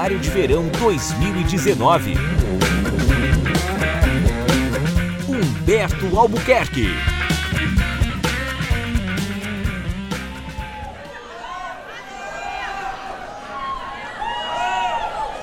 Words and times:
Seminário 0.00 0.18
de 0.18 0.30
Verão 0.30 0.66
2019. 0.68 2.14
Humberto 5.28 6.18
Albuquerque. 6.18 6.88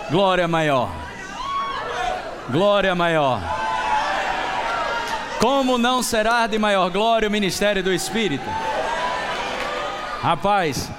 Glória 0.09 0.47
maior. 0.47 0.89
Glória 2.49 2.95
maior. 2.95 3.39
Como 5.39 5.77
não 5.77 6.01
será 6.01 6.47
de 6.47 6.57
maior 6.57 6.89
glória 6.89 7.29
o 7.29 7.31
ministério 7.31 7.83
do 7.83 7.93
Espírito? 7.93 8.49
Rapaz, 10.19 10.89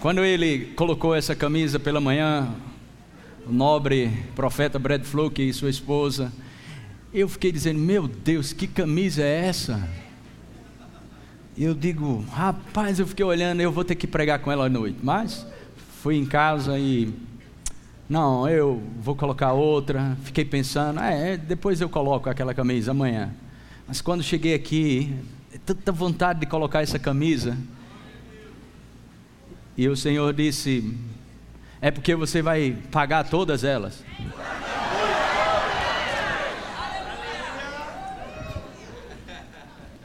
quando 0.00 0.24
ele 0.24 0.66
colocou 0.76 1.14
essa 1.14 1.34
camisa 1.34 1.78
pela 1.78 2.00
manhã, 2.00 2.48
o 3.46 3.52
nobre 3.52 4.12
profeta 4.34 4.78
Brad 4.78 5.02
Fluke 5.02 5.42
e 5.42 5.52
sua 5.52 5.70
esposa, 5.70 6.32
eu 7.12 7.28
fiquei 7.28 7.50
dizendo: 7.50 7.80
Meu 7.80 8.06
Deus, 8.06 8.52
que 8.52 8.66
camisa 8.66 9.22
é 9.22 9.46
essa? 9.46 9.88
Eu 11.56 11.74
digo, 11.74 12.24
rapaz, 12.30 13.00
eu 13.00 13.06
fiquei 13.06 13.24
olhando, 13.24 13.60
eu 13.60 13.72
vou 13.72 13.84
ter 13.84 13.96
que 13.96 14.06
pregar 14.06 14.38
com 14.38 14.52
ela 14.52 14.66
à 14.66 14.68
noite. 14.68 14.98
Mas 15.02 15.44
fui 16.00 16.14
em 16.14 16.24
casa 16.24 16.78
e 16.78 17.12
não, 18.08 18.48
eu 18.48 18.80
vou 19.00 19.16
colocar 19.16 19.52
outra. 19.52 20.16
Fiquei 20.22 20.44
pensando, 20.44 21.00
é, 21.00 21.36
depois 21.36 21.80
eu 21.80 21.88
coloco 21.88 22.30
aquela 22.30 22.54
camisa 22.54 22.92
amanhã. 22.92 23.34
Mas 23.88 24.00
quando 24.00 24.22
cheguei 24.22 24.54
aqui, 24.54 25.12
é 25.52 25.58
tanta 25.58 25.90
vontade 25.90 26.38
de 26.38 26.46
colocar 26.46 26.82
essa 26.82 26.98
camisa. 26.98 27.58
E 29.78 29.88
o 29.88 29.96
Senhor 29.96 30.34
disse: 30.34 30.92
É 31.80 31.88
porque 31.88 32.16
você 32.16 32.42
vai 32.42 32.76
pagar 32.90 33.30
todas 33.30 33.62
elas. 33.62 34.02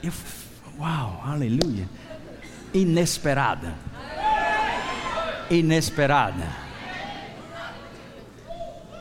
Eu, 0.04 0.12
uau, 0.78 1.24
aleluia. 1.26 1.90
Inesperada. 2.72 3.74
Inesperada. 5.50 6.48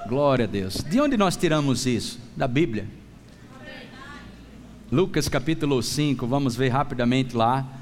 Glória 0.09 0.47
a 0.47 0.49
Deus. 0.49 0.77
De 0.77 0.99
onde 1.03 1.19
nós 1.19 1.37
tiramos 1.37 1.85
isso? 1.85 2.19
Da 2.35 2.49
Bíblia. 2.49 2.87
Lucas 4.91 5.29
capítulo 5.29 5.83
5, 5.83 6.27
vamos 6.27 6.57
ver 6.57 6.71
rapidamente 6.71 7.37
lá. 7.37 7.82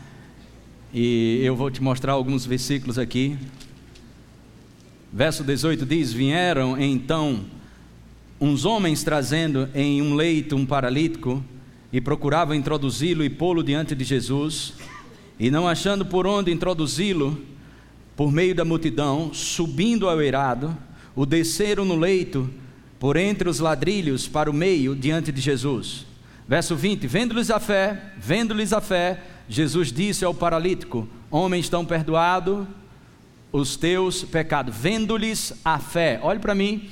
E 0.92 1.40
eu 1.44 1.54
vou 1.54 1.70
te 1.70 1.80
mostrar 1.80 2.14
alguns 2.14 2.44
versículos 2.44 2.98
aqui. 2.98 3.38
Verso 5.12 5.44
18 5.44 5.86
diz: 5.86 6.12
Vieram 6.12 6.76
então 6.80 7.44
uns 8.40 8.64
homens 8.64 9.04
trazendo 9.04 9.68
em 9.72 10.02
um 10.02 10.14
leito 10.14 10.56
um 10.56 10.66
paralítico 10.66 11.44
e 11.92 12.00
procuravam 12.00 12.56
introduzi-lo 12.56 13.22
e 13.22 13.30
pô-lo 13.30 13.62
diante 13.62 13.94
de 13.94 14.02
Jesus. 14.02 14.72
E 15.38 15.48
não 15.48 15.68
achando 15.68 16.04
por 16.04 16.26
onde 16.26 16.50
introduzi-lo, 16.50 17.40
por 18.16 18.32
meio 18.32 18.54
da 18.54 18.64
multidão, 18.64 19.32
subindo 19.32 20.08
ao 20.08 20.20
eirado, 20.20 20.76
o 21.14 21.24
desceram 21.24 21.84
no 21.84 21.94
leito 21.94 22.50
por 22.98 23.16
entre 23.16 23.48
os 23.48 23.60
ladrilhos 23.60 24.26
para 24.26 24.50
o 24.50 24.54
meio 24.54 24.96
diante 24.96 25.30
de 25.30 25.40
Jesus. 25.40 26.04
Verso 26.48 26.74
20: 26.74 27.06
Vendo-lhes 27.06 27.48
a 27.48 27.60
fé, 27.60 28.12
vendo-lhes 28.18 28.72
a 28.72 28.80
fé, 28.80 29.22
Jesus 29.50 29.90
disse 29.90 30.24
ao 30.24 30.32
paralítico: 30.32 31.08
Homem, 31.28 31.60
estão 31.60 31.84
perdoados 31.84 32.68
os 33.52 33.76
teus 33.76 34.22
pecados. 34.22 34.76
Vendo-lhes 34.76 35.52
a 35.64 35.80
fé. 35.80 36.20
Olhe 36.22 36.38
para 36.38 36.54
mim. 36.54 36.88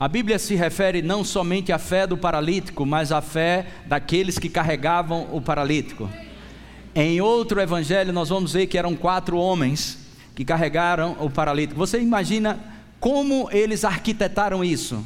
A 0.00 0.08
Bíblia 0.08 0.38
se 0.38 0.54
refere 0.54 1.02
não 1.02 1.22
somente 1.22 1.70
à 1.70 1.78
fé 1.78 2.06
do 2.06 2.16
paralítico, 2.16 2.86
mas 2.86 3.12
à 3.12 3.20
fé 3.20 3.66
daqueles 3.84 4.38
que 4.38 4.48
carregavam 4.48 5.28
o 5.32 5.40
paralítico. 5.40 6.08
Em 6.94 7.20
outro 7.20 7.60
evangelho, 7.60 8.10
nós 8.10 8.30
vamos 8.30 8.54
ver 8.54 8.68
que 8.68 8.78
eram 8.78 8.96
quatro 8.96 9.36
homens 9.36 9.98
que 10.34 10.46
carregaram 10.46 11.14
o 11.20 11.28
paralítico. 11.28 11.78
Você 11.78 12.00
imagina 12.00 12.58
como 12.98 13.50
eles 13.52 13.84
arquitetaram 13.84 14.64
isso? 14.64 15.04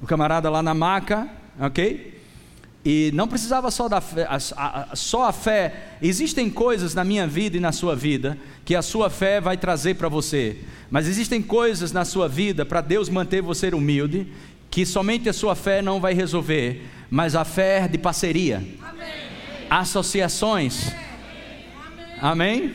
O 0.00 0.06
camarada 0.06 0.50
lá 0.50 0.60
na 0.60 0.74
maca, 0.74 1.28
ok? 1.60 2.21
E 2.84 3.10
não 3.14 3.28
precisava 3.28 3.70
só 3.70 3.88
da 3.88 4.00
fé, 4.00 4.26
a, 4.28 4.36
a, 4.36 4.96
só 4.96 5.28
a 5.28 5.32
fé. 5.32 5.96
Existem 6.02 6.50
coisas 6.50 6.94
na 6.94 7.04
minha 7.04 7.26
vida 7.26 7.56
e 7.56 7.60
na 7.60 7.70
sua 7.70 7.94
vida 7.94 8.36
que 8.64 8.74
a 8.74 8.82
sua 8.82 9.08
fé 9.08 9.40
vai 9.40 9.56
trazer 9.56 9.94
para 9.94 10.08
você. 10.08 10.58
Mas 10.90 11.06
existem 11.06 11.40
coisas 11.40 11.92
na 11.92 12.04
sua 12.04 12.28
vida 12.28 12.64
para 12.64 12.80
Deus 12.80 13.08
manter 13.08 13.40
você 13.40 13.68
humilde 13.68 14.26
que 14.70 14.84
somente 14.86 15.28
a 15.28 15.32
sua 15.32 15.54
fé 15.54 15.82
não 15.82 16.00
vai 16.00 16.14
resolver, 16.14 16.88
mas 17.10 17.36
a 17.36 17.44
fé 17.44 17.86
de 17.86 17.98
parceria, 17.98 18.56
Amém. 18.56 19.06
associações. 19.68 20.88
Amém. 22.18 22.60
Amém? 22.62 22.74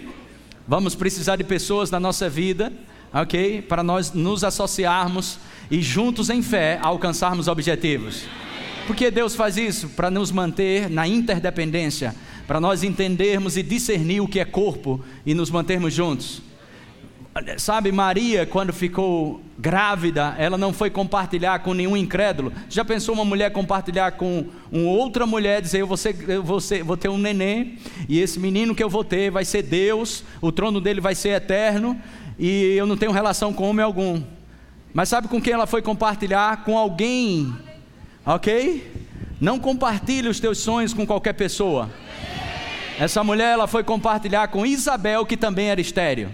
Vamos 0.68 0.94
precisar 0.94 1.38
de 1.38 1.44
pessoas 1.44 1.90
na 1.90 2.00
nossa 2.00 2.30
vida 2.30 2.72
ok? 3.14 3.62
Para 3.62 3.84
nós 3.84 4.12
nos 4.12 4.44
associarmos 4.44 5.40
e 5.70 5.82
juntos 5.82 6.30
em 6.30 6.42
fé 6.42 6.80
alcançarmos 6.82 7.48
objetivos. 7.48 8.24
Por 8.88 8.96
que 8.96 9.12
Deus 9.12 9.36
faz 9.36 9.58
isso? 9.58 9.90
Para 9.90 10.10
nos 10.10 10.32
manter 10.32 10.90
na 10.90 11.06
interdependência, 11.06 12.16
para 12.48 12.62
nós 12.62 12.84
entendermos 12.84 13.58
e 13.58 13.62
discernir 13.62 14.22
o 14.22 14.28
que 14.30 14.40
é 14.40 14.46
corpo 14.46 15.04
e 15.26 15.34
nos 15.34 15.52
mantermos 15.52 15.94
juntos. 15.94 16.42
Sabe, 17.58 17.92
Maria, 17.92 18.46
quando 18.46 18.72
ficou 18.72 19.42
grávida, 19.60 20.34
ela 20.40 20.58
não 20.58 20.72
foi 20.72 20.90
compartilhar 20.90 21.60
com 21.60 21.74
nenhum 21.74 21.98
incrédulo. 21.98 22.54
Já 22.70 22.86
pensou 22.86 23.14
uma 23.14 23.26
mulher 23.26 23.52
compartilhar 23.52 24.14
com 24.14 24.46
uma 24.72 24.90
outra 24.90 25.26
mulher, 25.26 25.62
dizer: 25.62 25.82
Eu 25.82 25.88
vou, 25.88 25.98
ser, 25.98 26.16
eu 26.30 26.42
vou, 26.42 26.62
ser, 26.62 26.82
vou 26.82 26.96
ter 26.96 27.10
um 27.10 27.18
neném, 27.18 27.78
e 28.08 28.22
esse 28.22 28.40
menino 28.40 28.74
que 28.74 28.82
eu 28.82 28.90
vou 28.90 29.04
ter 29.04 29.30
vai 29.30 29.44
ser 29.44 29.64
Deus, 29.64 30.24
o 30.40 30.50
trono 30.50 30.80
dele 30.80 31.02
vai 31.02 31.14
ser 31.14 31.30
eterno, 31.30 32.02
e 32.40 32.74
eu 32.78 32.88
não 32.88 32.96
tenho 32.96 33.12
relação 33.12 33.52
com 33.52 33.70
homem 33.70 33.84
algum. 33.84 34.24
Mas 34.94 35.10
sabe 35.10 35.28
com 35.28 35.42
quem 35.42 35.52
ela 35.52 35.68
foi 35.68 35.82
compartilhar? 35.82 36.64
Com 36.64 36.78
alguém, 36.78 37.54
ok? 38.28 39.06
Não 39.40 39.58
compartilhe 39.58 40.28
os 40.28 40.40
teus 40.40 40.58
sonhos 40.58 40.94
com 40.94 41.08
qualquer 41.08 41.34
pessoa. 41.34 41.90
Essa 43.00 43.24
mulher 43.24 43.54
ela 43.54 43.68
foi 43.68 43.84
compartilhar 43.84 44.50
com 44.50 44.66
Isabel, 44.66 45.26
que 45.26 45.38
também 45.38 45.70
era 45.70 45.80
estéreo. 45.80 46.30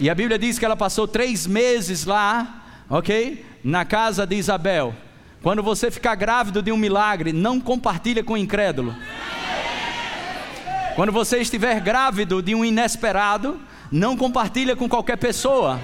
E 0.00 0.10
a 0.10 0.14
Bíblia 0.14 0.38
diz 0.38 0.58
que 0.58 0.64
ela 0.64 0.76
passou 0.76 1.06
três 1.06 1.46
meses 1.46 2.04
lá, 2.04 2.64
ok? 2.90 3.44
Na 3.62 3.84
casa 3.84 4.26
de 4.26 4.34
Isabel. 4.34 4.92
Quando 5.42 5.62
você 5.62 5.90
ficar 5.90 6.14
grávido 6.16 6.62
de 6.62 6.72
um 6.72 6.76
milagre, 6.76 7.32
não 7.32 7.60
compartilha 7.60 8.24
com 8.24 8.32
o 8.32 8.38
incrédulo. 8.38 8.94
Quando 10.96 11.12
você 11.12 11.38
estiver 11.38 11.80
grávido 11.80 12.42
de 12.42 12.54
um 12.54 12.64
inesperado, 12.64 13.60
não 13.90 14.16
compartilha 14.16 14.74
com 14.74 14.88
qualquer 14.88 15.18
pessoa. 15.18 15.78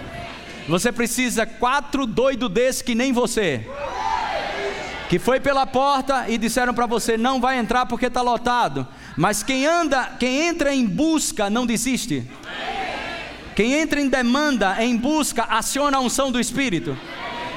Você 0.68 0.92
precisa 0.92 1.46
quatro 1.46 2.06
doidos 2.06 2.50
desses 2.50 2.82
que 2.82 2.94
nem 2.94 3.12
você. 3.12 3.66
Que 5.08 5.18
foi 5.18 5.40
pela 5.40 5.66
porta 5.66 6.26
e 6.28 6.36
disseram 6.36 6.74
para 6.74 6.84
você 6.84 7.16
não 7.16 7.40
vai 7.40 7.58
entrar 7.58 7.86
porque 7.86 8.06
está 8.06 8.20
lotado. 8.20 8.86
Mas 9.16 9.42
quem 9.42 9.66
anda, 9.66 10.04
quem 10.18 10.46
entra 10.46 10.74
em 10.74 10.86
busca 10.86 11.48
não 11.48 11.64
desiste. 11.64 12.30
Quem 13.56 13.72
entra 13.72 13.98
em 14.00 14.08
demanda, 14.08 14.76
em 14.84 14.96
busca, 14.96 15.44
aciona 15.44 15.96
a 15.96 16.00
unção 16.00 16.30
do 16.30 16.38
Espírito. 16.38 16.96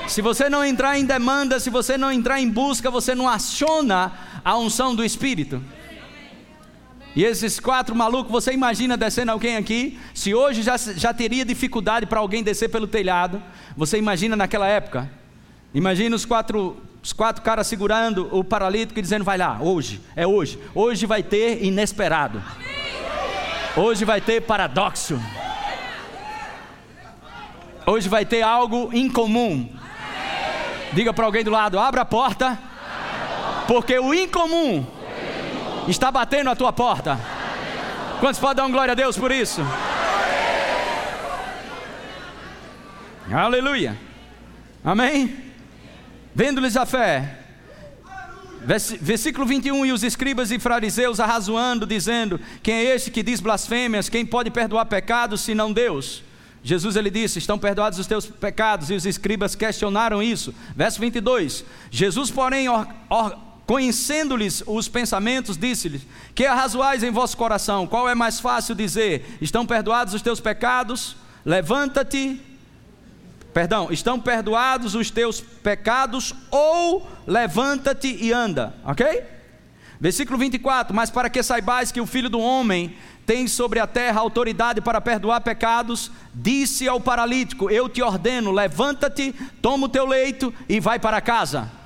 Se 0.08 0.22
você 0.22 0.50
não 0.50 0.64
entrar 0.64 0.98
em 0.98 1.06
demanda, 1.06 1.60
se 1.60 1.70
você 1.70 1.98
não 1.98 2.12
entrar 2.12 2.40
em 2.40 2.50
busca, 2.50 2.90
você 2.90 3.14
não 3.14 3.28
aciona 3.28 4.14
a 4.44 4.58
unção 4.58 4.96
do 4.96 5.04
Espírito. 5.04 5.62
E 7.14 7.26
esses 7.26 7.60
quatro 7.60 7.94
malucos, 7.94 8.32
você 8.32 8.54
imagina 8.54 8.96
descendo 8.96 9.32
alguém 9.32 9.58
aqui? 9.58 10.00
Se 10.14 10.34
hoje 10.34 10.62
já, 10.62 10.78
já 10.78 11.14
teria 11.14 11.44
dificuldade 11.44 12.06
para 12.06 12.20
alguém 12.20 12.42
descer 12.42 12.70
pelo 12.70 12.88
telhado, 12.88 13.44
você 13.76 13.98
imagina 13.98 14.36
naquela 14.36 14.68
época? 14.68 15.12
Imagina 15.74 16.16
os 16.16 16.26
quatro, 16.26 16.78
os 17.04 17.12
quatro 17.12 17.42
caras 17.42 17.68
segurando 17.68 18.30
o 18.32 18.46
paralítico 18.46 18.98
e 18.98 19.02
dizendo: 19.02 19.26
vai 19.26 19.38
lá, 19.38 19.58
hoje, 19.60 20.00
é 20.16 20.26
hoje. 20.26 20.58
Hoje 20.74 21.06
vai 21.06 21.22
ter 21.22 21.62
inesperado. 21.64 22.42
Hoje 23.76 24.06
vai 24.06 24.22
ter 24.22 24.42
paradoxo. 24.42 25.20
Hoje 27.86 28.08
vai 28.08 28.26
ter 28.26 28.42
algo 28.42 28.90
incomum. 28.94 29.70
Diga 30.94 31.14
para 31.14 31.26
alguém 31.26 31.44
do 31.44 31.52
lado: 31.52 31.78
abra 31.78 32.02
a 32.02 32.06
porta, 32.06 32.58
porque 33.68 34.00
o 34.00 34.14
incomum 34.14 34.86
está 35.88 36.12
batendo 36.12 36.50
a 36.50 36.56
tua 36.56 36.72
porta. 36.72 37.20
Quantos 38.20 38.40
podem 38.40 38.58
dar 38.58 38.66
um 38.66 38.72
glória 38.72 38.92
a 38.92 38.96
Deus 38.96 39.18
por 39.18 39.32
isso? 39.32 39.62
Aleluia. 43.32 43.98
Amém? 44.84 45.36
Vendo-lhes 46.36 46.78
a 46.78 46.86
fé. 46.86 47.40
Versículo 49.02 49.46
21: 49.46 49.86
E 49.86 49.92
os 49.92 50.04
escribas 50.04 50.52
e 50.52 50.60
fariseus 50.60 51.20
arrazoando, 51.20 51.86
dizendo: 51.86 52.40
Quem 52.62 52.76
é 52.76 52.96
este 52.96 53.10
que 53.10 53.24
diz 53.24 53.40
blasfêmias? 53.40 54.08
Quem 54.08 54.26
pode 54.26 54.52
perdoar 54.52 54.86
pecados 54.86 55.42
senão 55.42 55.74
Deus? 55.74 56.24
Jesus 56.64 56.96
ele 56.96 57.10
disse: 57.10 57.40
Estão 57.40 57.58
perdoados 57.58 57.98
os 57.98 58.06
teus 58.06 58.26
pecados, 58.28 58.92
e 58.92 58.94
os 58.94 59.06
escribas 59.06 59.56
questionaram 59.56 60.22
isso. 60.22 60.54
Verso 60.76 61.00
22. 61.00 61.66
Jesus, 61.90 62.30
porém, 62.30 62.70
or, 62.70 62.88
or, 63.10 63.36
conhecendo-lhes 63.66 64.64
os 64.66 64.88
pensamentos, 64.88 65.58
disse-lhes: 65.58 66.02
Que 66.36 66.46
arrazoais 66.46 67.04
em 67.04 67.12
vosso 67.12 67.38
coração? 67.38 67.88
Qual 67.88 68.10
é 68.10 68.16
mais 68.16 68.40
fácil 68.40 68.76
dizer: 68.76 69.38
Estão 69.42 69.66
perdoados 69.66 70.14
os 70.14 70.22
teus 70.22 70.40
pecados? 70.40 71.16
Levanta-te. 71.46 72.42
Perdão, 73.54 73.90
estão 73.92 74.20
perdoados 74.20 74.96
os 74.96 75.12
teus 75.12 75.42
pecados 75.42 76.34
ou 76.50 77.06
levanta-te 77.28 78.08
e 78.08 78.32
anda, 78.32 78.74
ok? 78.86 79.24
Versículo 80.00 80.38
24: 80.40 80.96
Mas 80.96 81.10
para 81.10 81.30
que 81.30 81.44
saibais 81.44 81.92
que 81.92 82.02
o 82.02 82.06
filho 82.08 82.30
do 82.30 82.40
homem 82.40 82.96
tem 83.26 83.48
sobre 83.48 83.80
a 83.80 83.88
terra 83.88 84.20
autoridade 84.20 84.82
para 84.82 85.00
perdoar 85.00 85.42
pecados, 85.42 86.12
disse 86.34 86.88
ao 86.88 87.00
paralítico: 87.00 87.70
Eu 87.70 87.88
te 87.88 88.02
ordeno, 88.02 88.52
levanta-te, 88.52 89.34
toma 89.62 89.86
o 89.86 89.90
teu 89.90 90.06
leito 90.06 90.54
e 90.68 90.80
vai 90.80 90.98
para 90.98 91.22
casa. 91.22 91.81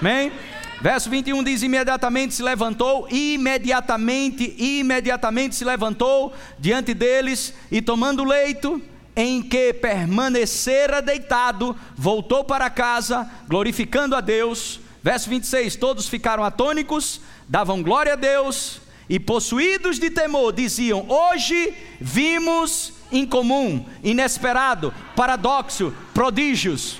Amém? 0.00 0.32
Verso 0.80 1.10
21 1.10 1.44
diz: 1.44 1.62
Imediatamente 1.62 2.34
se 2.34 2.42
levantou, 2.42 3.06
imediatamente, 3.10 4.54
imediatamente 4.58 5.54
se 5.54 5.64
levantou 5.64 6.32
diante 6.58 6.94
deles 6.94 7.52
e 7.70 7.82
tomando 7.82 8.24
leito 8.24 8.80
em 9.14 9.42
que 9.42 9.74
permanecera 9.74 11.02
deitado, 11.02 11.76
voltou 11.94 12.42
para 12.44 12.70
casa, 12.70 13.30
glorificando 13.46 14.16
a 14.16 14.22
Deus. 14.22 14.80
Verso 15.02 15.28
26: 15.28 15.76
Todos 15.76 16.08
ficaram 16.08 16.42
atônicos, 16.42 17.20
davam 17.46 17.82
glória 17.82 18.14
a 18.14 18.16
Deus 18.16 18.80
e 19.06 19.20
possuídos 19.20 19.98
de 19.98 20.08
temor 20.08 20.52
diziam: 20.52 21.04
Hoje 21.10 21.74
vimos 22.00 22.94
incomum, 23.12 23.84
inesperado, 24.02 24.94
paradoxo, 25.14 25.92
prodígios. 26.14 26.98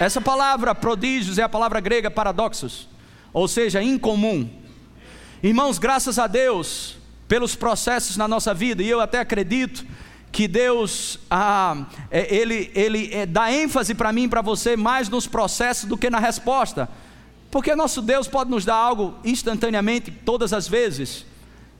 Essa 0.00 0.20
palavra 0.20 0.74
prodígios 0.74 1.38
é 1.38 1.42
a 1.42 1.48
palavra 1.48 1.78
grega 1.78 2.10
paradoxos, 2.10 2.88
ou 3.32 3.46
seja, 3.46 3.82
incomum. 3.82 4.48
Irmãos, 5.42 5.78
graças 5.78 6.18
a 6.18 6.26
Deus 6.26 6.96
pelos 7.28 7.54
processos 7.54 8.16
na 8.16 8.26
nossa 8.26 8.52
vida, 8.52 8.82
e 8.82 8.88
eu 8.88 9.00
até 9.00 9.20
acredito 9.20 9.86
que 10.32 10.48
Deus 10.48 11.20
ah, 11.30 11.86
é, 12.10 12.34
ele, 12.34 12.72
ele 12.74 13.14
é, 13.14 13.24
dá 13.24 13.52
ênfase 13.52 13.94
para 13.94 14.12
mim 14.12 14.24
e 14.24 14.28
para 14.28 14.42
você 14.42 14.76
mais 14.76 15.08
nos 15.08 15.28
processos 15.28 15.88
do 15.88 15.96
que 15.96 16.10
na 16.10 16.18
resposta. 16.18 16.88
Porque 17.48 17.76
nosso 17.76 18.02
Deus 18.02 18.26
pode 18.26 18.50
nos 18.50 18.64
dar 18.64 18.74
algo 18.74 19.14
instantaneamente, 19.24 20.10
todas 20.10 20.52
as 20.52 20.66
vezes. 20.66 21.24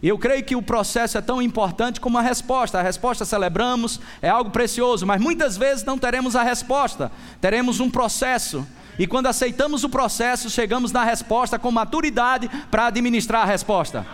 Eu 0.06 0.18
creio 0.18 0.44
que 0.44 0.54
o 0.54 0.60
processo 0.60 1.16
é 1.16 1.22
tão 1.22 1.40
importante 1.40 1.98
como 1.98 2.18
a 2.18 2.20
resposta. 2.20 2.78
A 2.78 2.82
resposta 2.82 3.24
celebramos, 3.24 3.98
é 4.20 4.28
algo 4.28 4.50
precioso, 4.50 5.06
mas 5.06 5.18
muitas 5.18 5.56
vezes 5.56 5.82
não 5.82 5.98
teremos 5.98 6.36
a 6.36 6.42
resposta, 6.42 7.10
teremos 7.40 7.80
um 7.80 7.88
processo. 7.88 8.66
E 8.98 9.06
quando 9.06 9.28
aceitamos 9.28 9.82
o 9.82 9.88
processo, 9.88 10.50
chegamos 10.50 10.92
na 10.92 11.02
resposta 11.02 11.58
com 11.58 11.70
maturidade 11.70 12.50
para 12.70 12.88
administrar 12.88 13.44
a 13.44 13.46
resposta. 13.46 14.06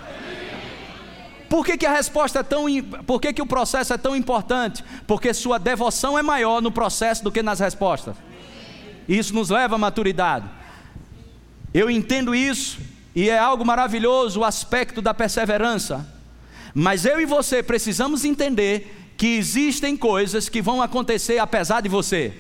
Por 1.49 1.67
que, 1.67 1.77
que 1.77 1.87
a 1.87 1.93
resposta 1.93 2.39
é 2.39 2.43
tão. 2.45 2.67
Por 3.05 3.21
que, 3.21 3.33
que 3.33 3.43
o 3.43 3.47
processo 3.47 3.93
é 3.93 3.99
tão 3.99 4.15
importante? 4.15 4.85
Porque 5.09 5.35
sua 5.35 5.59
devoção 5.59 6.17
é 6.17 6.23
maior 6.23 6.63
no 6.63 6.71
processo 6.71 7.25
do 7.25 7.33
que 7.33 7.43
nas 7.43 7.59
respostas. 7.59 8.15
Isso 9.09 9.35
nos 9.35 9.51
leva 9.51 9.75
à 9.75 9.79
maturidade. 9.79 10.49
Eu 11.75 11.91
entendo 11.91 12.33
isso 12.33 12.79
e 13.15 13.29
é 13.29 13.39
algo 13.39 13.65
maravilhoso 13.65 14.41
o 14.41 14.45
aspecto 14.45 15.03
da 15.03 15.13
perseverança. 15.13 16.07
Mas 16.75 17.05
eu 17.05 17.21
e 17.21 17.27
você 17.27 17.63
precisamos 17.63 18.25
entender 18.25 19.13
que 19.17 19.37
existem 19.37 19.97
coisas 19.97 20.49
que 20.49 20.63
vão 20.63 20.81
acontecer 20.81 21.39
apesar 21.39 21.81
de 21.81 21.89
você. 21.89 22.33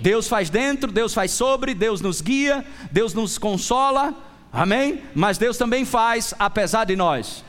Deus 0.00 0.28
faz 0.28 0.50
dentro, 0.50 0.92
Deus 0.92 1.14
faz 1.14 1.30
sobre, 1.32 1.74
Deus 1.74 2.00
nos 2.00 2.20
guia, 2.20 2.64
Deus 2.90 3.14
nos 3.14 3.38
consola, 3.38 4.14
amém? 4.52 5.02
Mas 5.14 5.38
Deus 5.38 5.56
também 5.56 5.84
faz 5.84 6.34
apesar 6.38 6.84
de 6.84 6.94
nós. 6.94 7.44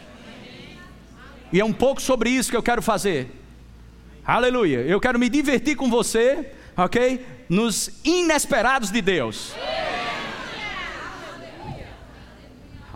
E 1.52 1.60
é 1.60 1.66
um 1.66 1.74
pouco 1.74 2.02
sobre 2.02 2.30
isso 2.30 2.50
que 2.50 2.58
eu 2.58 2.64
quero 2.64 2.82
fazer. 2.82 3.32
Aleluia. 4.26 4.80
Eu 4.82 5.00
quero 5.00 5.18
me 5.18 5.28
divertir 5.30 5.76
com 5.76 5.90
você, 5.90 6.52
ok? 6.78 7.26
Nos 7.50 7.90
inesperados 8.04 8.92
de 8.92 9.02
Deus. 9.02 9.54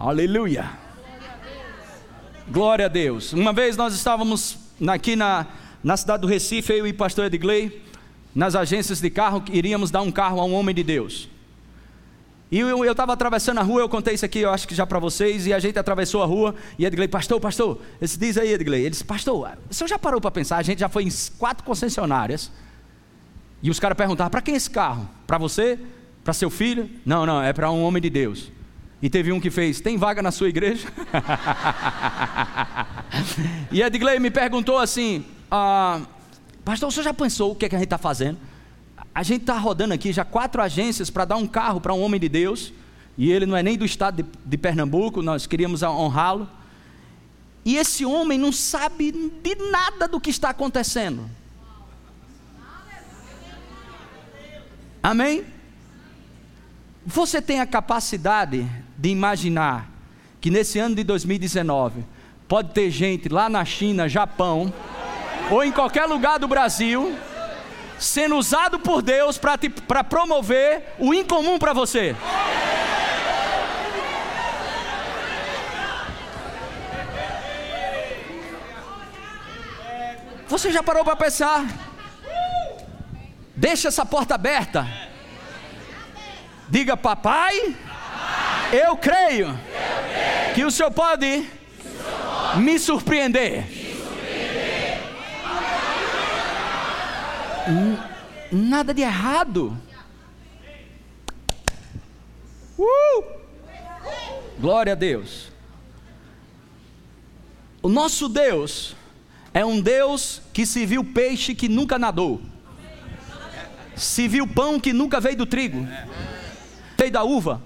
Aleluia. 0.04 0.70
Glória 2.50 2.88
a 2.88 2.90
Deus. 2.90 3.32
Uma 3.32 3.54
vez 3.54 3.78
nós 3.78 3.94
estávamos 3.94 4.58
aqui 4.86 5.16
na, 5.16 5.48
na 5.82 5.96
cidade 5.96 6.24
do 6.24 6.28
Recife, 6.28 6.74
eu 6.74 6.86
e 6.86 6.92
pastor 6.92 7.28
Edgley, 7.28 7.82
nas 8.36 8.54
agências 8.54 9.00
de 9.00 9.10
carro, 9.10 9.42
iríamos 9.50 9.92
dar 9.92 10.02
um 10.02 10.12
carro 10.12 10.42
a 10.42 10.46
um 10.46 10.54
homem 10.56 10.76
de 10.76 10.84
Deus. 10.84 11.30
E 12.52 12.60
eu 12.60 12.84
estava 12.84 13.14
atravessando 13.14 13.60
a 13.60 13.64
rua, 13.64 13.80
eu 13.80 13.88
contei 13.88 14.16
isso 14.16 14.26
aqui, 14.26 14.40
eu 14.40 14.52
acho 14.52 14.68
que 14.68 14.76
já 14.76 14.86
para 14.86 15.00
vocês, 15.00 15.48
e 15.48 15.54
a 15.54 15.60
gente 15.60 15.80
atravessou 15.80 16.22
a 16.22 16.26
rua, 16.26 16.54
e 16.78 16.86
Edgley, 16.86 17.08
pastor, 17.08 17.40
pastor, 17.40 17.80
ele 18.02 18.12
diz 18.18 18.38
aí, 18.38 18.52
Edgley, 18.52 18.82
ele 18.82 18.90
disse, 18.90 19.06
pastor, 19.06 19.58
o 19.70 19.74
senhor 19.74 19.88
já 19.88 19.98
parou 19.98 20.20
para 20.20 20.32
pensar, 20.32 20.58
a 20.58 20.64
gente 20.64 20.80
já 20.80 20.90
foi 20.90 21.06
em 21.06 21.10
quatro 21.40 21.64
concessionárias, 21.64 22.52
e 23.62 23.70
os 23.70 23.80
caras 23.80 23.96
perguntavam, 23.96 24.30
para 24.30 24.42
quem 24.42 24.56
é 24.56 24.58
esse 24.58 24.70
carro? 24.70 25.10
Para 25.26 25.38
você? 25.38 25.80
Para 26.26 26.34
seu 26.34 26.50
filho? 26.50 26.90
Não, 27.06 27.26
não, 27.26 27.42
é 27.42 27.54
para 27.54 27.72
um 27.72 27.82
homem 27.82 28.02
de 28.02 28.10
Deus. 28.10 28.52
E 29.04 29.10
teve 29.10 29.34
um 29.34 29.40
que 29.40 29.52
fez: 29.52 29.82
Tem 29.82 29.98
vaga 29.98 30.22
na 30.22 30.32
sua 30.32 30.48
igreja? 30.48 30.88
e 33.70 33.82
Edgley 33.82 34.18
me 34.18 34.32
perguntou 34.32 34.78
assim: 34.78 35.26
ah, 35.52 36.00
Pastor, 36.64 36.90
você 36.90 37.04
já 37.04 37.14
pensou 37.14 37.52
o 37.52 37.56
que, 37.56 37.66
é 37.66 37.70
que 37.70 37.76
a 37.76 37.78
gente 37.80 37.88
está 37.88 37.98
fazendo? 37.98 38.38
A 39.14 39.22
gente 39.22 39.42
está 39.42 39.58
rodando 39.58 39.94
aqui 39.94 40.14
já 40.14 40.24
quatro 40.24 40.62
agências 40.62 41.10
para 41.10 41.26
dar 41.26 41.36
um 41.36 41.46
carro 41.46 41.82
para 41.82 41.94
um 41.94 42.02
homem 42.02 42.18
de 42.18 42.30
Deus. 42.30 42.72
E 43.18 43.30
ele 43.30 43.46
não 43.46 43.58
é 43.58 43.62
nem 43.62 43.78
do 43.78 43.84
estado 43.84 44.24
de, 44.24 44.30
de 44.46 44.58
Pernambuco, 44.58 45.22
nós 45.22 45.46
queríamos 45.46 45.84
honrá-lo. 45.84 46.50
E 47.66 47.76
esse 47.76 48.06
homem 48.06 48.40
não 48.40 48.54
sabe 48.54 49.12
de 49.12 49.56
nada 49.70 50.08
do 50.08 50.18
que 50.18 50.30
está 50.30 50.50
acontecendo. 50.52 51.30
Amém? 55.04 55.44
Você 57.06 57.42
tem 57.42 57.60
a 57.60 57.66
capacidade 57.66 58.66
de 59.04 59.10
imaginar 59.10 59.90
que 60.40 60.50
nesse 60.50 60.80
ano 60.80 60.96
de 60.96 61.04
2019 61.04 62.06
pode 62.48 62.70
ter 62.70 62.90
gente 62.90 63.28
lá 63.28 63.50
na 63.50 63.66
China, 63.66 64.08
Japão 64.08 64.72
ou 65.52 65.62
em 65.62 65.74
qualquer 65.74 66.06
lugar 66.06 66.40
do 66.40 66.48
Brasil 66.48 67.14
sendo 68.00 68.38
usado 68.38 68.80
por 68.80 69.02
Deus 69.02 69.38
para 69.38 70.06
promover 70.06 70.96
o 70.98 71.14
incomum 71.14 71.60
para 71.60 71.74
você. 71.74 72.16
Você 80.48 80.72
já 80.72 80.82
parou 80.82 81.04
para 81.04 81.18
pensar? 81.18 81.66
Deixa 83.54 83.90
essa 83.90 84.06
porta 84.06 84.36
aberta. 84.36 84.88
Diga, 86.70 86.96
papai, 86.96 87.76
eu 88.74 88.98
creio, 88.98 89.58
que 90.56 90.66
o 90.66 90.72
Senhor 90.72 90.92
pode, 90.92 91.26
o 91.26 91.30
senhor 91.30 91.46
pode 92.16 92.62
me 92.62 92.80
surpreender. 92.80 93.68
Me 93.68 93.94
surpreender. 97.68 98.14
Nada 98.52 98.94
de 98.94 99.02
errado. 99.02 99.78
Uh! 102.78 103.24
Glória 104.60 104.94
a 104.94 104.96
Deus. 104.96 105.52
O 107.82 107.90
nosso 107.90 108.30
Deus 108.30 108.96
é 109.54 109.64
um 109.66 109.82
Deus 109.82 110.42
que 110.54 110.66
se 110.66 110.86
viu 110.86 111.04
peixe 111.04 111.54
que 111.54 111.68
nunca 111.68 112.00
nadou, 112.00 112.42
se 113.96 114.28
viu 114.28 114.48
pão 114.48 114.80
que 114.80 114.94
nunca 114.94 115.20
veio 115.20 115.38
do 115.38 115.46
trigo, 115.46 115.86
veio 116.98 117.12
da 117.12 117.24
uva, 117.24 117.62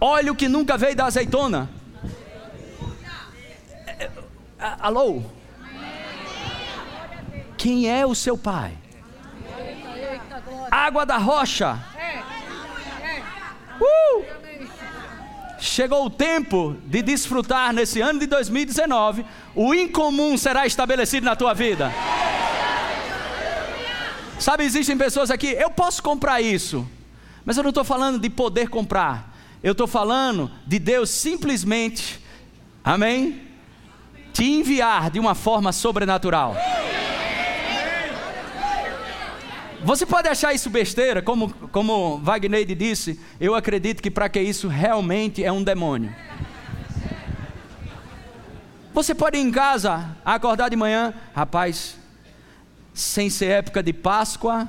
óleo 0.00 0.34
que 0.34 0.48
nunca 0.48 0.76
veio 0.76 0.94
da 0.94 1.06
azeitona. 1.06 1.70
É, 3.86 4.04
é, 4.04 4.10
alô? 4.80 5.22
Quem 7.56 7.88
é 7.88 8.04
o 8.04 8.14
seu 8.14 8.36
pai? 8.36 8.76
Água 10.70 11.06
da 11.06 11.16
rocha. 11.16 11.78
Uh! 13.80 14.24
Chegou 15.58 16.04
o 16.04 16.10
tempo 16.10 16.76
de 16.84 17.00
desfrutar 17.00 17.72
nesse 17.72 18.00
ano 18.00 18.20
de 18.20 18.26
2019. 18.26 19.24
O 19.54 19.74
incomum 19.74 20.36
será 20.36 20.66
estabelecido 20.66 21.24
na 21.24 21.34
tua 21.34 21.54
vida. 21.54 21.90
Sabe, 24.38 24.64
existem 24.64 24.98
pessoas 24.98 25.30
aqui, 25.30 25.46
eu 25.52 25.70
posso 25.70 26.02
comprar 26.02 26.40
isso, 26.40 26.86
mas 27.44 27.56
eu 27.56 27.62
não 27.62 27.70
estou 27.70 27.84
falando 27.84 28.18
de 28.18 28.28
poder 28.28 28.68
comprar. 28.68 29.33
Eu 29.64 29.72
estou 29.72 29.88
falando 29.88 30.48
de 30.64 30.78
Deus 30.78 31.10
simplesmente, 31.10 32.20
amém? 32.84 33.44
te 34.34 34.44
enviar 34.44 35.10
de 35.10 35.20
uma 35.20 35.34
forma 35.34 35.72
sobrenatural. 35.72 36.56
Você 39.84 40.04
pode 40.04 40.28
achar 40.28 40.52
isso 40.52 40.68
besteira, 40.68 41.22
como, 41.22 41.50
como 41.70 42.18
Wagner 42.18 42.66
disse, 42.74 43.20
eu 43.40 43.54
acredito 43.54 44.02
que 44.02 44.10
para 44.10 44.28
que 44.28 44.40
isso 44.40 44.66
realmente 44.66 45.44
é 45.44 45.52
um 45.52 45.62
demônio. 45.62 46.14
Você 48.92 49.14
pode 49.14 49.38
ir 49.38 49.42
em 49.42 49.52
casa, 49.52 50.16
acordar 50.24 50.68
de 50.68 50.76
manhã, 50.76 51.14
rapaz, 51.34 51.96
sem 52.92 53.30
ser 53.30 53.46
época 53.46 53.82
de 53.82 53.92
Páscoa, 53.92 54.68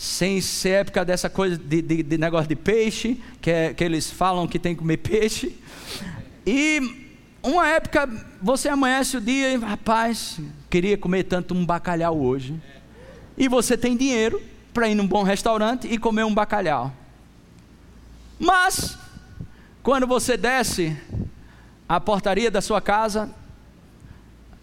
sem 0.00 0.40
ser 0.40 0.70
época 0.70 1.04
dessa 1.04 1.28
coisa 1.28 1.58
de, 1.58 1.82
de, 1.82 2.02
de 2.02 2.16
negócio 2.16 2.48
de 2.48 2.56
peixe, 2.56 3.20
que, 3.38 3.50
é, 3.50 3.74
que 3.74 3.84
eles 3.84 4.10
falam 4.10 4.48
que 4.48 4.58
tem 4.58 4.74
que 4.74 4.78
comer 4.78 4.96
peixe, 4.96 5.54
e 6.46 7.10
uma 7.42 7.68
época 7.68 8.08
você 8.40 8.70
amanhece 8.70 9.18
o 9.18 9.20
dia 9.20 9.52
e, 9.52 9.58
rapaz, 9.58 10.40
queria 10.70 10.96
comer 10.96 11.24
tanto 11.24 11.52
um 11.52 11.66
bacalhau 11.66 12.18
hoje 12.18 12.58
e 13.36 13.46
você 13.46 13.76
tem 13.76 13.94
dinheiro 13.94 14.40
para 14.72 14.88
ir 14.88 14.94
num 14.94 15.06
bom 15.06 15.22
restaurante 15.22 15.86
e 15.86 15.98
comer 15.98 16.24
um 16.24 16.32
bacalhau. 16.32 16.90
Mas, 18.38 18.96
quando 19.82 20.06
você 20.06 20.34
desce 20.34 20.96
a 21.86 22.00
portaria 22.00 22.50
da 22.50 22.62
sua 22.62 22.80
casa, 22.80 23.28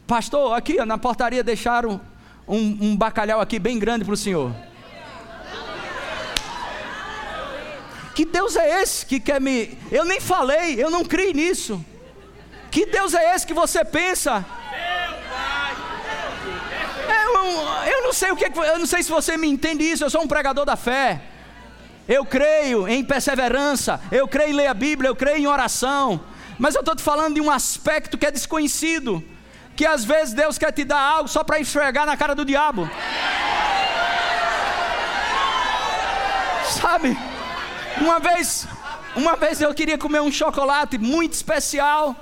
pastor, 0.07 0.57
aqui 0.57 0.83
na 0.83 0.97
portaria 0.97 1.43
deixaram 1.43 2.01
um, 2.47 2.89
um 2.89 2.97
bacalhau 2.97 3.39
aqui 3.39 3.59
bem 3.59 3.77
grande 3.77 4.03
para 4.03 4.15
o 4.15 4.17
senhor. 4.17 4.51
Que 8.17 8.25
Deus 8.25 8.55
é 8.55 8.81
esse 8.81 9.05
que 9.05 9.19
quer 9.19 9.39
me. 9.39 9.77
Eu 9.91 10.03
nem 10.03 10.19
falei, 10.19 10.83
eu 10.83 10.89
não 10.89 11.05
criei 11.05 11.33
nisso. 11.33 11.85
Que 12.71 12.83
Deus 12.83 13.13
é 13.13 13.35
esse 13.35 13.45
que 13.45 13.53
você 13.53 13.85
pensa? 13.85 14.43
Eu, 17.07 17.91
eu 17.93 18.01
não 18.01 18.11
sei 18.11 18.31
o 18.31 18.35
que, 18.35 18.45
eu 18.45 18.79
não 18.79 18.87
sei 18.87 19.03
se 19.03 19.11
você 19.11 19.37
me 19.37 19.47
entende 19.47 19.83
isso. 19.83 20.03
Eu 20.03 20.09
sou 20.09 20.23
um 20.23 20.27
pregador 20.27 20.65
da 20.65 20.75
fé. 20.75 21.21
Eu 22.07 22.25
creio 22.25 22.87
em 22.87 23.05
perseverança. 23.05 24.01
Eu 24.11 24.27
creio 24.27 24.49
em 24.49 24.53
ler 24.53 24.65
a 24.65 24.73
Bíblia. 24.73 25.09
Eu 25.09 25.15
creio 25.15 25.37
em 25.37 25.45
oração. 25.45 26.19
Mas 26.57 26.73
eu 26.73 26.79
estou 26.79 26.95
te 26.95 27.03
falando 27.03 27.35
de 27.35 27.41
um 27.41 27.51
aspecto 27.51 28.17
que 28.17 28.25
é 28.25 28.31
desconhecido. 28.31 29.23
Que 29.75 29.85
às 29.85 30.03
vezes 30.03 30.33
Deus 30.33 30.57
quer 30.57 30.71
te 30.71 30.83
dar 30.83 30.99
algo 30.99 31.29
só 31.29 31.43
para 31.43 31.59
enxergar 31.59 32.07
na 32.07 32.17
cara 32.17 32.33
do 32.33 32.43
diabo. 32.43 32.89
Sabe? 36.81 37.15
Uma 37.99 38.19
vez, 38.19 38.67
uma 39.15 39.35
vez 39.35 39.59
eu 39.59 39.73
queria 39.73 39.97
comer 39.97 40.21
um 40.21 40.31
chocolate 40.31 40.97
muito 40.97 41.33
especial. 41.33 42.15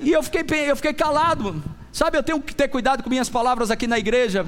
E 0.00 0.12
eu 0.12 0.22
fiquei, 0.22 0.70
eu 0.70 0.76
fiquei 0.76 0.92
calado. 0.92 1.62
Sabe, 1.92 2.18
eu 2.18 2.22
tenho 2.22 2.40
que 2.40 2.54
ter 2.54 2.68
cuidado 2.68 3.02
com 3.02 3.10
minhas 3.10 3.28
palavras 3.28 3.70
aqui 3.70 3.86
na 3.86 3.98
igreja, 3.98 4.46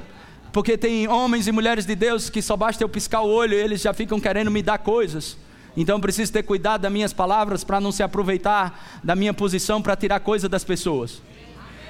porque 0.53 0.77
tem 0.77 1.07
homens 1.07 1.47
e 1.47 1.51
mulheres 1.51 1.85
de 1.85 1.95
Deus 1.95 2.29
que 2.29 2.41
só 2.41 2.55
basta 2.55 2.83
eu 2.83 2.89
piscar 2.89 3.21
o 3.21 3.29
olho 3.29 3.53
e 3.53 3.61
eles 3.61 3.81
já 3.81 3.93
ficam 3.93 4.19
querendo 4.19 4.51
me 4.51 4.61
dar 4.61 4.79
coisas. 4.79 5.37
Então 5.75 5.95
eu 5.95 6.01
preciso 6.01 6.31
ter 6.31 6.43
cuidado 6.43 6.81
das 6.81 6.91
minhas 6.91 7.13
palavras 7.13 7.63
para 7.63 7.79
não 7.79 7.91
se 7.91 8.03
aproveitar 8.03 8.99
da 9.03 9.15
minha 9.15 9.33
posição 9.33 9.81
para 9.81 9.95
tirar 9.95 10.19
coisa 10.19 10.49
das 10.49 10.63
pessoas. 10.63 11.21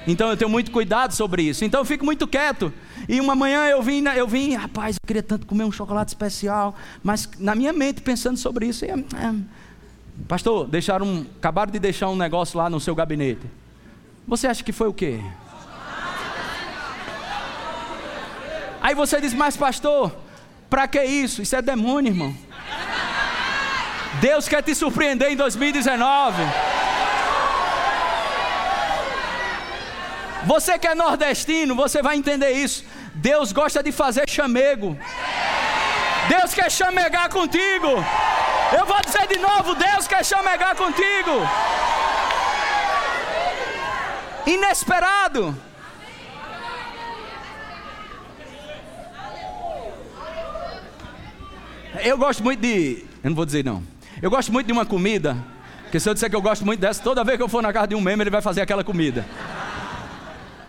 Então 0.06 0.28
eu 0.28 0.36
tenho 0.36 0.50
muito 0.50 0.70
cuidado 0.70 1.12
sobre 1.14 1.42
isso. 1.42 1.64
Então 1.64 1.80
eu 1.80 1.84
fico 1.84 2.04
muito 2.04 2.26
quieto. 2.26 2.72
E 3.08 3.20
uma 3.20 3.34
manhã 3.34 3.66
eu 3.66 3.82
vim, 3.82 4.04
eu 4.16 4.26
vim, 4.26 4.54
rapaz, 4.54 4.96
eu 4.96 5.06
queria 5.06 5.22
tanto 5.22 5.46
comer 5.46 5.64
um 5.64 5.72
chocolate 5.72 6.08
especial, 6.08 6.74
mas 7.02 7.28
na 7.38 7.54
minha 7.54 7.72
mente 7.72 8.00
pensando 8.00 8.36
sobre 8.36 8.66
isso, 8.66 8.84
é, 8.84 8.90
é, 8.90 9.34
pastor, 10.28 10.66
deixaram, 10.66 11.26
acabaram 11.38 11.72
de 11.72 11.78
deixar 11.78 12.08
um 12.08 12.16
negócio 12.16 12.58
lá 12.58 12.68
no 12.68 12.80
seu 12.80 12.94
gabinete. 12.94 13.42
Você 14.26 14.46
acha 14.46 14.62
que 14.62 14.72
foi 14.72 14.88
o 14.88 14.92
quê? 14.92 15.20
Aí 18.80 18.94
você 18.94 19.20
diz, 19.20 19.32
mas 19.32 19.56
pastor, 19.56 20.12
para 20.68 20.88
que 20.88 21.02
isso? 21.02 21.42
Isso 21.42 21.54
é 21.54 21.62
demônio, 21.62 22.10
irmão. 22.10 22.34
Deus 24.20 24.48
quer 24.48 24.62
te 24.62 24.74
surpreender 24.74 25.30
em 25.30 25.36
2019. 25.36 26.42
Você 30.44 30.78
que 30.78 30.86
é 30.86 30.94
nordestino, 30.94 31.74
você 31.74 32.02
vai 32.02 32.16
entender 32.16 32.50
isso. 32.52 32.84
Deus 33.14 33.52
gosta 33.52 33.82
de 33.82 33.92
fazer 33.92 34.28
chamego. 34.28 34.98
Deus 36.28 36.52
quer 36.54 36.70
chamegar 36.70 37.30
contigo. 37.30 37.88
Eu 38.76 38.86
vou 38.86 39.00
dizer 39.04 39.26
de 39.28 39.38
novo: 39.38 39.74
Deus 39.74 40.06
quer 40.08 40.24
chamegar 40.24 40.74
contigo. 40.76 41.30
Inesperado. 44.46 45.56
Eu 52.02 52.16
gosto 52.18 52.42
muito 52.42 52.60
de. 52.60 53.04
Eu 53.22 53.30
não 53.30 53.36
vou 53.36 53.44
dizer 53.44 53.64
não. 53.64 53.82
Eu 54.20 54.30
gosto 54.30 54.52
muito 54.52 54.66
de 54.66 54.72
uma 54.72 54.86
comida. 54.86 55.36
Porque 55.84 56.00
se 56.00 56.08
eu 56.08 56.14
disser 56.14 56.30
que 56.30 56.36
eu 56.36 56.40
gosto 56.40 56.64
muito 56.64 56.80
dessa, 56.80 57.02
toda 57.02 57.22
vez 57.22 57.36
que 57.36 57.42
eu 57.42 57.48
for 57.48 57.62
na 57.62 57.72
casa 57.72 57.88
de 57.88 57.94
um 57.94 58.00
membro, 58.00 58.22
ele 58.22 58.30
vai 58.30 58.40
fazer 58.40 58.62
aquela 58.62 58.82
comida. 58.82 59.26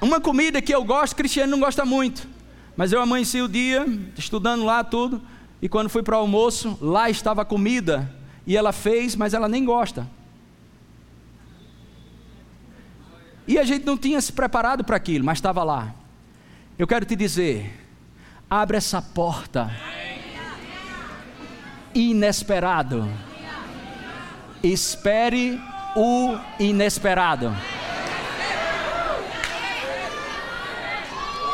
Uma 0.03 0.19
comida 0.19 0.61
que 0.61 0.75
eu 0.75 0.83
gosto, 0.83 1.15
Cristiano 1.15 1.51
não 1.51 1.61
gosta 1.61 1.85
muito. 1.85 2.27
Mas 2.75 2.91
eu 2.91 2.99
amanheci 2.99 3.41
o 3.41 3.47
dia, 3.47 3.85
estudando 4.17 4.65
lá 4.65 4.83
tudo. 4.83 5.21
E 5.61 5.69
quando 5.69 5.87
fui 5.87 6.03
para 6.03 6.17
o 6.17 6.19
almoço, 6.19 6.77
lá 6.81 7.09
estava 7.09 7.43
a 7.43 7.45
comida. 7.45 8.13
E 8.45 8.57
ela 8.57 8.73
fez, 8.73 9.15
mas 9.15 9.33
ela 9.33 9.47
nem 9.47 9.63
gosta. 9.63 10.05
E 13.47 13.57
a 13.57 13.63
gente 13.63 13.85
não 13.85 13.97
tinha 13.97 14.19
se 14.19 14.33
preparado 14.33 14.83
para 14.83 14.97
aquilo, 14.97 15.23
mas 15.23 15.37
estava 15.37 15.63
lá. 15.63 15.95
Eu 16.77 16.85
quero 16.85 17.05
te 17.05 17.15
dizer: 17.15 17.73
abre 18.49 18.75
essa 18.75 19.01
porta 19.01 19.71
inesperado. 21.95 23.09
Espere 24.61 25.61
o 25.95 26.37
inesperado. 26.59 27.55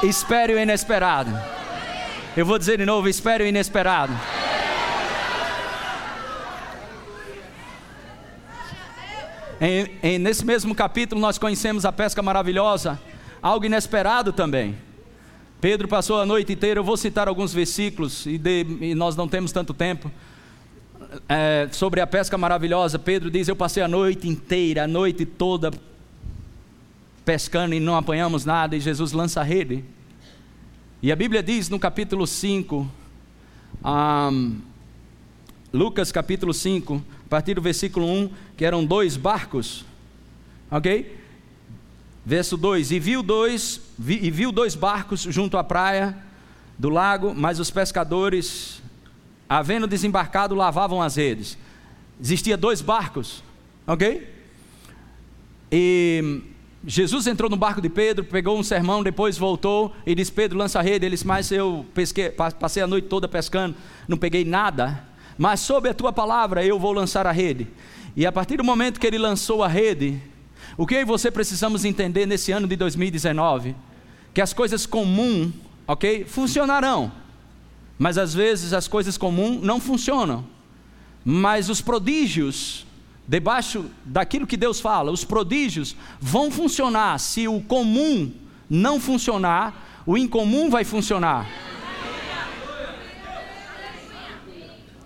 Espere 0.02 0.54
o 0.54 0.60
inesperado. 0.60 1.30
Eu 2.36 2.46
vou 2.46 2.58
dizer 2.58 2.78
de 2.78 2.86
novo: 2.86 3.10
espere 3.10 3.44
o 3.44 3.48
inesperado. 3.48 4.14
Em, 9.60 9.92
em, 10.02 10.18
nesse 10.18 10.46
mesmo 10.46 10.74
capítulo, 10.74 11.20
nós 11.20 11.38
conhecemos 11.38 11.84
a 11.84 11.92
pesca 11.92 12.22
maravilhosa, 12.22 12.98
algo 13.42 13.66
inesperado 13.66 14.32
também. 14.32 14.78
Pedro 15.60 15.86
passou 15.86 16.22
a 16.22 16.26
noite 16.26 16.54
inteira, 16.54 16.80
eu 16.80 16.84
vou 16.84 16.96
citar 16.96 17.28
alguns 17.28 17.54
versículos, 17.54 18.26
e, 18.26 18.38
de, 18.38 18.66
e 18.80 18.96
nós 18.96 19.18
não 19.18 19.28
temos 19.28 19.52
tanto 19.52 19.74
tempo 19.74 20.10
é, 21.28 21.68
sobre 21.74 22.00
a 22.00 22.08
pesca 22.08 22.38
maravilhosa, 22.38 22.98
Pedro 22.98 23.30
diz: 23.30 23.50
Eu 23.50 23.56
passei 23.56 23.84
a 23.84 23.88
noite 23.88 24.30
inteira, 24.30 24.86
a 24.86 24.88
noite 24.88 25.26
toda 25.26 25.72
pescando 27.30 27.76
e 27.76 27.80
não 27.80 27.96
apanhamos 27.96 28.44
nada, 28.44 28.76
e 28.76 28.80
Jesus 28.80 29.12
lança 29.12 29.42
a 29.42 29.44
rede. 29.44 29.86
E 31.00 31.12
a 31.12 31.16
Bíblia 31.16 31.44
diz 31.44 31.70
no 31.70 31.78
capítulo 31.78 32.26
5, 32.26 32.92
um, 33.86 34.58
Lucas 35.72 36.12
capítulo 36.12 36.56
5, 36.56 36.96
a 37.28 37.30
partir 37.30 37.54
do 37.54 37.62
versículo 37.62 38.08
1, 38.08 38.32
que 38.58 38.66
eram 38.66 38.84
dois 38.84 39.16
barcos, 39.16 39.86
ok? 40.72 41.20
Verso 42.26 42.58
2: 42.58 42.90
E 42.90 43.00
viu 43.00 43.22
dois, 43.22 43.80
vi, 43.96 44.26
e 44.26 44.32
viu 44.32 44.52
dois 44.52 44.74
barcos 44.74 45.22
junto 45.22 45.56
à 45.56 45.64
praia 45.64 46.18
do 46.80 46.90
lago, 46.90 47.36
mas 47.36 47.60
os 47.60 47.70
pescadores 47.70 48.82
havendo 49.48 49.86
desembarcado, 49.86 50.56
lavavam 50.56 51.00
as 51.00 51.16
redes. 51.16 51.60
Existia 52.20 52.58
dois 52.58 52.82
barcos, 52.82 53.44
ok? 53.86 54.28
E 55.72 56.42
Jesus 56.86 57.28
entrou 57.28 57.50
no 57.50 57.58
barco 57.58 57.82
de 57.82 57.90
Pedro, 57.90 58.24
pegou 58.24 58.58
um 58.58 58.64
sermão, 58.64 59.04
depois 59.04 59.38
voltou 59.38 59.94
e 60.06 60.16
disse: 60.16 60.32
Pedro, 60.32 60.58
lança 60.58 60.80
a 60.80 60.82
rede. 60.82 61.06
Ele 61.06 61.16
disse: 61.16 61.28
Mas 61.28 61.52
eu 61.52 61.86
pesquei, 61.94 62.30
passei 62.30 62.82
a 62.82 62.88
noite 62.88 63.08
toda 63.08 63.28
pescando, 63.28 63.76
não 64.08 64.18
peguei 64.18 64.46
nada. 64.46 65.04
Mas 65.38 65.60
sob 65.60 65.90
a 65.90 65.94
tua 65.94 66.12
palavra 66.12 66.66
eu 66.66 66.80
vou 66.80 66.92
lançar 66.92 67.28
a 67.28 67.32
rede. 67.32 67.68
E 68.16 68.26
a 68.26 68.32
partir 68.32 68.58
do 68.58 68.64
momento 68.64 69.00
que 69.00 69.08
ele 69.08 69.18
lançou 69.18 69.64
a 69.64 69.68
rede, 69.68 70.22
o 70.78 70.86
que 70.86 70.96
eu 70.96 71.02
e 71.02 71.06
você 71.06 71.30
precisamos 71.30 71.86
entender 71.86 72.26
nesse 72.26 72.52
ano 72.52 72.68
de 72.68 72.76
2019? 72.76 73.76
Que 74.34 74.42
as 74.42 74.54
coisas 74.54 74.86
comuns, 74.86 75.54
ok, 75.88 76.26
funcionarão. 76.26 77.12
Mas 77.98 78.18
às 78.18 78.34
vezes 78.34 78.72
as 78.72 78.88
coisas 78.88 79.18
comuns 79.18 79.62
não 79.62 79.80
funcionam. 79.80 80.46
Mas 81.24 81.70
os 81.70 81.82
prodígios, 81.82 82.86
debaixo 83.30 83.86
daquilo 84.04 84.48
que 84.48 84.58
Deus 84.58 84.80
fala, 84.80 85.12
os 85.12 85.24
prodígios 85.24 85.96
vão 86.20 86.50
funcionar. 86.50 87.20
Se 87.20 87.48
o 87.48 87.62
comum 87.62 88.32
não 88.68 89.00
funcionar, 89.00 90.02
o 90.04 90.18
incomum 90.18 90.68
vai 90.68 90.84
funcionar. 90.84 91.48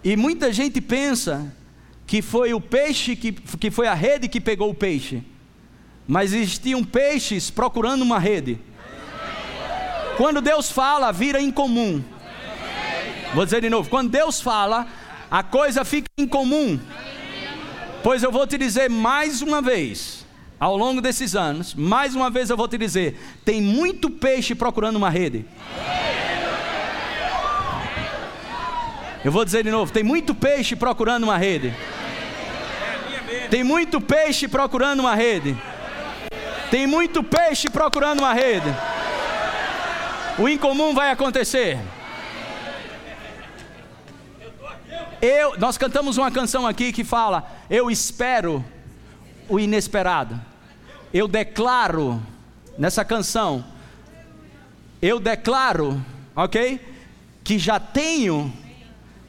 E 0.01 0.15
muita 0.15 0.53
gente 0.53 0.79
pensa 0.79 1.53
que 2.07 2.21
foi 2.21 2.53
o 2.53 2.61
peixe, 2.61 3.17
que, 3.17 3.33
que 3.33 3.69
foi 3.69 3.87
a 3.87 3.93
rede 3.93 4.29
que 4.29 4.39
pegou 4.39 4.69
o 4.69 4.73
peixe. 4.73 5.21
mas 6.07 6.31
existiam 6.31 6.81
peixes 6.81 7.49
procurando 7.49 8.03
uma 8.03 8.19
rede. 8.19 8.57
Quando 10.15 10.39
Deus 10.39 10.71
fala, 10.71 11.11
vira 11.11 11.41
incomum. 11.41 12.01
Vou 13.33 13.43
dizer 13.43 13.59
de 13.59 13.69
novo: 13.69 13.89
quando 13.89 14.09
Deus 14.09 14.39
fala, 14.39 14.87
a 15.29 15.43
coisa 15.43 15.83
fica 15.83 16.07
incomum. 16.17 16.79
Pois 18.03 18.21
eu 18.21 18.31
vou 18.33 18.45
te 18.45 18.57
dizer 18.57 18.89
mais 18.89 19.41
uma 19.41 19.61
vez, 19.61 20.25
ao 20.59 20.75
longo 20.75 20.99
desses 20.99 21.37
anos, 21.37 21.73
mais 21.73 22.13
uma 22.13 22.29
vez 22.29 22.49
eu 22.49 22.57
vou 22.57 22.67
te 22.67 22.77
dizer: 22.77 23.17
tem 23.45 23.61
muito 23.61 24.09
peixe 24.09 24.53
procurando 24.53 24.97
uma 24.97 25.09
rede. 25.09 25.45
Eu 29.23 29.31
vou 29.31 29.45
dizer 29.45 29.63
de 29.63 29.71
novo: 29.71 29.93
tem 29.93 30.03
muito 30.03 30.35
peixe 30.35 30.75
procurando 30.75 31.23
uma 31.23 31.37
rede. 31.37 31.73
Tem 33.49 33.63
muito 33.63 34.01
peixe 34.01 34.49
procurando 34.49 34.99
uma 34.99 35.15
rede. 35.15 35.55
Tem 36.69 36.85
muito 36.85 37.23
peixe 37.23 37.69
procurando 37.69 38.19
uma 38.19 38.33
rede. 38.33 38.67
O 40.37 40.49
incomum 40.49 40.93
vai 40.93 41.09
acontecer. 41.09 41.79
Eu, 45.23 45.57
nós 45.57 45.77
cantamos 45.77 46.17
uma 46.17 46.29
canção 46.29 46.67
aqui 46.67 46.91
que 46.91 47.01
fala: 47.01 47.49
Eu 47.69 47.89
espero 47.89 48.61
o 49.47 49.57
inesperado. 49.57 50.37
Eu 51.13 51.29
declaro 51.29 52.21
nessa 52.77 53.05
canção, 53.05 53.63
eu 55.01 55.21
declaro, 55.21 56.03
ok? 56.35 56.77
Que 57.41 57.57
já 57.57 57.79
tenho, 57.79 58.51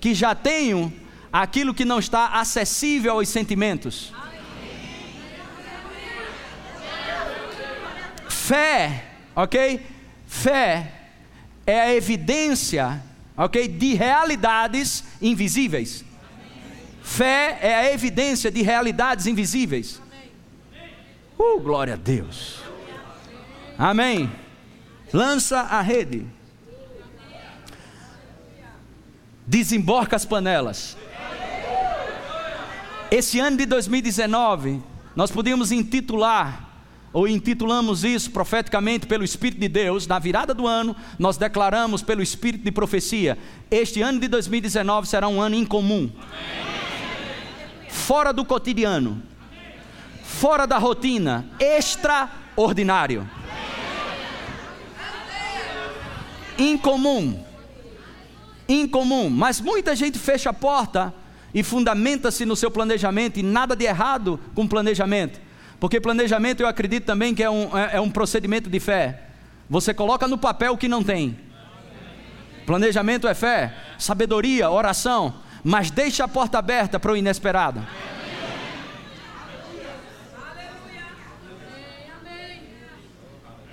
que 0.00 0.14
já 0.14 0.34
tenho 0.34 0.92
aquilo 1.32 1.72
que 1.72 1.84
não 1.84 2.00
está 2.00 2.40
acessível 2.40 3.12
aos 3.12 3.28
sentimentos. 3.28 4.12
Fé, 8.28 9.04
ok? 9.36 9.80
Fé 10.26 10.92
é 11.64 11.82
a 11.82 11.94
evidência, 11.94 13.00
ok, 13.36 13.68
de 13.68 13.94
realidades 13.94 15.04
invisíveis. 15.20 16.04
Fé 17.02 17.58
é 17.60 17.74
a 17.74 17.92
evidência 17.92 18.50
de 18.50 18.62
realidades 18.62 19.26
invisíveis. 19.26 20.00
Uh, 21.38 21.60
glória 21.60 21.94
a 21.94 21.96
Deus. 21.96 22.60
Amém. 23.76 24.30
Lança 25.12 25.60
a 25.60 25.80
rede. 25.80 26.26
Desemborca 29.46 30.16
as 30.16 30.24
panelas. 30.24 30.96
Esse 33.10 33.38
ano 33.38 33.56
de 33.56 33.66
2019, 33.66 34.82
nós 35.14 35.30
podíamos 35.30 35.70
intitular, 35.70 36.68
ou 37.14 37.28
intitulamos 37.28 38.02
isso 38.02 38.32
profeticamente 38.32 39.06
pelo 39.06 39.22
Espírito 39.22 39.60
de 39.60 39.68
Deus, 39.68 40.04
na 40.04 40.18
virada 40.18 40.52
do 40.52 40.66
ano, 40.66 40.96
nós 41.16 41.36
declaramos 41.36 42.02
pelo 42.02 42.20
Espírito 42.20 42.64
de 42.64 42.72
profecia: 42.72 43.38
este 43.70 44.02
ano 44.02 44.18
de 44.18 44.26
2019 44.26 45.06
será 45.06 45.28
um 45.28 45.40
ano 45.40 45.54
incomum, 45.54 46.10
fora 47.88 48.32
do 48.32 48.44
cotidiano, 48.44 49.22
fora 50.24 50.66
da 50.66 50.76
rotina, 50.76 51.46
extraordinário, 51.60 53.30
incomum, 56.58 57.44
incomum, 58.68 59.30
mas 59.30 59.60
muita 59.60 59.94
gente 59.94 60.18
fecha 60.18 60.50
a 60.50 60.52
porta 60.52 61.14
e 61.54 61.62
fundamenta-se 61.62 62.44
no 62.44 62.56
seu 62.56 62.72
planejamento, 62.72 63.38
e 63.38 63.42
nada 63.44 63.76
de 63.76 63.84
errado 63.84 64.40
com 64.52 64.66
planejamento, 64.66 65.43
porque 65.80 66.00
planejamento 66.00 66.60
eu 66.62 66.66
acredito 66.66 67.04
também 67.04 67.34
que 67.34 67.42
é 67.42 67.50
um, 67.50 67.76
é, 67.76 67.96
é 67.96 68.00
um 68.00 68.10
procedimento 68.10 68.70
de 68.70 68.80
fé. 68.80 69.22
Você 69.68 69.92
coloca 69.92 70.28
no 70.28 70.38
papel 70.38 70.72
o 70.72 70.78
que 70.78 70.88
não 70.88 71.02
tem. 71.02 71.38
Planejamento 72.66 73.28
é 73.28 73.34
fé, 73.34 73.74
sabedoria, 73.98 74.70
oração, 74.70 75.34
mas 75.62 75.90
deixa 75.90 76.24
a 76.24 76.28
porta 76.28 76.58
aberta 76.58 76.98
para 76.98 77.12
o 77.12 77.16
inesperado. 77.16 77.86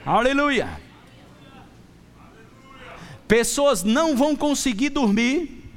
Aleluia. 0.05 0.69
Pessoas 3.27 3.83
não 3.83 4.15
vão 4.15 4.35
conseguir 4.35 4.89
dormir 4.89 5.71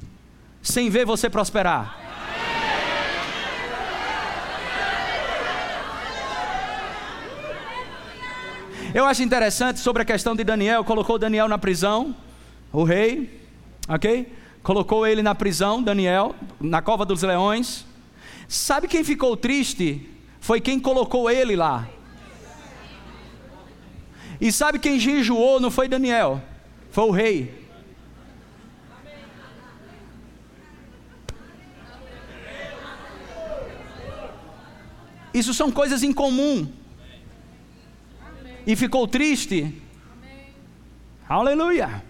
sem 0.62 0.90
ver 0.90 1.04
você 1.04 1.30
prosperar. 1.30 2.03
Eu 8.94 9.04
acho 9.06 9.24
interessante 9.24 9.80
sobre 9.80 10.02
a 10.02 10.04
questão 10.04 10.36
de 10.36 10.44
Daniel, 10.44 10.84
colocou 10.84 11.18
Daniel 11.18 11.48
na 11.48 11.58
prisão, 11.58 12.14
o 12.72 12.84
rei, 12.84 13.40
ok? 13.88 14.32
Colocou 14.62 15.04
ele 15.04 15.20
na 15.20 15.34
prisão, 15.34 15.82
Daniel, 15.82 16.32
na 16.60 16.80
cova 16.80 17.04
dos 17.04 17.24
leões. 17.24 17.84
Sabe 18.46 18.86
quem 18.86 19.02
ficou 19.02 19.36
triste? 19.36 20.08
Foi 20.38 20.60
quem 20.60 20.78
colocou 20.78 21.28
ele 21.28 21.56
lá. 21.56 21.88
E 24.40 24.52
sabe 24.52 24.78
quem 24.78 24.96
jejuou? 24.96 25.58
Não 25.58 25.72
foi 25.72 25.88
Daniel, 25.88 26.40
foi 26.92 27.04
o 27.04 27.10
rei. 27.10 27.66
Isso 35.34 35.52
são 35.52 35.72
coisas 35.72 36.04
incomum. 36.04 36.83
E 38.66 38.74
ficou 38.76 39.06
triste. 39.06 39.82
Aleluia. 41.28 42.02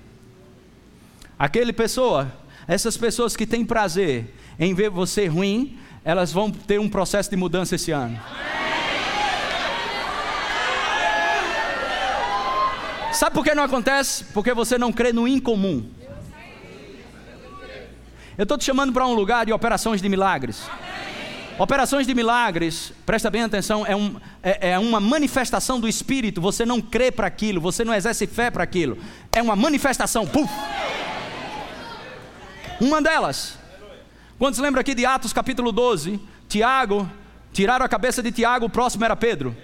Aquele 1.38 1.72
pessoa, 1.72 2.32
essas 2.66 2.96
pessoas 2.96 3.36
que 3.36 3.46
têm 3.46 3.64
prazer 3.64 4.32
em 4.58 4.72
ver 4.72 4.90
você 4.90 5.26
ruim, 5.26 5.78
elas 6.04 6.32
vão 6.32 6.50
ter 6.50 6.78
um 6.78 6.88
processo 6.88 7.30
de 7.30 7.36
mudança 7.36 7.74
esse 7.74 7.90
ano. 7.90 8.20
Sabe 13.12 13.34
por 13.34 13.44
que 13.44 13.54
não 13.54 13.62
acontece? 13.62 14.24
Porque 14.34 14.52
você 14.52 14.76
não 14.76 14.92
crê 14.92 15.12
no 15.12 15.26
incomum. 15.26 15.88
Eu 18.36 18.42
estou 18.42 18.58
te 18.58 18.64
chamando 18.64 18.92
para 18.92 19.06
um 19.06 19.14
lugar 19.14 19.46
de 19.46 19.52
operações 19.52 20.02
de 20.02 20.08
milagres. 20.08 20.68
Operações 21.56 22.04
de 22.04 22.14
milagres, 22.14 22.92
presta 23.06 23.30
bem 23.30 23.42
atenção, 23.42 23.86
é, 23.86 23.94
um, 23.94 24.16
é, 24.42 24.70
é 24.70 24.78
uma 24.78 24.98
manifestação 24.98 25.78
do 25.78 25.86
Espírito. 25.86 26.40
Você 26.40 26.66
não 26.66 26.80
crê 26.80 27.12
para 27.12 27.28
aquilo, 27.28 27.60
você 27.60 27.84
não 27.84 27.94
exerce 27.94 28.26
fé 28.26 28.50
para 28.50 28.64
aquilo. 28.64 28.98
É 29.30 29.40
uma 29.40 29.54
manifestação. 29.54 30.26
Puf! 30.26 30.52
Uma 32.80 33.00
delas. 33.00 33.56
Quando 34.36 34.56
se 34.56 34.60
lembra 34.60 34.80
aqui 34.80 34.94
de 34.94 35.06
Atos 35.06 35.32
capítulo 35.32 35.70
12? 35.70 36.20
Tiago, 36.48 37.08
tiraram 37.52 37.84
a 37.84 37.88
cabeça 37.88 38.20
de 38.20 38.32
Tiago, 38.32 38.66
o 38.66 38.70
próximo 38.70 39.04
era 39.04 39.14
Pedro. 39.14 39.56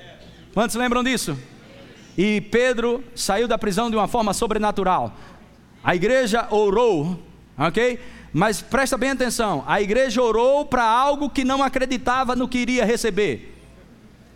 Quantos 0.55 0.77
lembram 0.77 1.03
disso? 1.03 1.37
E 2.17 2.41
Pedro 2.41 3.03
saiu 3.17 3.49
da 3.49 3.59
prisão 3.59 3.91
de 3.91 3.97
uma 3.97 4.07
forma 4.07 4.33
sobrenatural. 4.33 5.13
A 5.83 5.97
igreja 5.97 6.47
orou, 6.51 7.21
ok? 7.59 7.99
Mas 8.33 8.61
presta 8.63 8.97
bem 8.97 9.11
atenção: 9.11 9.65
a 9.67 9.81
igreja 9.81 10.23
orou 10.23 10.65
para 10.65 10.85
algo 10.85 11.31
que 11.31 11.45
não 11.45 11.63
acreditava 11.63 12.37
no 12.37 12.49
que 12.49 12.59
iria 12.59 12.85
receber. 12.85 13.57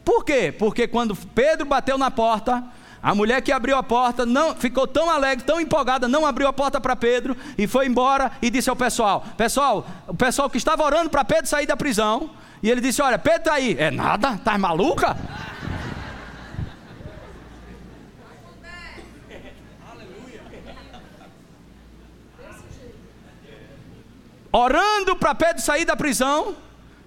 Por 0.05 0.25
quê? 0.25 0.55
Porque 0.57 0.87
quando 0.87 1.17
Pedro 1.17 1.65
bateu 1.65 1.97
na 1.97 2.11
porta, 2.11 2.63
a 3.03 3.15
mulher 3.15 3.41
que 3.43 3.53
abriu 3.53 3.77
a 3.77 3.83
porta 3.83 4.27
não 4.27 4.55
ficou 4.55 4.87
tão 4.87 5.11
alegre, 5.11 5.45
tão 5.45 5.61
empolgada, 5.61 6.09
não 6.09 6.27
abriu 6.27 6.49
a 6.49 6.53
porta 6.53 6.81
para 6.81 6.97
Pedro 6.97 7.37
e 7.57 7.67
foi 7.67 7.87
embora 7.87 8.33
e 8.43 8.51
disse 8.51 8.69
ao 8.69 8.77
pessoal: 8.77 9.25
Pessoal, 9.37 9.87
o 10.09 10.15
pessoal 10.15 10.51
que 10.51 10.59
estava 10.59 10.83
orando 10.85 11.11
para 11.11 11.25
Pedro 11.25 11.47
sair 11.47 11.67
da 11.67 11.77
prisão, 11.77 12.31
e 12.63 12.71
ele 12.71 12.81
disse: 12.81 13.03
Olha, 13.03 13.19
Pedro 13.19 13.41
está 13.41 13.55
aí. 13.55 13.77
É 13.79 13.91
nada? 13.91 14.39
Tá 14.39 14.57
maluca? 14.57 15.17
Orando 24.57 25.17
para 25.17 25.35
Pedro 25.35 25.61
sair 25.61 25.85
da 25.85 25.97
prisão, 25.97 26.55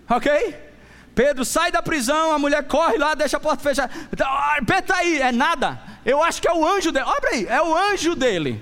ok? 0.09 0.67
Pedro 1.15 1.45
sai 1.45 1.71
da 1.71 1.81
prisão, 1.81 2.33
a 2.33 2.37
mulher 2.37 2.67
corre 2.67 2.97
lá, 2.97 3.15
deixa 3.15 3.37
a 3.37 3.39
porta 3.39 3.63
fechada. 3.63 3.91
Então, 4.11 4.27
ah, 4.27 4.57
Pedro 4.57 4.79
está 4.79 4.97
aí, 4.97 5.21
é 5.21 5.31
nada. 5.31 5.79
Eu 6.05 6.21
acho 6.21 6.41
que 6.41 6.47
é 6.47 6.53
o 6.53 6.67
anjo 6.67 6.91
dele. 6.91 7.05
Olha 7.07 7.29
aí, 7.31 7.47
é 7.47 7.61
o 7.61 7.75
anjo 7.75 8.15
dele. 8.15 8.61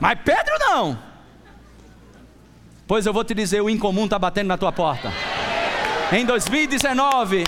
Mas 0.00 0.18
Pedro 0.24 0.58
não. 0.58 0.98
Pois 2.86 3.04
eu 3.06 3.12
vou 3.12 3.22
te 3.22 3.34
dizer: 3.34 3.60
o 3.60 3.68
incomum 3.68 4.04
está 4.04 4.18
batendo 4.18 4.48
na 4.48 4.58
tua 4.58 4.72
porta. 4.72 5.12
Em 6.10 6.24
2019, 6.24 7.44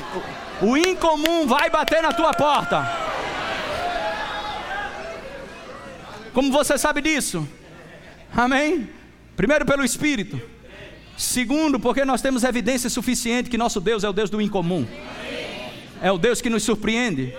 o 0.63 0.77
incomum 0.77 1.47
vai 1.47 1.71
bater 1.71 2.03
na 2.03 2.13
tua 2.13 2.33
porta. 2.33 2.87
Como 6.33 6.53
você 6.53 6.77
sabe 6.77 7.01
disso? 7.01 7.49
Amém? 8.37 8.96
Primeiro, 9.37 9.67
pelo 9.67 9.85
Espírito. 9.85 10.41
Segundo, 11.17 11.79
porque 11.79 12.05
nós 12.05 12.23
temos 12.23 12.43
evidência 12.43 12.89
suficiente 12.89 13.51
que 13.51 13.59
nosso 13.59 13.81
Deus 13.81 14.03
é 14.03 14.09
o 14.09 14.13
Deus 14.13 14.31
do 14.31 14.41
incomum. 14.41 14.87
é 16.03 16.11
o 16.11 16.19
Deus 16.19 16.41
que 16.41 16.51
nos 16.51 16.63
surpreende. 16.63 17.35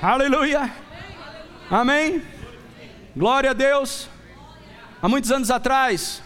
Aleluia. 0.00 0.70
Amém. 1.70 2.22
Glória 3.16 3.50
a 3.50 3.52
Deus. 3.54 4.08
Há 5.00 5.08
muitos 5.08 5.30
anos 5.30 5.50
atrás, 5.50 6.22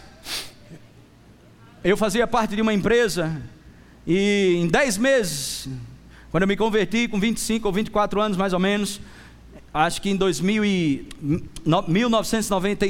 eu 1.83 1.95
fazia 1.97 2.27
parte 2.27 2.55
de 2.55 2.61
uma 2.61 2.73
empresa 2.73 3.41
e 4.05 4.55
em 4.57 4.67
10 4.67 4.97
meses, 4.97 5.69
quando 6.31 6.43
eu 6.43 6.47
me 6.47 6.55
converti 6.55 7.07
com 7.07 7.19
25 7.19 7.67
ou 7.67 7.73
24 7.73 8.21
anos 8.21 8.37
mais 8.37 8.53
ou 8.53 8.59
menos, 8.59 9.01
acho 9.77 10.01
que 10.01 10.09
em 10.09 10.15
2000 10.15 10.65
e, 10.65 11.07
1990, 11.87 12.85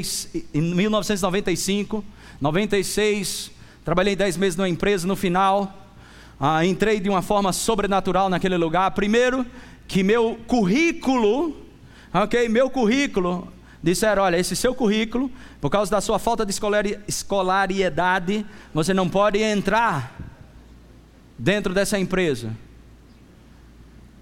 1995, 0.53 2.03
96, 2.39 3.51
trabalhei 3.83 4.15
10 4.15 4.37
meses 4.37 4.55
numa 4.55 4.69
empresa, 4.69 5.07
no 5.07 5.15
final, 5.15 5.91
ah, 6.39 6.65
entrei 6.65 6.99
de 6.99 7.09
uma 7.09 7.21
forma 7.21 7.51
sobrenatural 7.51 8.29
naquele 8.29 8.55
lugar. 8.57 8.91
Primeiro, 8.91 9.45
que 9.87 10.03
meu 10.03 10.39
currículo, 10.47 11.57
ok, 12.13 12.47
meu 12.47 12.69
currículo, 12.69 13.51
disseram: 13.81 14.23
olha, 14.23 14.37
esse 14.37 14.55
seu 14.55 14.73
currículo, 14.73 15.31
por 15.59 15.69
causa 15.69 15.91
da 15.91 15.99
sua 15.99 16.19
falta 16.19 16.45
de 16.45 16.53
escolariedade, 17.07 18.45
você 18.73 18.93
não 18.93 19.09
pode 19.09 19.41
entrar 19.41 20.15
dentro 21.37 21.73
dessa 21.73 21.99
empresa. 21.99 22.55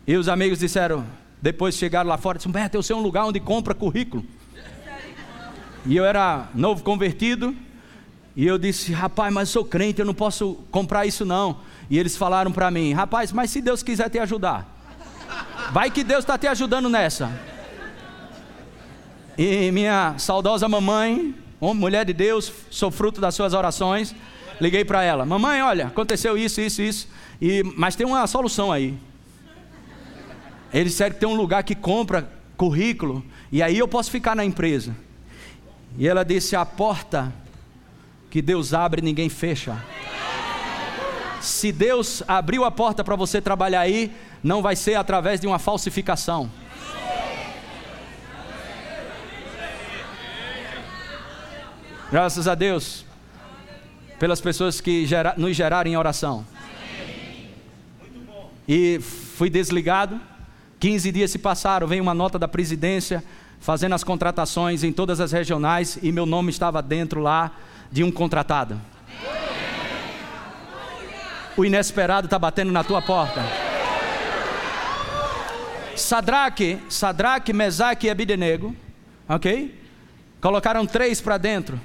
E 0.08 0.16
os 0.16 0.28
amigos 0.28 0.60
disseram, 0.60 1.06
depois 1.46 1.76
chegaram 1.76 2.10
lá 2.10 2.18
fora, 2.18 2.40
disseram, 2.40 2.54
Beto, 2.54 2.76
eu 2.76 2.82
sei 2.82 2.96
um 2.96 3.02
lugar 3.02 3.24
onde 3.24 3.40
compra 3.40 3.76
currículo. 3.76 4.26
E 5.86 5.96
eu 5.96 6.04
era 6.04 6.50
novo 6.56 6.84
convertido, 6.84 7.56
e 8.36 8.48
eu 8.48 8.58
disse, 8.58 8.92
rapaz, 8.92 9.32
mas 9.32 9.50
eu 9.50 9.54
sou 9.54 9.64
crente, 9.64 10.00
eu 10.00 10.08
não 10.08 10.14
posso 10.16 10.56
comprar 10.72 11.06
isso 11.06 11.24
não. 11.24 11.60
E 11.88 12.00
eles 12.00 12.18
falaram 12.18 12.52
para 12.52 12.72
mim, 12.72 12.94
rapaz, 12.94 13.32
mas 13.32 13.52
se 13.52 13.62
Deus 13.62 13.84
quiser 13.84 14.10
te 14.10 14.18
ajudar, 14.18 14.68
vai 15.72 15.92
que 15.92 16.04
Deus 16.04 16.22
está 16.22 16.36
te 16.36 16.48
ajudando 16.48 16.90
nessa. 16.90 17.32
E 19.38 19.72
minha 19.72 20.16
saudosa 20.18 20.68
mamãe, 20.68 21.36
mulher 21.62 22.06
de 22.06 22.14
Deus, 22.14 22.52
sou 22.72 22.90
fruto 22.90 23.22
das 23.22 23.36
suas 23.36 23.54
orações, 23.54 24.16
liguei 24.60 24.84
para 24.84 25.04
ela, 25.04 25.24
mamãe, 25.24 25.62
olha, 25.62 25.86
aconteceu 25.86 26.36
isso, 26.36 26.60
isso, 26.60 26.82
isso, 26.82 27.08
e, 27.40 27.62
mas 27.78 27.96
tem 27.96 28.08
uma 28.08 28.26
solução 28.26 28.72
aí. 28.72 28.98
Eles 30.74 30.92
disseram 30.92 31.14
que 31.14 31.20
tem 31.20 31.30
um 31.30 31.36
lugar 31.36 31.64
que 31.64 31.76
compra 31.76 32.30
currículo, 32.58 33.24
e 33.52 33.62
aí 33.62 33.78
eu 33.78 33.88
posso 33.88 34.12
ficar 34.12 34.36
na 34.36 34.44
empresa. 34.44 34.96
E 35.98 36.08
ela 36.08 36.24
disse: 36.24 36.56
a 36.56 36.66
porta 36.66 37.34
que 38.30 38.42
Deus 38.42 38.74
abre, 38.74 39.02
ninguém 39.02 39.30
fecha. 39.30 39.82
Se 41.42 41.72
Deus 41.72 42.24
abriu 42.28 42.66
a 42.66 42.72
porta 42.72 43.04
para 43.04 43.16
você 43.16 43.40
trabalhar 43.40 43.82
aí, 43.82 44.12
não 44.44 44.62
vai 44.62 44.76
ser 44.76 44.96
através 44.96 45.40
de 45.40 45.48
uma 45.48 45.60
falsificação. 45.60 46.50
Graças 52.12 52.48
a 52.48 52.56
Deus 52.56 53.06
pelas 54.20 54.40
pessoas 54.40 54.80
que 54.80 55.06
gera, 55.06 55.34
nos 55.38 55.56
geraram 55.56 55.90
em 55.90 55.98
oração. 55.98 56.46
E 58.68 59.00
fui 59.00 59.50
desligado. 59.50 60.20
15 60.86 61.12
dias 61.12 61.32
se 61.32 61.40
passaram, 61.40 61.88
veio 61.88 62.04
uma 62.04 62.14
nota 62.14 62.38
da 62.38 62.48
presidência 62.48 63.24
fazendo 63.60 63.96
as 63.96 64.04
contratações 64.04 64.84
em 64.84 64.94
todas 64.94 65.20
as 65.20 65.32
regionais 65.32 65.98
e 66.00 66.12
meu 66.12 66.28
nome 66.28 66.52
estava 66.52 66.80
dentro 66.80 67.22
lá 67.22 67.54
de 67.92 68.04
um 68.04 68.12
contratado. 68.12 68.80
O 71.58 71.66
inesperado 71.66 72.28
está 72.28 72.38
batendo 72.38 72.72
na 72.72 72.84
tua 72.84 73.02
porta. 73.02 73.44
Sadraque, 75.96 76.78
Sadraque, 76.88 77.52
Mesaque 77.52 78.06
e 78.06 78.12
Abidenego, 78.12 78.76
ok? 79.28 79.82
Colocaram 80.40 80.86
três 80.86 81.20
para 81.20 81.40
dentro. 81.40 81.82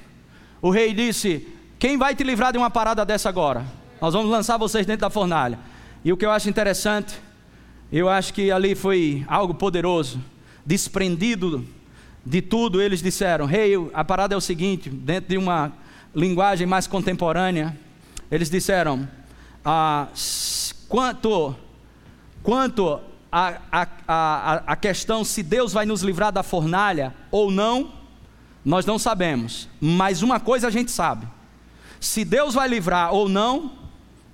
O 0.60 0.68
rei 0.68 0.92
disse: 0.92 1.48
Quem 1.78 1.96
vai 1.96 2.14
te 2.14 2.22
livrar 2.22 2.52
de 2.52 2.58
uma 2.58 2.68
parada 2.68 3.02
dessa 3.06 3.30
agora? 3.30 3.64
Nós 3.98 4.12
vamos 4.12 4.30
lançar 4.30 4.58
vocês 4.58 4.84
dentro 4.84 5.00
da 5.00 5.08
fornalha. 5.08 5.58
E 6.04 6.12
o 6.12 6.18
que 6.18 6.26
eu 6.26 6.30
acho 6.30 6.50
interessante, 6.50 7.18
eu 7.98 8.08
acho 8.08 8.32
que 8.32 8.50
ali 8.50 8.74
foi 8.74 9.24
algo 9.26 9.52
poderoso, 9.54 10.20
desprendido 10.64 11.66
de 12.24 12.40
tudo, 12.40 12.80
eles 12.80 13.02
disseram: 13.02 13.46
Rei, 13.46 13.74
hey, 13.74 13.90
a 13.92 14.04
parada 14.04 14.34
é 14.34 14.36
o 14.36 14.40
seguinte, 14.40 14.88
dentro 14.88 15.30
de 15.30 15.38
uma 15.38 15.72
linguagem 16.14 16.66
mais 16.66 16.86
contemporânea, 16.86 17.76
eles 18.30 18.48
disseram: 18.48 19.08
ah, 19.64 20.08
quanto, 20.88 21.54
quanto 22.42 23.00
a, 23.30 23.54
a, 23.72 23.88
a, 24.06 24.54
a 24.66 24.76
questão 24.76 25.24
se 25.24 25.42
Deus 25.42 25.72
vai 25.72 25.86
nos 25.86 26.02
livrar 26.02 26.32
da 26.32 26.42
fornalha 26.42 27.14
ou 27.30 27.50
não, 27.50 27.92
nós 28.64 28.84
não 28.84 28.98
sabemos, 28.98 29.68
mas 29.80 30.22
uma 30.22 30.38
coisa 30.38 30.68
a 30.68 30.70
gente 30.70 30.90
sabe: 30.90 31.26
se 31.98 32.24
Deus 32.24 32.54
vai 32.54 32.68
livrar 32.68 33.12
ou 33.12 33.28
não, 33.28 33.72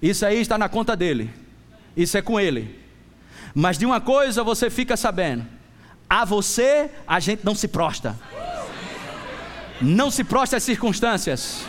isso 0.03 0.27
aí 0.27 0.40
está 0.40 0.59
na 0.59 0.69
conta 0.69 0.95
dele, 0.95 1.31
isso 1.97 2.19
é 2.19 2.23
com 2.23 2.38
ele. 2.38 2.86
Mas 3.59 3.79
de 3.79 3.87
uma 3.87 4.03
coisa 4.03 4.45
você 4.45 4.69
fica 4.69 4.99
sabendo: 4.99 5.47
a 6.11 6.27
você 6.27 6.90
a 7.07 7.19
gente 7.19 7.42
não 7.42 7.55
se 7.55 7.66
prostra, 7.66 8.14
não 9.81 10.11
se 10.11 10.23
prostra 10.23 10.59
às 10.59 10.62
circunstâncias, 10.62 11.64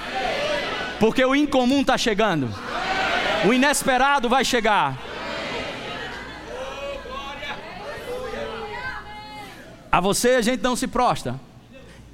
porque 1.00 1.23
o 1.23 1.34
incomum 1.34 1.80
está 1.80 1.97
chegando, 1.97 2.54
o 3.47 3.54
inesperado 3.54 4.28
vai 4.28 4.43
chegar. 4.43 4.97
A 9.89 10.02
você 10.02 10.32
a 10.32 10.41
gente 10.41 10.62
não 10.62 10.76
se 10.76 10.88
prostra. 10.88 11.39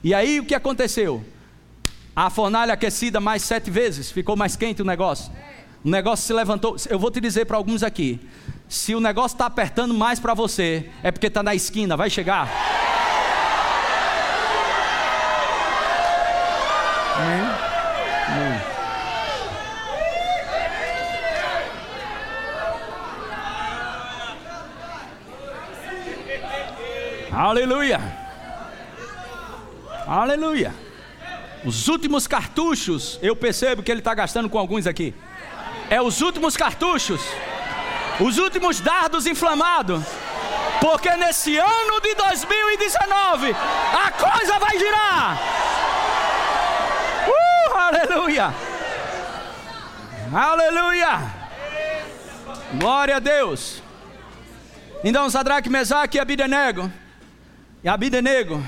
E 0.03 0.13
aí 0.13 0.39
o 0.39 0.45
que 0.45 0.53
aconteceu? 0.53 1.25
A 2.15 2.29
fornalha 2.29 2.75
aquecida 2.75 3.19
mais 3.19 3.41
sete 3.41 3.71
vezes, 3.71 4.11
ficou 4.11 4.35
mais 4.35 4.55
quente 4.55 4.83
o 4.83 4.85
negócio. 4.85 5.31
O 5.83 5.89
negócio 5.89 6.27
se 6.27 6.31
levantou. 6.31 6.75
Eu 6.87 6.99
vou 6.99 7.09
te 7.09 7.19
dizer 7.19 7.45
para 7.45 7.57
alguns 7.57 7.81
aqui: 7.81 8.19
se 8.73 8.95
o 8.95 8.99
negócio 8.99 9.35
está 9.35 9.45
apertando 9.45 9.93
mais 9.93 10.19
para 10.19 10.33
você, 10.33 10.89
é 11.03 11.11
porque 11.11 11.27
está 11.27 11.43
na 11.43 11.53
esquina, 11.53 11.95
vai 11.95 12.09
chegar. 12.09 12.49
Aleluia. 27.31 28.01
Aleluia. 30.07 30.73
Os 31.63 31.87
últimos 31.87 32.25
cartuchos, 32.25 33.19
eu 33.21 33.35
percebo 33.35 33.83
que 33.83 33.91
ele 33.91 34.01
está 34.01 34.15
gastando 34.15 34.49
com 34.49 34.57
alguns 34.57 34.87
aqui. 34.87 35.13
É 35.91 36.01
os 36.01 36.21
últimos 36.21 36.57
cartuchos, 36.57 37.21
os 38.19 38.37
últimos 38.37 38.79
dardos 38.79 39.25
inflamados. 39.25 40.03
Porque 40.79 41.09
nesse 41.15 41.57
ano 41.57 42.01
de 42.01 42.15
2019 42.15 43.55
a 43.93 44.11
coisa 44.11 44.59
vai 44.59 44.77
girar. 44.77 45.37
Uh, 47.27 47.77
aleluia. 47.77 48.53
Aleluia. 50.33 51.21
Glória 52.73 53.17
a 53.17 53.19
Deus. 53.19 53.81
Então, 55.03 55.29
Sadraque, 55.29 55.69
Mesaque 55.69 56.17
e 56.17 56.19
Abidenego. 56.19 56.91
E 57.83 57.89
Abidenego 57.89 58.63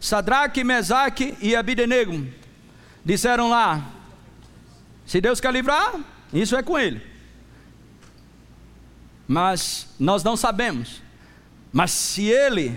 Sadraque, 0.00 0.64
Mesaque 0.64 1.36
e 1.42 1.54
Abidenego 1.54 2.26
disseram 3.04 3.50
lá: 3.50 3.82
se 5.04 5.20
Deus 5.20 5.40
quer 5.40 5.52
livrar, 5.52 5.94
isso 6.32 6.56
é 6.56 6.62
com 6.62 6.78
ele. 6.78 7.09
Mas 9.32 9.86
nós 9.96 10.24
não 10.24 10.36
sabemos. 10.36 11.00
Mas 11.72 11.92
se 11.92 12.24
ele 12.24 12.76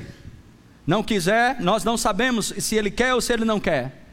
não 0.85 1.01
quiser, 1.01 1.59
nós 1.59 1.83
não 1.83 1.97
sabemos 1.97 2.53
se 2.59 2.75
ele 2.75 2.91
quer 2.91 3.15
ou 3.15 3.21
se 3.21 3.33
ele 3.33 3.43
não 3.43 3.59
quer. 3.59 4.05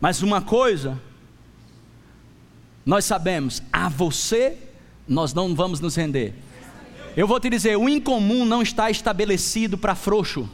Mas 0.00 0.22
uma 0.22 0.40
coisa, 0.40 0.96
nós 2.86 3.04
sabemos, 3.04 3.64
a 3.72 3.88
você 3.88 4.56
nós 5.08 5.34
não 5.34 5.56
vamos 5.56 5.80
nos 5.80 5.96
render. 5.96 6.34
Eu 7.16 7.26
vou 7.26 7.40
te 7.40 7.50
dizer, 7.50 7.76
o 7.76 7.88
incomum 7.88 8.44
não 8.44 8.62
está 8.62 8.88
estabelecido 8.88 9.76
para 9.76 9.96
frouxo. 9.96 10.48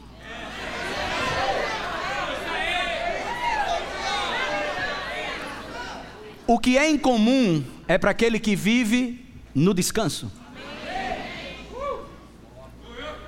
O 6.47 6.57
que 6.57 6.75
é 6.75 6.89
incomum 6.89 7.63
é 7.87 7.99
para 7.99 8.09
aquele 8.09 8.39
que 8.39 8.55
vive 8.55 9.20
no 9.53 9.73
descanso. 9.73 10.31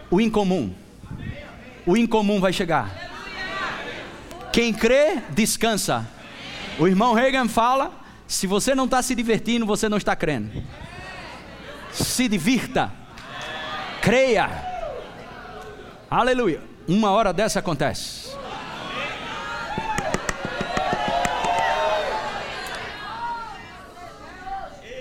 O 0.09 0.21
incomum. 0.21 0.73
O 1.85 1.97
incomum 1.97 2.39
vai 2.39 2.53
chegar. 2.53 2.91
Quem 4.51 4.71
crê, 4.71 5.19
descansa. 5.31 6.07
O 6.79 6.87
irmão 6.87 7.13
Reagan 7.13 7.47
fala: 7.47 7.91
se 8.27 8.47
você 8.47 8.75
não 8.75 8.85
está 8.85 9.01
se 9.01 9.15
divertindo, 9.15 9.65
você 9.65 9.89
não 9.89 9.97
está 9.97 10.15
crendo. 10.15 10.63
Se 11.91 12.27
divirta. 12.27 12.91
Creia. 14.01 14.49
Aleluia. 16.09 16.61
Uma 16.87 17.11
hora 17.11 17.33
dessa 17.33 17.59
acontece. 17.59 18.33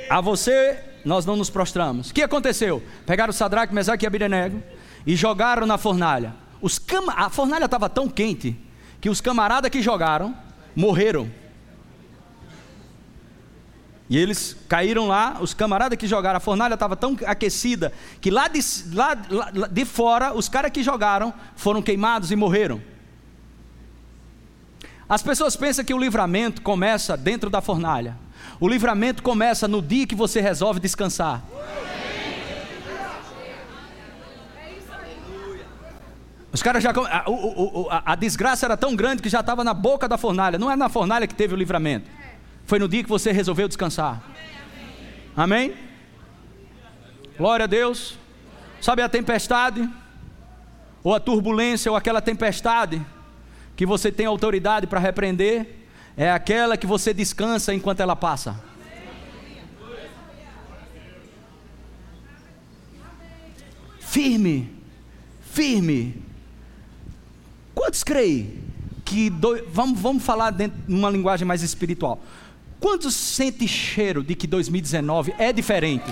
A 0.09 0.21
você 0.21 0.92
nós 1.05 1.27
não 1.27 1.37
nos 1.37 1.51
prostramos. 1.51 2.11
O 2.11 2.15
que 2.15 2.23
aconteceu? 2.23 2.83
Pegaram 3.07 3.33
Sadraque, 3.33 3.75
Mesaque 3.75 4.05
e 4.05 4.07
Abidenego 4.07 4.63
e 5.07 5.17
jogaram 5.17 5.67
na 5.67 5.79
fornalha. 5.79 6.35
Os. 6.61 6.81
A 7.09 7.29
fornalha 7.29 7.65
estava 7.65 7.89
tão 7.89 8.09
quente 8.09 8.57
que 9.01 9.11
os 9.11 9.21
camaradas 9.21 9.71
que 9.71 9.83
jogaram 9.83 10.37
morreram. 10.75 11.31
E 14.09 14.17
eles 14.19 14.57
caíram 14.69 15.09
lá, 15.09 15.39
os 15.41 15.55
camaradas 15.55 15.99
que 15.99 16.07
jogaram, 16.07 16.37
a 16.37 16.41
fornalha 16.41 16.75
estava 16.75 16.95
tão 16.95 17.17
aquecida 17.25 17.93
que 18.21 18.31
lá 18.31 18.47
de, 18.47 18.61
lá, 18.93 19.17
lá 19.31 19.67
de 19.67 19.85
fora, 19.87 20.35
os 20.35 20.49
caras 20.51 20.71
que 20.71 20.83
jogaram 20.83 21.33
foram 21.57 21.81
queimados 21.81 22.31
e 22.31 22.37
morreram. 22.37 22.81
As 25.09 25.23
pessoas 25.23 25.57
pensam 25.57 25.85
que 25.85 25.95
o 25.95 25.99
livramento 25.99 26.63
começa 26.63 27.17
dentro 27.17 27.49
da 27.49 27.61
fornalha. 27.61 28.17
O 28.61 28.69
livramento 28.69 29.23
começa 29.23 29.67
no 29.67 29.83
dia 29.83 30.07
que 30.07 30.15
você 30.15 30.41
resolve 30.41 30.81
descansar. 30.81 31.43
Os 36.53 36.63
caras 36.63 36.83
já. 36.83 36.91
A, 36.91 37.25
a, 37.91 38.13
a, 38.13 38.15
desgraça 38.15 38.67
era 38.67 38.77
tão 38.77 38.95
grande 38.95 39.23
que 39.23 39.29
já 39.29 39.41
estava 39.41 39.65
na 39.65 39.73
boca 39.73 40.07
da 40.07 40.19
fornalha. 40.19 40.59
Não 40.59 40.71
é 40.71 40.77
na 40.77 40.89
fornalha 40.89 41.27
que 41.27 41.35
teve 41.35 41.55
o 41.55 41.57
livramento. 41.57 42.11
Foi 42.67 42.79
no 42.79 42.87
dia 42.87 43.03
que 43.03 43.09
você 43.09 43.33
resolveu 43.33 43.67
descansar. 43.67 44.23
Amém? 45.35 45.75
Glória 47.39 47.65
a 47.65 47.67
Deus. 47.67 48.19
Sabe 48.81 49.01
a 49.01 49.09
tempestade? 49.09 49.89
Ou 51.03 51.15
a 51.15 51.21
turbulência, 51.21 51.91
ou 51.91 51.97
aquela 51.97 52.21
tempestade 52.21 53.05
que 53.75 53.87
você 53.87 54.13
tem 54.13 54.27
autoridade 54.27 54.87
para 54.87 55.01
repreender? 55.01 55.82
É 56.17 56.31
aquela 56.31 56.77
que 56.77 56.87
você 56.87 57.15
descansa 57.15 57.75
enquanto 57.75 58.01
ela 58.01 58.15
passa. 58.15 58.63
Firme, 64.01 64.71
firme. 65.41 66.23
Quantos 67.75 68.05
creem 68.05 68.63
que 69.05 69.31
do... 69.31 69.67
vamos, 69.71 69.99
vamos 69.99 70.23
falar 70.23 70.51
dentro 70.51 70.79
de 70.87 70.95
uma 70.95 71.09
linguagem 71.09 71.47
mais 71.47 71.63
espiritual? 71.63 72.23
Quantos 72.79 73.15
sente 73.15 73.67
cheiro 73.67 74.23
de 74.23 74.35
que 74.35 74.47
2019 74.47 75.35
é 75.39 75.53
diferente? 75.53 76.05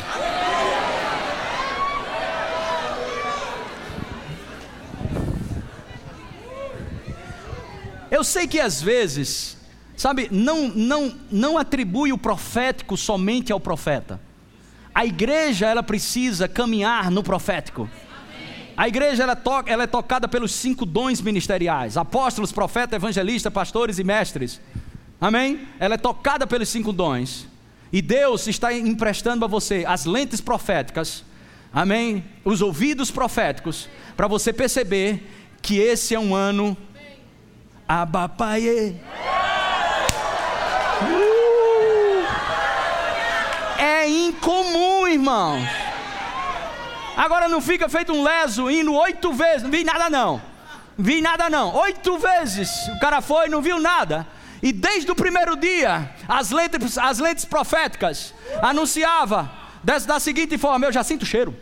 Eu 8.11 8.25
sei 8.25 8.49
que 8.49 8.59
às 8.59 8.81
vezes 8.81 9.60
Sabe, 10.01 10.29
não, 10.33 10.69
não, 10.69 11.15
não 11.31 11.59
atribui 11.59 12.11
o 12.11 12.17
profético 12.17 12.97
somente 12.97 13.53
ao 13.53 13.61
profeta. 13.61 14.19
A 14.95 15.05
igreja, 15.05 15.67
ela 15.67 15.83
precisa 15.83 16.49
caminhar 16.49 17.11
no 17.11 17.23
profético. 17.23 17.87
A 18.75 18.89
igreja 18.89 19.25
ela, 19.25 19.37
to, 19.37 19.63
ela 19.67 19.83
é 19.83 19.87
tocada 19.87 20.27
pelos 20.27 20.55
cinco 20.55 20.87
dons 20.87 21.21
ministeriais: 21.21 21.99
apóstolos, 21.99 22.51
profetas, 22.51 22.97
evangelistas, 22.97 23.53
pastores 23.53 23.99
e 23.99 24.03
mestres. 24.03 24.59
Amém? 25.21 25.69
Ela 25.79 25.97
é 25.97 25.99
tocada 25.99 26.47
pelos 26.47 26.71
cinco 26.71 26.95
dons. 26.95 27.47
E 27.93 28.01
Deus 28.01 28.47
está 28.47 28.73
emprestando 28.73 29.45
a 29.45 29.49
você 29.49 29.85
as 29.87 30.07
lentes 30.07 30.41
proféticas, 30.41 31.23
amém? 31.71 32.25
Os 32.43 32.63
ouvidos 32.63 33.11
proféticos, 33.11 33.87
para 34.17 34.27
você 34.27 34.51
perceber 34.51 35.31
que 35.61 35.77
esse 35.77 36.15
é 36.15 36.19
um 36.19 36.35
ano 36.35 36.75
abapaie. 37.87 38.99
Uh! 39.03 39.41
Incomum, 44.41 45.07
irmãos. 45.07 45.69
Agora 47.15 47.47
não 47.47 47.61
fica 47.61 47.91
feito 47.91 48.11
um 48.11 48.23
leso 48.23 48.71
indo 48.71 48.95
oito 48.95 49.35
vezes, 49.35 49.63
não 49.63 49.71
vi 49.71 49.85
nada 49.85 50.09
não. 50.09 50.41
Vi 50.97 51.21
nada 51.21 51.51
não. 51.51 51.75
Oito 51.77 52.17
vezes 52.19 52.71
o 52.89 52.99
cara 53.01 53.21
foi 53.21 53.47
e 53.47 53.51
não 53.51 53.61
viu 53.61 53.79
nada. 53.79 54.27
E 54.63 54.73
desde 54.73 55.11
o 55.11 55.15
primeiro 55.15 55.57
dia, 55.57 56.11
as 56.27 56.51
lentes, 56.51 56.97
as 56.97 57.19
lentes 57.19 57.45
proféticas 57.45 58.33
anunciava 58.63 59.51
da 59.85 60.19
seguinte 60.19 60.57
forma: 60.57 60.87
eu 60.87 60.93
já 60.93 61.05
sinto 61.05 61.27
cheiro. 61.27 61.55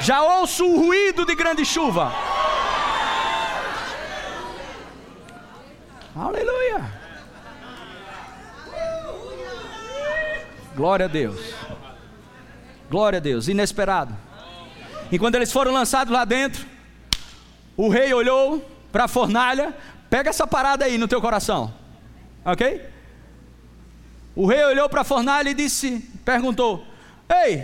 Já 0.00 0.22
ouço 0.22 0.64
o 0.64 0.86
ruído 0.86 1.26
de 1.26 1.34
grande 1.34 1.64
chuva. 1.64 2.14
Aleluia. 6.14 6.99
Glória 10.80 11.04
a 11.04 11.08
Deus. 11.10 11.38
Glória 12.88 13.18
a 13.18 13.20
Deus. 13.20 13.48
Inesperado. 13.48 14.16
E 15.12 15.18
quando 15.18 15.34
eles 15.34 15.52
foram 15.52 15.74
lançados 15.74 16.10
lá 16.10 16.24
dentro, 16.24 16.66
o 17.76 17.90
rei 17.90 18.14
olhou 18.14 18.66
para 18.90 19.04
a 19.04 19.08
fornalha. 19.08 19.76
Pega 20.08 20.30
essa 20.30 20.46
parada 20.46 20.86
aí 20.86 20.96
no 20.96 21.06
teu 21.06 21.20
coração. 21.20 21.74
Ok? 22.42 22.82
O 24.34 24.46
rei 24.46 24.64
olhou 24.64 24.88
para 24.88 25.02
a 25.02 25.04
fornalha 25.04 25.50
e 25.50 25.54
disse, 25.54 25.98
perguntou: 26.24 26.82
Ei, 27.28 27.62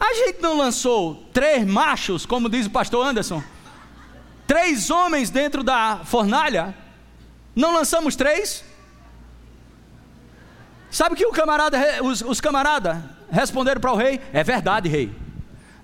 a 0.00 0.14
gente 0.14 0.40
não 0.40 0.56
lançou 0.56 1.16
três 1.34 1.66
machos, 1.66 2.24
como 2.24 2.48
diz 2.48 2.64
o 2.64 2.70
pastor 2.70 3.06
Anderson? 3.06 3.42
Três 4.46 4.90
homens 4.90 5.28
dentro 5.28 5.62
da 5.62 6.00
fornalha? 6.02 6.74
Não 7.54 7.74
lançamos 7.74 8.16
três? 8.16 8.64
Sabe 10.90 11.16
que 11.16 11.26
o 11.26 11.32
camarada, 11.32 12.02
os, 12.02 12.22
os 12.22 12.40
camaradas 12.40 12.98
responderam 13.30 13.80
para 13.80 13.92
o 13.92 13.96
rei? 13.96 14.20
É 14.32 14.42
verdade, 14.42 14.88
rei. 14.88 15.12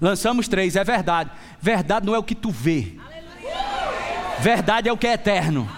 Lançamos 0.01 0.49
três, 0.49 0.77
é 0.77 0.85
verdade. 0.85 1.31
Verdade 1.61 2.07
não 2.07 2.15
é 2.15 2.19
o 2.19 2.23
que 2.23 2.35
tu 2.35 2.51
vê. 2.51 2.95
Verdade 4.39 4.89
é 4.89 4.93
o 4.93 4.97
que 4.97 5.07
é 5.07 5.13
eterno. 5.13 5.69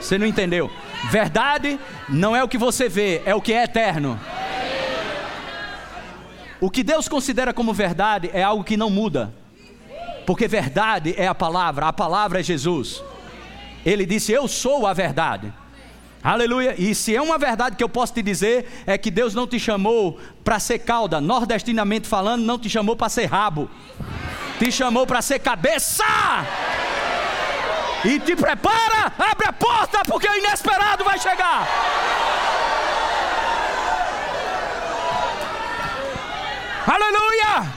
Você 0.00 0.18
não 0.18 0.26
entendeu? 0.26 0.70
Verdade 1.10 1.78
não 2.08 2.34
é 2.34 2.42
o 2.42 2.48
que 2.48 2.58
você 2.58 2.88
vê, 2.88 3.22
é 3.24 3.34
o 3.34 3.40
que 3.40 3.52
é 3.52 3.64
eterno. 3.64 4.18
O 6.60 6.70
que 6.70 6.82
Deus 6.82 7.08
considera 7.08 7.52
como 7.52 7.72
verdade 7.72 8.30
é 8.32 8.42
algo 8.42 8.64
que 8.64 8.76
não 8.76 8.88
muda. 8.88 9.32
Porque 10.24 10.48
verdade 10.48 11.14
é 11.16 11.28
a 11.28 11.34
palavra, 11.34 11.86
a 11.86 11.92
palavra 11.92 12.40
é 12.40 12.42
Jesus. 12.42 13.02
Ele 13.84 14.04
disse: 14.06 14.32
Eu 14.32 14.48
sou 14.48 14.86
a 14.86 14.92
verdade. 14.92 15.52
Aleluia. 16.22 16.74
E 16.78 16.94
se 16.94 17.14
é 17.14 17.22
uma 17.22 17.38
verdade 17.38 17.76
que 17.76 17.84
eu 17.84 17.88
posso 17.88 18.12
te 18.12 18.22
dizer, 18.22 18.84
é 18.86 18.98
que 18.98 19.10
Deus 19.10 19.34
não 19.34 19.46
te 19.46 19.58
chamou 19.58 20.18
para 20.42 20.58
ser 20.58 20.80
cauda, 20.80 21.20
nordestinamente 21.20 22.08
falando, 22.08 22.42
não 22.42 22.58
te 22.58 22.68
chamou 22.68 22.96
para 22.96 23.08
ser 23.08 23.26
rabo, 23.26 23.70
te 24.58 24.72
chamou 24.72 25.06
para 25.06 25.22
ser 25.22 25.38
cabeça. 25.38 26.04
E 28.04 28.20
te 28.20 28.36
prepara, 28.36 29.12
abre 29.18 29.48
a 29.48 29.52
porta, 29.52 30.02
porque 30.06 30.28
o 30.28 30.34
inesperado 30.34 31.04
vai 31.04 31.18
chegar. 31.18 31.66
Aleluia! 36.86 37.72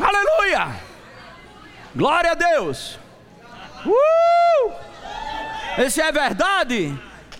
Aleluia! 0.00 0.76
Glória 1.94 2.32
a 2.32 2.34
Deus! 2.34 2.98
Uh! 3.86 4.93
Esse 5.78 6.00
é 6.00 6.12
verdade? 6.12 6.98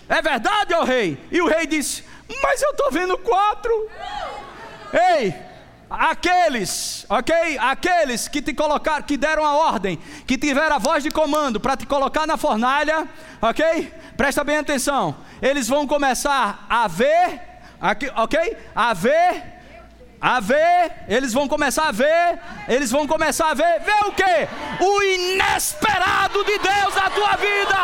É 0.08 0.20
verdade, 0.20 0.74
ó 0.74 0.84
rei? 0.84 1.18
E 1.30 1.40
o 1.40 1.48
rei 1.48 1.66
disse: 1.66 2.04
Mas 2.42 2.60
eu 2.62 2.70
estou 2.70 2.90
vendo 2.90 3.16
quatro. 3.18 3.88
Ei, 4.92 5.34
aqueles, 5.88 7.06
ok? 7.08 7.58
Aqueles 7.58 8.28
que 8.28 8.42
te 8.42 8.52
colocaram, 8.52 9.02
que 9.02 9.16
deram 9.16 9.44
a 9.44 9.54
ordem, 9.54 9.98
que 10.26 10.36
tiveram 10.36 10.76
a 10.76 10.78
voz 10.78 11.02
de 11.02 11.10
comando 11.10 11.58
para 11.60 11.76
te 11.76 11.86
colocar 11.86 12.26
na 12.26 12.36
fornalha, 12.36 13.08
ok? 13.40 13.92
Presta 14.16 14.44
bem 14.44 14.58
atenção. 14.58 15.16
Eles 15.40 15.68
vão 15.68 15.86
começar 15.86 16.66
a 16.68 16.86
ver, 16.88 17.40
ok? 18.16 18.56
A 18.74 18.94
ver 18.94 19.53
a 20.26 20.40
ver, 20.40 20.90
eles 21.06 21.34
vão 21.34 21.46
começar 21.46 21.88
a 21.88 21.92
ver, 21.92 22.40
eles 22.66 22.90
vão 22.90 23.06
começar 23.06 23.50
a 23.50 23.52
ver, 23.52 23.80
ver 23.80 24.06
o 24.06 24.12
que? 24.12 24.82
O 24.82 25.02
inesperado 25.02 26.42
de 26.42 26.58
Deus 26.60 26.94
na 26.94 27.10
tua 27.10 27.36
vida. 27.36 27.76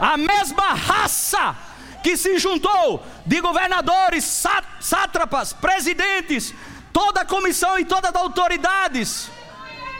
A 0.00 0.16
mesma 0.16 0.74
raça 0.74 1.56
que 2.04 2.16
se 2.16 2.38
juntou 2.38 3.04
de 3.26 3.40
governadores, 3.40 4.46
sátrapas, 4.78 5.52
presidentes, 5.52 6.54
toda 6.92 7.22
a 7.22 7.24
comissão 7.24 7.76
e 7.76 7.84
todas 7.84 8.14
as 8.14 8.22
autoridades 8.22 9.28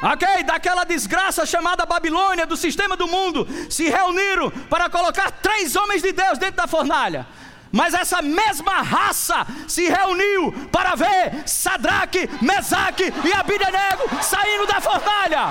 ok? 0.03 0.45
Daquela 0.45 0.85
desgraça 0.85 1.47
chamada 1.47 1.87
Babilônia, 1.87 2.47
do 2.47 2.57
sistema 2.57 2.97
do 2.97 3.07
mundo, 3.07 3.47
se 3.71 3.89
reuniram 3.89 4.51
para 4.51 4.89
colocar 4.89 5.31
três 5.31 5.75
homens 5.77 6.03
de 6.03 6.13
Deus 6.13 6.39
dentro 6.39 6.57
da 6.57 6.67
fornalha. 6.67 7.27
Mas 7.73 7.95
essa 7.95 8.23
mesma 8.23 8.81
raça 8.81 9.47
se 9.69 9.89
reuniu 9.89 10.53
para 10.71 10.95
ver 10.95 11.47
Sadraque, 11.47 12.29
Mesaque 12.41 13.13
e 13.25 13.33
Abidenego 13.33 14.23
saindo 14.23 14.67
da 14.67 14.81
fornalha. 14.81 15.51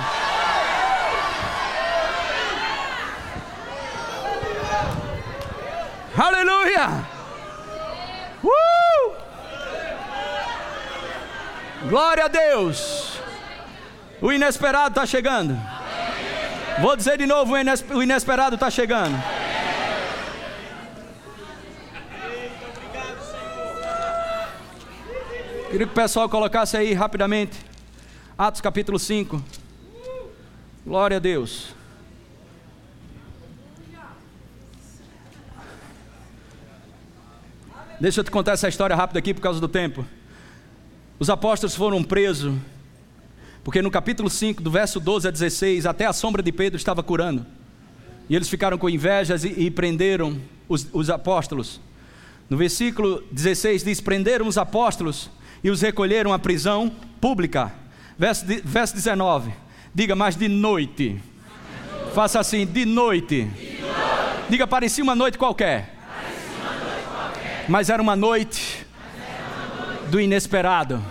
Aleluia! 6.17 7.05
Uh! 8.41 9.15
Glória 11.89 12.25
a 12.25 12.27
Deus! 12.29 13.05
O 14.21 14.32
inesperado 14.32 14.89
está 14.89 15.06
chegando. 15.06 15.58
Vou 16.82 16.95
dizer 16.95 17.17
de 17.17 17.25
novo: 17.25 17.54
o 17.54 18.04
inesperado 18.04 18.56
está 18.56 18.69
chegando. 18.69 19.15
Queria 25.69 25.88
que 25.88 25.91
o 25.91 25.95
pessoal 25.95 26.30
colocasse 26.30 26.78
aí 26.78 26.93
rapidamente. 26.93 27.58
Atos 28.38 28.62
capítulo 28.62 28.97
5. 28.97 29.43
Glória 30.86 31.17
a 31.17 31.19
Deus. 31.19 31.73
Deixa 37.99 38.19
eu 38.19 38.23
te 38.23 38.32
contar 38.32 38.54
essa 38.54 38.67
história 38.67 38.95
rápida 38.95 39.19
aqui 39.19 39.34
por 39.34 39.41
causa 39.41 39.60
do 39.60 39.67
tempo. 39.67 40.06
Os 41.17 41.30
apóstolos 41.30 41.75
foram 41.75 42.04
presos, 42.04 42.54
porque 43.65 43.82
no 43.82 43.89
capítulo 43.89 44.30
5, 44.30 44.62
do 44.62 44.69
verso 44.69 44.99
12 44.99 45.28
a 45.28 45.32
16, 45.32 45.88
até 45.88 46.06
a 46.06 46.13
sombra 46.13 46.43
de 46.43 46.51
Pedro 46.51 46.78
estava 46.78 47.01
curando. 47.01 47.43
E 48.30 48.36
eles 48.36 48.47
ficaram 48.47 48.78
com 48.78 48.88
invejas 48.88 49.43
e, 49.43 49.47
e 49.60 49.71
prenderam 49.71 50.39
os, 50.69 50.88
os 50.93 51.10
apóstolos. 51.10 51.82
No 52.47 52.58
versículo 52.58 53.23
16 53.32 53.84
diz: 53.84 53.99
Prenderam 53.99 54.47
os 54.47 54.60
apóstolos 54.60 55.32
e 55.63 55.71
os 55.71 55.82
recolheram 55.82 56.32
à 56.32 56.38
prisão 56.38 56.91
pública. 57.19 57.73
Verso, 58.19 58.45
verso 58.63 58.93
19: 58.93 59.51
Diga, 59.95 60.15
mas 60.15 60.36
de 60.36 60.47
noite. 60.47 61.19
Faça 62.13 62.39
assim: 62.39 62.67
de 62.67 62.86
noite. 62.86 63.45
de 63.45 63.82
noite. 63.82 64.45
Diga, 64.47 64.67
parecia 64.67 65.04
uma 65.04 65.15
noite 65.15 65.39
qualquer. 65.39 65.95
Mas 67.67 67.89
era 67.89 67.99
uma 67.99 68.15
noite 68.15 68.86
do 70.12 70.21
inesperado. 70.21 71.04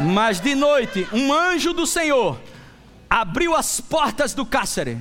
Mas 0.00 0.40
de 0.40 0.54
noite, 0.54 1.06
um 1.12 1.32
anjo 1.32 1.72
do 1.72 1.86
Senhor 1.86 2.40
abriu 3.08 3.54
as 3.54 3.80
portas 3.80 4.32
do 4.32 4.46
cárcere 4.46 4.98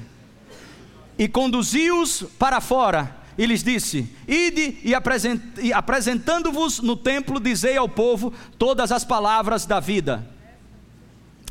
e 1.18 1.28
conduziu-os 1.28 2.24
para 2.38 2.60
fora 2.60 3.16
e 3.38 3.46
lhes 3.46 3.64
disse: 3.64 4.14
Ide 4.28 4.78
e, 4.84 4.94
apresent, 4.94 5.42
apresentando-vos 5.74 6.80
no 6.80 6.98
templo, 6.98 7.40
dizei 7.40 7.78
ao 7.78 7.88
povo 7.88 8.34
todas 8.58 8.92
as 8.92 9.06
palavras 9.06 9.66
da 9.66 9.80
vida. 9.80 10.28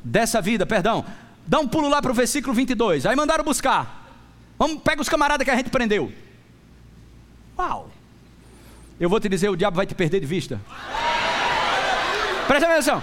Dessa 0.04 0.40
vida, 0.40 0.66
perdão. 0.66 1.04
Dá 1.46 1.58
um 1.58 1.66
pulo 1.66 1.88
lá 1.88 2.02
para 2.02 2.11
o 2.11 2.14
versículo 2.14 2.52
22. 2.52 3.06
Aí 3.06 3.16
mandaram 3.16 3.42
buscar. 3.42 4.06
Vamos, 4.58 4.82
pega 4.82 5.00
os 5.00 5.08
camaradas 5.08 5.44
que 5.44 5.50
a 5.50 5.56
gente 5.56 5.70
prendeu. 5.70 6.12
Uau! 7.58 7.90
Eu 9.00 9.08
vou 9.08 9.18
te 9.18 9.28
dizer, 9.28 9.48
o 9.48 9.56
diabo 9.56 9.76
vai 9.76 9.87
te 9.87 9.94
perder 9.94 10.20
de 10.20 10.26
vista. 10.26 10.61
Presta 12.46 12.70
atenção. 12.70 13.02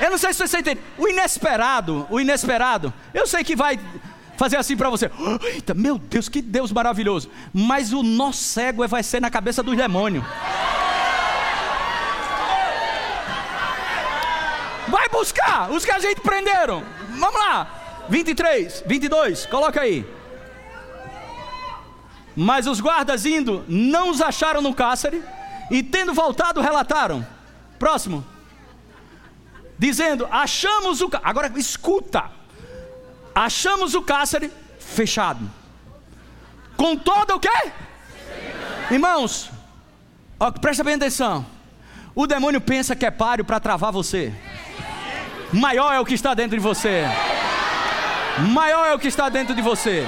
Eu 0.00 0.10
não 0.10 0.18
sei 0.18 0.32
se 0.32 0.46
você 0.46 0.58
entende. 0.58 0.80
O 0.98 1.08
inesperado, 1.08 2.06
o 2.10 2.20
inesperado, 2.20 2.92
eu 3.14 3.26
sei 3.26 3.42
que 3.42 3.56
vai 3.56 3.78
fazer 4.36 4.56
assim 4.56 4.76
para 4.76 4.90
você. 4.90 5.10
Eita, 5.42 5.74
meu 5.74 5.98
Deus, 5.98 6.28
que 6.28 6.42
Deus 6.42 6.72
maravilhoso. 6.72 7.30
Mas 7.52 7.92
o 7.92 8.02
nó 8.02 8.32
cego 8.32 8.86
vai 8.86 9.02
ser 9.02 9.20
na 9.20 9.30
cabeça 9.30 9.62
dos 9.62 9.76
demônios. 9.76 10.24
Vai 14.88 15.08
buscar 15.08 15.70
os 15.70 15.84
que 15.84 15.90
a 15.90 15.98
gente 15.98 16.20
prenderam. 16.20 16.84
Vamos 17.10 17.40
lá. 17.40 17.68
23, 18.08 18.84
22, 18.86 19.46
coloca 19.46 19.80
aí. 19.80 20.06
Mas 22.36 22.66
os 22.66 22.80
guardas 22.80 23.24
indo, 23.24 23.64
não 23.66 24.10
os 24.10 24.20
acharam 24.20 24.60
no 24.60 24.74
cárcere, 24.74 25.22
e 25.70 25.82
tendo 25.82 26.12
voltado, 26.12 26.60
relataram. 26.60 27.26
Próximo. 27.78 28.24
Dizendo: 29.78 30.26
Achamos 30.30 31.00
o. 31.00 31.10
Agora 31.22 31.52
escuta. 31.56 32.30
Achamos 33.34 33.94
o 33.94 34.02
cárcere 34.02 34.50
fechado. 34.78 35.50
Com 36.76 36.96
todo 36.96 37.34
o 37.34 37.40
quê? 37.40 37.72
Irmãos, 38.90 39.50
ó, 40.38 40.50
presta 40.50 40.84
bem 40.84 40.94
atenção. 40.94 41.44
O 42.14 42.26
demônio 42.26 42.60
pensa 42.60 42.96
que 42.96 43.04
é 43.04 43.10
páreo 43.10 43.44
para 43.44 43.60
travar 43.60 43.92
você. 43.92 44.32
Maior 45.52 45.92
é 45.92 46.00
o 46.00 46.04
que 46.04 46.14
está 46.14 46.32
dentro 46.34 46.56
de 46.56 46.62
você. 46.62 47.04
Maior 48.50 48.86
é 48.86 48.94
o 48.94 48.98
que 48.98 49.08
está 49.08 49.28
dentro 49.28 49.54
de 49.54 49.62
você. 49.62 50.06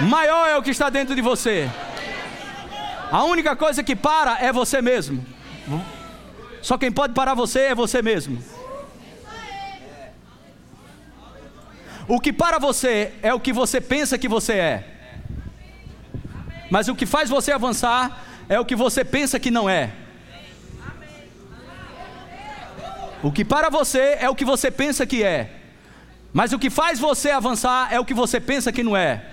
Maior 0.00 0.48
é 0.48 0.56
o 0.56 0.62
que 0.62 0.70
está 0.70 0.90
dentro 0.90 1.14
de 1.14 1.20
você. 1.20 1.68
A 3.10 3.24
única 3.24 3.54
coisa 3.54 3.82
que 3.82 3.94
para 3.94 4.38
é 4.40 4.52
você 4.52 4.80
mesmo. 4.80 5.24
Só 6.62 6.78
quem 6.78 6.90
pode 6.90 7.14
parar 7.14 7.34
você 7.34 7.60
é 7.60 7.74
você 7.74 8.00
mesmo. 8.00 8.42
O 12.06 12.20
que 12.20 12.32
para 12.32 12.58
você 12.58 13.12
é 13.22 13.32
o 13.32 13.40
que 13.40 13.52
você 13.52 13.80
pensa 13.80 14.18
que 14.18 14.28
você 14.28 14.52
é. 14.54 14.84
Mas 16.70 16.88
o 16.88 16.94
que 16.94 17.06
faz 17.06 17.30
você 17.30 17.52
avançar 17.52 18.24
é 18.48 18.58
o 18.60 18.64
que 18.64 18.76
você 18.76 19.04
pensa 19.04 19.38
que 19.38 19.50
não 19.50 19.68
é. 19.68 19.90
O 23.22 23.32
que 23.32 23.44
para 23.44 23.70
você 23.70 24.18
é 24.20 24.28
o 24.28 24.34
que 24.34 24.44
você 24.44 24.70
pensa 24.70 25.06
que 25.06 25.22
é. 25.22 25.50
Mas 26.32 26.52
o 26.52 26.58
que 26.58 26.68
faz 26.68 26.98
você 26.98 27.30
avançar 27.30 27.92
é 27.92 27.98
o 27.98 28.04
que 28.04 28.12
você 28.12 28.38
pensa 28.38 28.70
que 28.70 28.82
não 28.82 28.96
é. 28.96 29.24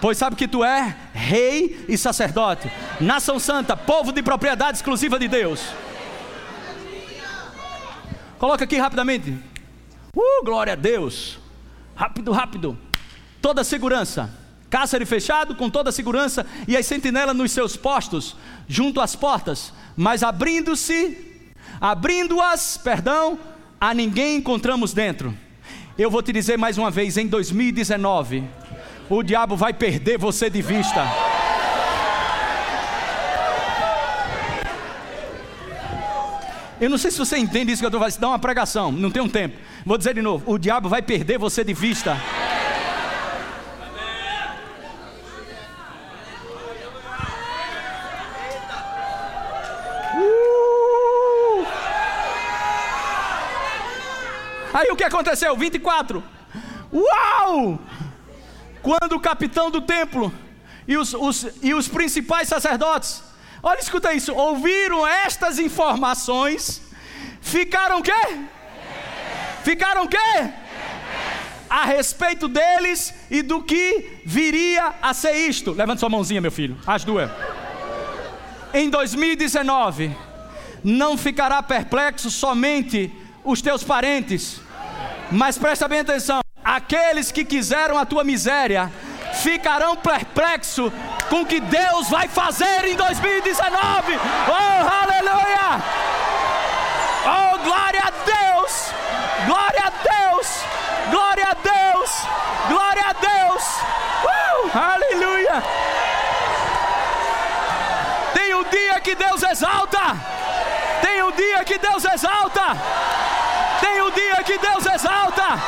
Pois 0.00 0.16
sabe 0.16 0.36
que 0.36 0.48
tu 0.48 0.64
é 0.64 0.96
rei 1.12 1.84
e 1.86 1.98
sacerdote, 1.98 2.72
nação 2.98 3.38
santa, 3.38 3.76
povo 3.76 4.12
de 4.12 4.22
propriedade 4.22 4.78
exclusiva 4.78 5.18
de 5.18 5.28
Deus. 5.28 5.60
Coloca 8.38 8.64
aqui 8.64 8.78
rapidamente. 8.78 9.30
Uh, 10.16 10.42
glória 10.42 10.72
a 10.72 10.76
Deus. 10.76 11.38
Rápido, 11.94 12.32
rápido. 12.32 12.78
Toda 13.40 13.64
segurança. 13.64 14.30
Cárcere 14.68 15.04
fechado 15.04 15.56
com 15.56 15.68
toda 15.68 15.90
segurança 15.90 16.46
e 16.68 16.76
as 16.76 16.86
sentinelas 16.86 17.36
nos 17.36 17.50
seus 17.50 17.76
postos, 17.76 18.36
junto 18.68 19.00
às 19.00 19.16
portas, 19.16 19.72
mas 19.96 20.22
abrindo-se, 20.22 21.42
abrindo-as, 21.80 22.76
perdão, 22.76 23.36
a 23.80 23.92
ninguém 23.92 24.36
encontramos 24.36 24.92
dentro. 24.92 25.36
Eu 25.98 26.08
vou 26.08 26.22
te 26.22 26.32
dizer 26.32 26.56
mais 26.56 26.78
uma 26.78 26.90
vez, 26.90 27.16
em 27.16 27.26
2019, 27.26 28.44
o 29.08 29.22
diabo 29.24 29.56
vai 29.56 29.74
perder 29.74 30.18
você 30.18 30.48
de 30.48 30.62
vista. 30.62 31.29
Eu 36.80 36.88
não 36.88 36.96
sei 36.96 37.10
se 37.10 37.18
você 37.18 37.36
entende 37.36 37.70
isso 37.72 37.82
que 37.82 37.84
eu 37.84 37.88
estou 37.88 38.00
falando, 38.00 38.18
dá 38.18 38.28
uma 38.28 38.38
pregação, 38.38 38.90
não 38.90 39.10
tem 39.10 39.20
um 39.20 39.28
tempo. 39.28 39.58
Vou 39.84 39.98
dizer 39.98 40.14
de 40.14 40.22
novo: 40.22 40.50
o 40.50 40.56
diabo 40.56 40.88
vai 40.88 41.02
perder 41.02 41.38
você 41.38 41.62
de 41.62 41.74
vista. 41.74 42.16
Uh! 50.16 51.66
Aí 54.72 54.90
o 54.90 54.96
que 54.96 55.04
aconteceu? 55.04 55.54
24. 55.54 56.24
Uau! 56.90 57.78
Quando 58.80 59.12
o 59.16 59.20
capitão 59.20 59.70
do 59.70 59.82
templo 59.82 60.32
e 60.88 60.96
os, 60.96 61.12
os, 61.12 61.46
e 61.60 61.74
os 61.74 61.86
principais 61.88 62.48
sacerdotes, 62.48 63.22
olha, 63.62 63.80
escuta 63.80 64.12
isso, 64.12 64.34
ouviram 64.34 65.06
estas 65.06 65.58
informações, 65.58 66.82
ficaram 67.40 68.02
quê? 68.02 68.12
Ficaram 69.62 70.06
quê? 70.06 70.50
A 71.68 71.84
respeito 71.84 72.48
deles 72.48 73.14
e 73.30 73.42
do 73.42 73.62
que 73.62 74.20
viria 74.24 74.94
a 75.00 75.14
ser 75.14 75.32
isto. 75.32 75.72
Levanta 75.72 76.00
sua 76.00 76.08
mãozinha, 76.08 76.40
meu 76.40 76.50
filho, 76.50 76.76
as 76.86 77.04
duas. 77.04 77.30
Em 78.74 78.90
2019, 78.90 80.16
não 80.82 81.16
ficará 81.16 81.62
perplexo 81.62 82.30
somente 82.30 83.12
os 83.44 83.62
teus 83.62 83.84
parentes, 83.84 84.60
mas 85.30 85.56
presta 85.56 85.86
bem 85.86 86.00
atenção 86.00 86.40
Aqueles 86.64 87.32
que 87.32 87.44
quiseram 87.44 87.98
a 87.98 88.04
tua 88.04 88.22
miséria 88.22 88.92
ficarão 89.34 89.96
perplexos 89.96 90.92
com 91.28 91.42
o 91.42 91.46
que 91.46 91.60
Deus 91.60 92.08
vai 92.08 92.28
fazer 92.28 92.84
em 92.84 92.96
2019. 92.96 94.18
Oh, 94.48 95.02
aleluia! 95.02 95.82
Oh, 97.24 97.58
glória 97.58 98.02
a 98.02 98.10
Deus! 98.10 98.92
Glória 99.46 99.82
a 99.84 99.90
Deus! 99.90 100.46
Glória 101.10 101.46
a 101.48 101.54
Deus! 101.54 102.10
Glória 102.68 103.04
a 103.08 103.12
Deus! 103.12 103.64
Uh, 104.24 104.78
aleluia! 104.78 105.62
Tem 108.34 108.54
um 108.54 108.64
dia 108.64 109.00
que 109.00 109.14
Deus 109.14 109.42
exalta. 109.42 110.16
Tem 111.02 111.22
um 111.22 111.32
dia 111.32 111.64
que 111.64 111.78
Deus 111.78 112.04
exalta. 112.04 112.76
Tem 113.80 114.02
um 114.02 114.10
dia 114.10 114.42
que 114.44 114.58
Deus 114.58 114.86
exalta. 114.86 115.58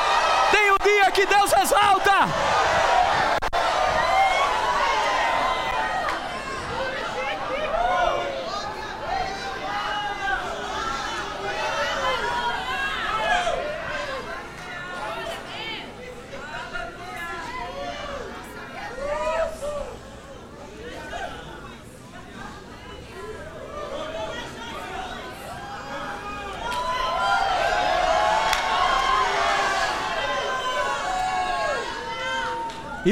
Tem 0.51 0.71
um 0.71 0.77
dia 0.83 1.11
que 1.11 1.27
Deus 1.27 1.53
exalta. 1.53 2.29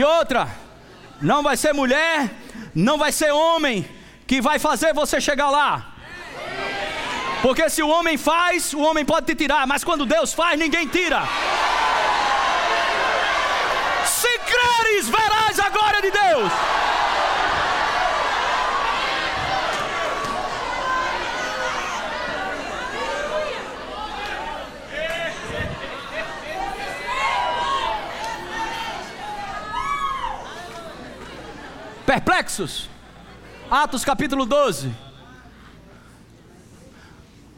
E 0.01 0.03
outra, 0.03 0.49
não 1.21 1.43
vai 1.43 1.59
ser 1.59 1.75
mulher, 1.75 2.31
não 2.75 2.97
vai 2.97 3.13
ser 3.13 3.33
homem 3.33 3.87
que 4.27 4.41
vai 4.41 4.59
fazer 4.59 4.95
você 4.95 5.21
chegar 5.21 5.51
lá. 5.51 5.93
Porque 7.43 7.69
se 7.69 7.83
o 7.83 7.89
homem 7.89 8.17
faz, 8.17 8.73
o 8.73 8.81
homem 8.81 9.05
pode 9.05 9.27
te 9.27 9.35
tirar, 9.35 9.67
mas 9.67 9.85
quando 9.85 10.07
Deus 10.07 10.33
faz, 10.33 10.59
ninguém 10.59 10.87
tira. 10.89 11.21
Se 14.07 14.33
creres, 14.39 15.07
verás 15.11 15.61
a 15.61 15.69
glória 15.69 16.01
de 16.01 16.11
Deus. 16.11 16.51
Perplexos. 32.61 32.89
Atos 33.71 34.05
capítulo 34.05 34.45
12. 34.45 34.93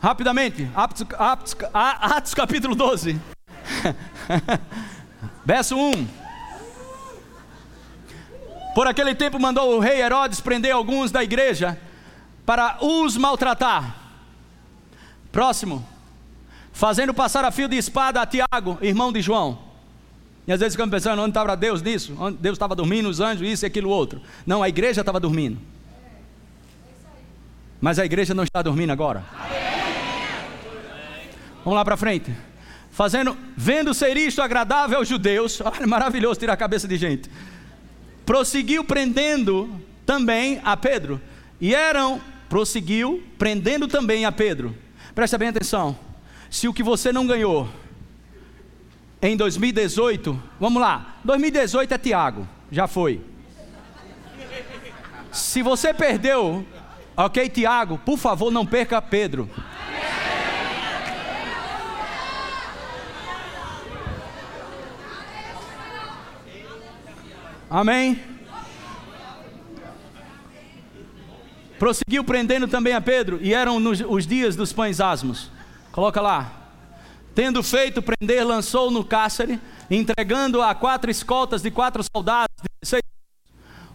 Rapidamente, 0.00 0.70
Atos, 0.74 1.06
Atos, 1.18 1.56
Atos 1.72 2.34
capítulo 2.34 2.74
12. 2.74 3.20
Verso 5.44 5.76
1. 5.76 6.08
Por 8.74 8.86
aquele 8.86 9.14
tempo 9.14 9.38
mandou 9.38 9.76
o 9.76 9.80
rei 9.80 10.00
Herodes 10.00 10.40
prender 10.40 10.72
alguns 10.72 11.10
da 11.10 11.22
igreja 11.22 11.78
para 12.46 12.78
os 12.80 13.16
maltratar. 13.16 13.96
Próximo. 15.30 15.86
Fazendo 16.72 17.12
passar 17.12 17.44
a 17.44 17.50
fio 17.50 17.68
de 17.68 17.76
espada 17.76 18.22
a 18.22 18.26
Tiago, 18.26 18.78
irmão 18.80 19.12
de 19.12 19.20
João. 19.20 19.71
E 20.46 20.52
às 20.52 20.58
vezes 20.58 20.74
ficamos 20.74 20.90
pensando, 20.90 21.20
onde 21.20 21.30
estava 21.30 21.56
Deus 21.56 21.82
nisso? 21.82 22.16
Onde 22.18 22.38
Deus 22.38 22.56
estava 22.56 22.74
dormindo, 22.74 23.08
os 23.08 23.20
anjos, 23.20 23.46
isso 23.46 23.64
e 23.64 23.68
aquilo 23.68 23.90
outro. 23.90 24.20
Não, 24.44 24.62
a 24.62 24.68
igreja 24.68 25.00
estava 25.00 25.20
dormindo. 25.20 25.58
Mas 27.80 27.98
a 27.98 28.04
igreja 28.04 28.34
não 28.34 28.44
está 28.44 28.60
dormindo 28.62 28.90
agora. 28.90 29.24
Vamos 31.64 31.76
lá 31.76 31.84
para 31.84 31.96
frente. 31.96 32.32
Fazendo, 32.90 33.36
vendo 33.56 33.94
ser 33.94 34.16
isto 34.16 34.42
agradável 34.42 34.98
aos 34.98 35.08
judeus, 35.08 35.60
olha, 35.64 35.86
maravilhoso 35.86 36.38
tirar 36.38 36.54
a 36.54 36.56
cabeça 36.56 36.88
de 36.88 36.96
gente. 36.96 37.30
Prosseguiu 38.26 38.84
prendendo 38.84 39.80
também 40.04 40.60
a 40.64 40.76
Pedro. 40.76 41.20
E 41.60 41.74
eram, 41.74 42.20
prosseguiu 42.48 43.22
prendendo 43.38 43.86
também 43.86 44.24
a 44.24 44.32
Pedro. 44.32 44.76
Presta 45.14 45.38
bem 45.38 45.48
atenção. 45.48 45.96
Se 46.50 46.66
o 46.66 46.74
que 46.74 46.82
você 46.82 47.12
não 47.12 47.26
ganhou 47.26 47.68
em 49.22 49.36
2018, 49.36 50.42
vamos 50.58 50.82
lá, 50.82 51.14
2018 51.22 51.94
é 51.94 51.98
Tiago, 51.98 52.48
já 52.72 52.88
foi. 52.88 53.20
Se 55.30 55.62
você 55.62 55.94
perdeu, 55.94 56.66
ok, 57.16 57.48
Tiago, 57.48 57.98
por 57.98 58.18
favor 58.18 58.50
não 58.50 58.66
perca 58.66 59.00
Pedro. 59.00 59.48
Amém? 67.70 68.20
Prosseguiu 71.78 72.24
prendendo 72.24 72.66
também 72.66 72.92
a 72.92 73.00
Pedro, 73.00 73.38
e 73.40 73.54
eram 73.54 73.78
nos, 73.78 74.00
os 74.00 74.26
dias 74.26 74.56
dos 74.56 74.72
pães 74.72 75.00
asmos. 75.00 75.48
Coloca 75.92 76.20
lá. 76.20 76.61
Tendo 77.34 77.62
feito 77.62 78.02
prender, 78.02 78.46
lançou 78.46 78.90
no 78.90 79.02
cárcere, 79.04 79.58
entregando 79.90 80.60
a 80.60 80.74
quatro 80.74 81.10
escoltas 81.10 81.62
de 81.62 81.70
quatro 81.70 82.02
soldados, 82.14 82.52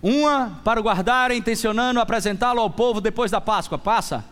uma 0.01 0.61
para 0.63 0.81
guardar, 0.81 1.31
intencionando 1.31 1.99
apresentá-lo 1.99 2.61
ao 2.61 2.69
povo 2.69 3.01
depois 3.01 3.31
da 3.31 3.41
Páscoa. 3.41 3.77
Passa. 3.77 4.23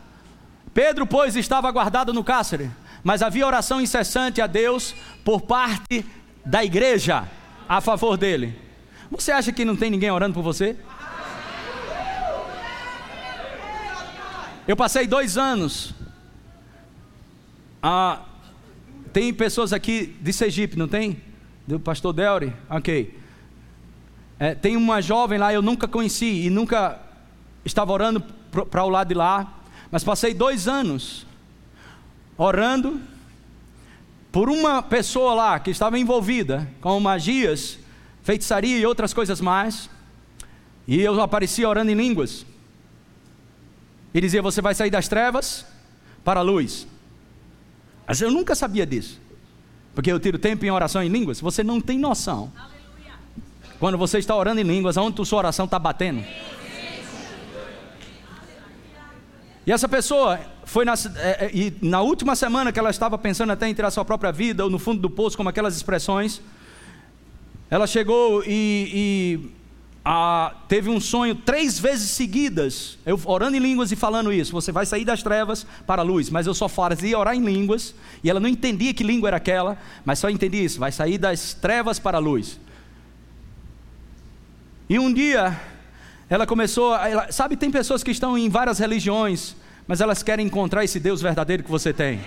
Pedro, 0.73 1.07
pois, 1.07 1.35
estava 1.35 1.71
guardado 1.71 2.13
no 2.13 2.23
cárcere, 2.23 2.69
mas 3.03 3.21
havia 3.21 3.47
oração 3.47 3.79
incessante 3.81 4.41
a 4.41 4.47
Deus 4.47 4.95
por 5.23 5.41
parte 5.41 6.05
da 6.45 6.63
igreja 6.63 7.27
a 7.67 7.81
favor 7.81 8.17
dele. 8.17 8.59
Você 9.09 9.31
acha 9.31 9.51
que 9.51 9.65
não 9.65 9.75
tem 9.75 9.89
ninguém 9.89 10.11
orando 10.11 10.33
por 10.33 10.43
você? 10.43 10.75
Eu 14.67 14.75
passei 14.75 15.05
dois 15.05 15.37
anos 15.37 15.93
a 17.81 18.19
tem 19.15 19.33
pessoas 19.33 19.71
aqui 19.71 20.13
de 20.19 20.33
Sergipe, 20.33 20.77
não 20.77 20.89
tem? 20.89 21.21
Do 21.65 21.79
pastor 21.79 22.11
Delry? 22.11 22.53
Ok. 22.69 23.17
É, 24.37 24.53
tem 24.53 24.75
uma 24.75 25.01
jovem 25.01 25.39
lá, 25.39 25.53
eu 25.53 25.61
nunca 25.61 25.87
conheci 25.87 26.45
e 26.45 26.49
nunca 26.49 26.99
estava 27.63 27.93
orando 27.93 28.19
para 28.69 28.83
o 28.83 28.89
lado 28.89 29.07
de 29.07 29.13
lá, 29.13 29.53
mas 29.89 30.03
passei 30.03 30.33
dois 30.33 30.67
anos 30.67 31.25
orando 32.37 32.99
por 34.33 34.49
uma 34.49 34.83
pessoa 34.83 35.33
lá 35.33 35.59
que 35.61 35.71
estava 35.71 35.97
envolvida 35.97 36.69
com 36.81 36.99
magias, 36.99 37.79
feitiçaria 38.21 38.77
e 38.77 38.85
outras 38.85 39.13
coisas 39.13 39.39
mais, 39.39 39.89
e 40.85 40.99
eu 40.99 41.21
aparecia 41.21 41.69
orando 41.69 41.89
em 41.89 41.95
línguas, 41.95 42.45
e 44.13 44.19
dizia: 44.19 44.41
Você 44.41 44.61
vai 44.61 44.75
sair 44.75 44.89
das 44.89 45.07
trevas 45.07 45.65
para 46.21 46.41
a 46.41 46.43
luz. 46.43 46.85
Mas 48.07 48.21
eu 48.21 48.31
nunca 48.31 48.55
sabia 48.55 48.85
disso. 48.85 49.19
Porque 49.93 50.11
eu 50.11 50.19
tiro 50.19 50.37
tempo 50.37 50.65
em 50.65 50.71
oração 50.71 51.01
em 51.01 51.09
línguas. 51.09 51.39
Você 51.39 51.63
não 51.63 51.79
tem 51.79 51.97
noção. 51.97 52.51
Quando 53.79 53.97
você 53.97 54.19
está 54.19 54.35
orando 54.35 54.61
em 54.61 54.63
línguas, 54.63 54.97
aonde 54.97 55.21
a 55.21 55.25
sua 55.25 55.39
oração 55.39 55.65
está 55.65 55.79
batendo. 55.79 56.23
E 59.65 59.71
essa 59.71 59.89
pessoa 59.89 60.39
foi 60.63 60.85
na, 60.85 60.93
é, 61.17 61.45
é, 61.45 61.51
e 61.53 61.73
na 61.81 62.01
última 62.01 62.35
semana 62.35 62.71
que 62.71 62.79
ela 62.79 62.91
estava 62.91 63.17
pensando 63.17 63.51
até 63.51 63.67
em 63.67 63.73
tirar 63.73 63.89
sua 63.89 64.05
própria 64.05 64.31
vida, 64.31 64.63
ou 64.63 64.69
no 64.69 64.77
fundo 64.77 65.01
do 65.01 65.09
poço, 65.09 65.35
como 65.35 65.49
aquelas 65.49 65.75
expressões, 65.75 66.39
ela 67.69 67.87
chegou 67.87 68.43
e, 68.45 68.91
e 68.93 69.51
ah, 70.07 70.53
teve 70.67 70.87
um 70.87 70.99
sonho 70.99 71.33
três 71.33 71.79
vezes 71.79 72.11
seguidas, 72.11 72.99
eu 73.07 73.19
orando 73.25 73.57
em 73.57 73.59
línguas 73.59 73.91
e 73.91 73.95
falando 73.95 74.31
isso. 74.31 74.51
Você 74.51 74.71
vai 74.71 74.85
sair 74.85 75.03
das 75.03 75.23
trevas 75.23 75.65
para 75.87 76.03
a 76.03 76.05
luz, 76.05 76.29
mas 76.29 76.45
eu 76.45 76.53
só 76.53 76.69
fazia 76.69 77.17
orar 77.17 77.35
em 77.35 77.43
línguas 77.43 77.95
e 78.23 78.29
ela 78.29 78.39
não 78.39 78.47
entendia 78.47 78.93
que 78.93 79.03
língua 79.03 79.29
era 79.29 79.37
aquela, 79.37 79.79
mas 80.05 80.19
só 80.19 80.29
entendia 80.29 80.61
isso: 80.61 80.79
vai 80.79 80.91
sair 80.91 81.17
das 81.17 81.55
trevas 81.55 81.97
para 81.97 82.17
a 82.17 82.21
luz. 82.21 82.59
E 84.87 84.99
um 84.99 85.11
dia 85.11 85.59
ela 86.29 86.45
começou, 86.45 86.95
ela, 86.95 87.31
sabe, 87.31 87.57
tem 87.57 87.71
pessoas 87.71 88.03
que 88.03 88.11
estão 88.11 88.37
em 88.37 88.47
várias 88.47 88.77
religiões, 88.77 89.55
mas 89.87 90.01
elas 90.01 90.21
querem 90.21 90.45
encontrar 90.45 90.83
esse 90.83 90.99
Deus 90.99 91.19
verdadeiro 91.19 91.63
que 91.63 91.71
você 91.71 91.91
tem. 91.91 92.21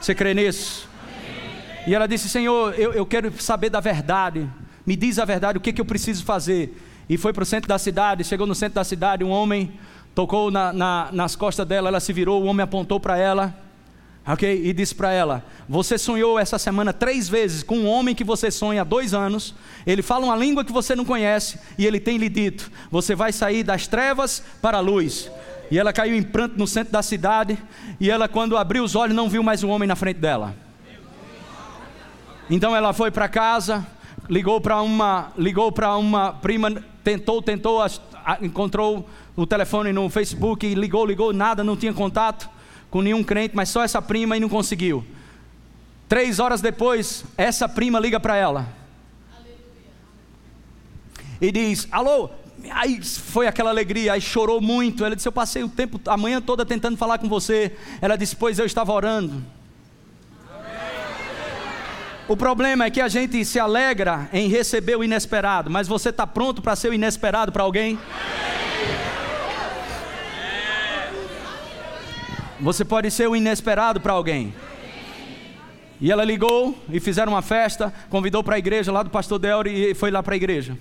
Você 0.00 0.14
crê 0.14 0.34
nisso? 0.34 0.88
E 1.84 1.96
ela 1.96 2.06
disse: 2.06 2.28
Senhor, 2.28 2.78
eu, 2.78 2.92
eu 2.92 3.04
quero 3.04 3.32
saber 3.42 3.70
da 3.70 3.80
verdade 3.80 4.48
me 4.86 4.96
diz 4.96 5.18
a 5.18 5.24
verdade, 5.24 5.58
o 5.58 5.60
que, 5.60 5.72
que 5.72 5.80
eu 5.80 5.84
preciso 5.84 6.24
fazer. 6.24 6.76
E 7.08 7.16
foi 7.16 7.32
para 7.32 7.42
o 7.42 7.46
centro 7.46 7.68
da 7.68 7.78
cidade, 7.78 8.24
chegou 8.24 8.46
no 8.46 8.54
centro 8.54 8.76
da 8.76 8.84
cidade, 8.84 9.24
um 9.24 9.30
homem 9.30 9.72
tocou 10.14 10.50
na, 10.50 10.72
na, 10.72 11.08
nas 11.12 11.36
costas 11.36 11.66
dela, 11.66 11.88
ela 11.88 12.00
se 12.00 12.12
virou, 12.12 12.42
o 12.42 12.46
homem 12.46 12.64
apontou 12.64 13.00
para 13.00 13.16
ela, 13.16 13.56
ok? 14.26 14.62
E 14.64 14.72
disse 14.72 14.94
para 14.94 15.12
ela: 15.12 15.44
Você 15.68 15.98
sonhou 15.98 16.38
essa 16.38 16.58
semana 16.58 16.92
três 16.92 17.28
vezes 17.28 17.62
com 17.62 17.78
um 17.78 17.86
homem 17.86 18.14
que 18.14 18.24
você 18.24 18.50
sonha 18.50 18.82
há 18.82 18.84
dois 18.84 19.14
anos, 19.14 19.54
ele 19.86 20.02
fala 20.02 20.26
uma 20.26 20.36
língua 20.36 20.64
que 20.64 20.72
você 20.72 20.94
não 20.94 21.04
conhece, 21.04 21.58
e 21.78 21.86
ele 21.86 22.00
tem 22.00 22.16
lhe 22.16 22.28
dito: 22.28 22.70
Você 22.90 23.14
vai 23.14 23.32
sair 23.32 23.62
das 23.62 23.86
trevas 23.86 24.42
para 24.60 24.78
a 24.78 24.80
luz. 24.80 25.30
E 25.70 25.78
ela 25.78 25.90
caiu 25.90 26.14
em 26.14 26.22
pranto 26.22 26.58
no 26.58 26.66
centro 26.66 26.92
da 26.92 27.02
cidade, 27.02 27.56
e 27.98 28.10
ela, 28.10 28.28
quando 28.28 28.58
abriu 28.58 28.84
os 28.84 28.94
olhos, 28.94 29.16
não 29.16 29.30
viu 29.30 29.42
mais 29.42 29.64
um 29.64 29.70
homem 29.70 29.88
na 29.88 29.96
frente 29.96 30.18
dela. 30.18 30.54
Então 32.50 32.76
ela 32.76 32.92
foi 32.92 33.10
para 33.10 33.26
casa, 33.26 33.86
ligou 34.28 34.60
para 34.60 34.80
uma, 34.80 35.32
ligou 35.36 35.72
para 35.72 35.96
uma 35.96 36.32
prima, 36.32 36.70
tentou, 37.02 37.42
tentou 37.42 37.80
encontrou 38.40 39.08
o 39.34 39.46
telefone 39.46 39.92
no 39.92 40.08
Facebook, 40.08 40.74
ligou, 40.74 41.04
ligou, 41.04 41.32
nada, 41.32 41.64
não 41.64 41.76
tinha 41.76 41.92
contato 41.92 42.48
com 42.90 43.00
nenhum 43.00 43.24
crente, 43.24 43.56
mas 43.56 43.68
só 43.68 43.82
essa 43.82 44.00
prima 44.00 44.36
e 44.36 44.40
não 44.40 44.48
conseguiu. 44.48 45.04
Três 46.08 46.38
horas 46.38 46.60
depois, 46.60 47.24
essa 47.36 47.68
prima 47.68 47.98
liga 47.98 48.20
para 48.20 48.36
ela 48.36 48.68
e 51.40 51.50
diz: 51.50 51.88
Alô, 51.90 52.30
Aí 52.70 53.02
foi 53.02 53.48
aquela 53.48 53.70
alegria, 53.70 54.12
aí 54.12 54.20
chorou 54.20 54.60
muito. 54.60 55.04
Ela 55.04 55.16
disse: 55.16 55.26
Eu 55.26 55.32
passei 55.32 55.64
o 55.64 55.68
tempo, 55.68 56.00
a 56.06 56.16
manhã 56.16 56.40
toda 56.40 56.64
tentando 56.64 56.96
falar 56.96 57.18
com 57.18 57.28
você. 57.28 57.76
Ela 58.00 58.16
disse: 58.16 58.36
Pois 58.36 58.58
eu 58.58 58.66
estava 58.66 58.92
orando. 58.92 59.42
O 62.32 62.36
problema 62.36 62.86
é 62.86 62.90
que 62.90 63.02
a 63.02 63.08
gente 63.08 63.44
se 63.44 63.60
alegra 63.60 64.26
em 64.32 64.48
receber 64.48 64.96
o 64.96 65.04
inesperado, 65.04 65.68
mas 65.68 65.86
você 65.86 66.08
está 66.08 66.26
pronto 66.26 66.62
para 66.62 66.74
ser 66.74 66.88
o 66.88 66.94
inesperado 66.94 67.52
para 67.52 67.62
alguém? 67.62 67.98
Você 72.58 72.86
pode 72.86 73.10
ser 73.10 73.28
o 73.28 73.36
inesperado 73.36 74.00
para 74.00 74.14
alguém. 74.14 74.54
E 76.00 76.10
ela 76.10 76.24
ligou 76.24 76.74
e 76.88 76.98
fizeram 77.00 77.34
uma 77.34 77.42
festa, 77.42 77.92
convidou 78.08 78.42
para 78.42 78.54
a 78.54 78.58
igreja 78.58 78.90
lá 78.90 79.02
do 79.02 79.10
pastor 79.10 79.38
Delry 79.38 79.90
e 79.90 79.94
foi 79.94 80.10
lá 80.10 80.22
para 80.22 80.32
a 80.32 80.36
igreja. 80.36 80.78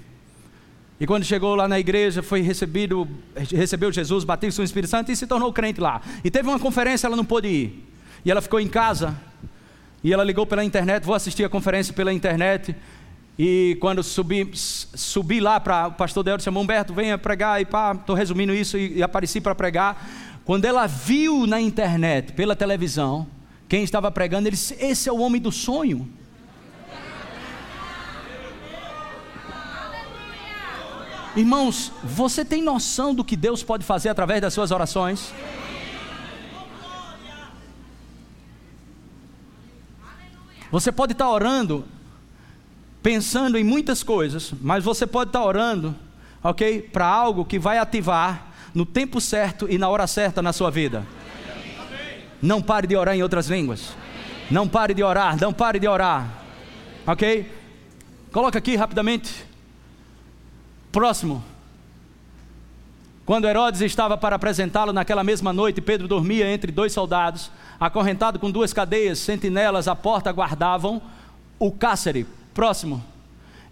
E 1.01 1.05
quando 1.05 1.25
chegou 1.25 1.53
lá 1.53 1.67
na 1.67 1.81
igreja, 1.81 2.23
foi 2.23 2.39
recebido, 2.39 3.05
recebeu 3.35 3.91
Jesus, 3.91 4.23
bateu 4.23 4.49
o 4.49 4.63
Espírito 4.63 4.89
Santo 4.89 5.11
e 5.11 5.17
se 5.17 5.27
tornou 5.27 5.51
crente 5.51 5.81
lá. 5.81 6.01
E 6.23 6.31
teve 6.31 6.47
uma 6.47 6.59
conferência, 6.59 7.07
ela 7.07 7.17
não 7.17 7.25
pôde 7.25 7.49
ir. 7.49 7.87
E 8.23 8.31
ela 8.31 8.41
ficou 8.41 8.57
em 8.57 8.69
casa. 8.69 9.29
E 10.03 10.11
ela 10.11 10.23
ligou 10.23 10.45
pela 10.45 10.63
internet, 10.63 11.05
vou 11.05 11.13
assistir 11.13 11.43
a 11.43 11.49
conferência 11.49 11.93
pela 11.93 12.11
internet. 12.11 12.75
E 13.37 13.77
quando 13.79 14.03
subi, 14.03 14.49
subi 14.53 15.39
lá 15.39 15.59
para 15.59 15.87
o 15.87 15.91
pastor 15.93 16.23
Delcio 16.23 16.45
chamou 16.45 16.63
Humberto, 16.63 16.93
venha 16.93 17.17
pregar 17.17 17.61
e 17.61 17.65
pá, 17.65 17.93
estou 17.93 18.15
resumindo 18.15 18.53
isso 18.53 18.77
e, 18.77 18.97
e 18.97 19.03
apareci 19.03 19.39
para 19.39 19.55
pregar. 19.55 20.09
Quando 20.43 20.65
ela 20.65 20.87
viu 20.87 21.45
na 21.45 21.61
internet, 21.61 22.33
pela 22.33 22.55
televisão, 22.55 23.27
quem 23.69 23.83
estava 23.83 24.11
pregando, 24.11 24.47
ele 24.47 24.55
disse: 24.55 24.75
Esse 24.79 25.07
é 25.07 25.11
o 25.11 25.19
homem 25.19 25.41
do 25.41 25.51
sonho. 25.51 26.11
Irmãos, 31.35 31.93
você 32.03 32.43
tem 32.43 32.61
noção 32.61 33.15
do 33.15 33.23
que 33.23 33.37
Deus 33.37 33.63
pode 33.63 33.85
fazer 33.85 34.09
através 34.09 34.41
das 34.41 34.53
suas 34.53 34.71
orações? 34.71 35.31
Você 40.71 40.91
pode 40.91 41.11
estar 41.11 41.29
orando, 41.29 41.85
pensando 43.03 43.57
em 43.57 43.63
muitas 43.63 44.03
coisas, 44.03 44.53
mas 44.61 44.83
você 44.83 45.05
pode 45.05 45.29
estar 45.29 45.43
orando, 45.43 45.93
ok? 46.41 46.81
Para 46.81 47.05
algo 47.05 47.43
que 47.43 47.59
vai 47.59 47.77
ativar 47.77 48.47
no 48.73 48.85
tempo 48.85 49.19
certo 49.19 49.67
e 49.69 49.77
na 49.77 49.89
hora 49.89 50.07
certa 50.07 50.41
na 50.41 50.53
sua 50.53 50.71
vida. 50.71 51.05
Não 52.41 52.61
pare 52.61 52.87
de 52.87 52.95
orar 52.95 53.15
em 53.15 53.21
outras 53.21 53.47
línguas. 53.47 53.93
Não 54.49 54.67
pare 54.67 54.93
de 54.93 55.03
orar, 55.03 55.39
não 55.39 55.53
pare 55.53 55.79
de 55.79 55.87
orar. 55.87 56.27
Ok? 57.05 57.51
Coloca 58.31 58.57
aqui 58.57 58.75
rapidamente. 58.75 59.45
Próximo. 60.91 61.43
Quando 63.31 63.47
Herodes 63.47 63.79
estava 63.79 64.17
para 64.17 64.35
apresentá-lo 64.35 64.91
naquela 64.91 65.23
mesma 65.23 65.53
noite, 65.53 65.79
Pedro 65.79 66.05
dormia 66.05 66.51
entre 66.51 66.69
dois 66.69 66.91
soldados, 66.91 67.49
acorrentado 67.79 68.37
com 68.37 68.51
duas 68.51 68.73
cadeias, 68.73 69.19
sentinelas 69.19 69.87
à 69.87 69.95
porta 69.95 70.33
guardavam 70.33 71.01
o 71.57 71.71
cárcere. 71.71 72.27
Próximo. 72.53 73.01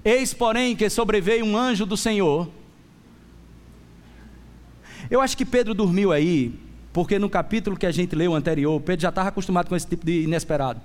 Eis, 0.01 0.33
porém, 0.33 0.77
que 0.77 0.89
sobreveio 0.89 1.43
um 1.43 1.57
anjo 1.57 1.85
do 1.85 1.97
Senhor. 1.97 2.47
Eu 5.11 5.19
acho 5.19 5.35
que 5.35 5.43
Pedro 5.43 5.73
dormiu 5.73 6.13
aí, 6.13 6.57
porque 6.93 7.19
no 7.19 7.29
capítulo 7.29 7.75
que 7.75 7.85
a 7.85 7.91
gente 7.91 8.15
leu 8.15 8.33
anterior, 8.33 8.79
Pedro 8.79 9.01
já 9.01 9.09
estava 9.09 9.27
acostumado 9.27 9.67
com 9.67 9.75
esse 9.75 9.87
tipo 9.87 10.05
de 10.05 10.23
inesperado. 10.23 10.79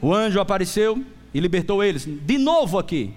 O 0.00 0.14
anjo 0.14 0.38
apareceu 0.38 1.04
e 1.34 1.40
libertou 1.40 1.82
eles. 1.82 2.06
De 2.06 2.38
novo 2.38 2.78
aqui. 2.78 3.12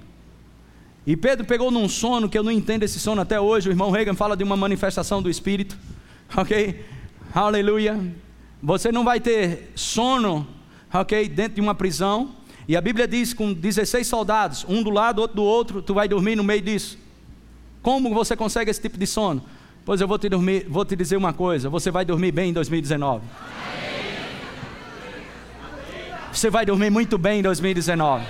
E 1.06 1.16
Pedro 1.16 1.46
pegou 1.46 1.70
num 1.70 1.88
sono 1.88 2.28
que 2.28 2.38
eu 2.38 2.42
não 2.42 2.52
entendo 2.52 2.84
esse 2.84 3.00
sono 3.00 3.22
até 3.22 3.40
hoje. 3.40 3.70
O 3.70 3.72
irmão 3.72 3.92
Reagan 3.92 4.16
fala 4.16 4.36
de 4.36 4.44
uma 4.44 4.58
manifestação 4.58 5.22
do 5.22 5.30
Espírito. 5.30 5.78
Ok? 6.36 6.84
Aleluia. 7.34 8.04
Você 8.62 8.92
não 8.92 9.06
vai 9.06 9.20
ter 9.20 9.72
sono, 9.76 10.46
ok? 10.92 11.30
Dentro 11.30 11.54
de 11.54 11.62
uma 11.62 11.76
prisão. 11.76 12.32
E 12.68 12.76
a 12.76 12.82
Bíblia 12.82 13.08
diz 13.08 13.32
com 13.32 13.54
16 13.54 14.08
soldados, 14.08 14.66
um 14.68 14.82
do 14.82 14.90
lado, 14.90 15.20
outro 15.20 15.36
do 15.36 15.44
outro, 15.44 15.82
tu 15.84 15.94
vai 15.94 16.08
dormir 16.08 16.36
no 16.36 16.44
meio 16.44 16.62
disso. 16.62 16.98
Como 17.84 18.12
você 18.12 18.36
consegue 18.36 18.72
esse 18.72 18.82
tipo 18.82 18.98
de 18.98 19.06
sono? 19.06 19.44
Pois 19.86 20.02
eu 20.02 20.08
vou 20.08 20.18
te, 20.18 20.28
dormir, 20.28 20.66
vou 20.68 20.84
te 20.84 20.96
dizer 20.96 21.16
uma 21.16 21.32
coisa: 21.32 21.70
você 21.70 21.92
vai 21.92 22.04
dormir 22.04 22.32
bem 22.32 22.50
em 22.50 22.54
2019. 22.54 23.24
Você 26.34 26.50
vai 26.50 26.66
dormir 26.66 26.90
muito 26.90 27.20
bem 27.20 27.40
em 27.40 27.44
2019. 27.44 28.26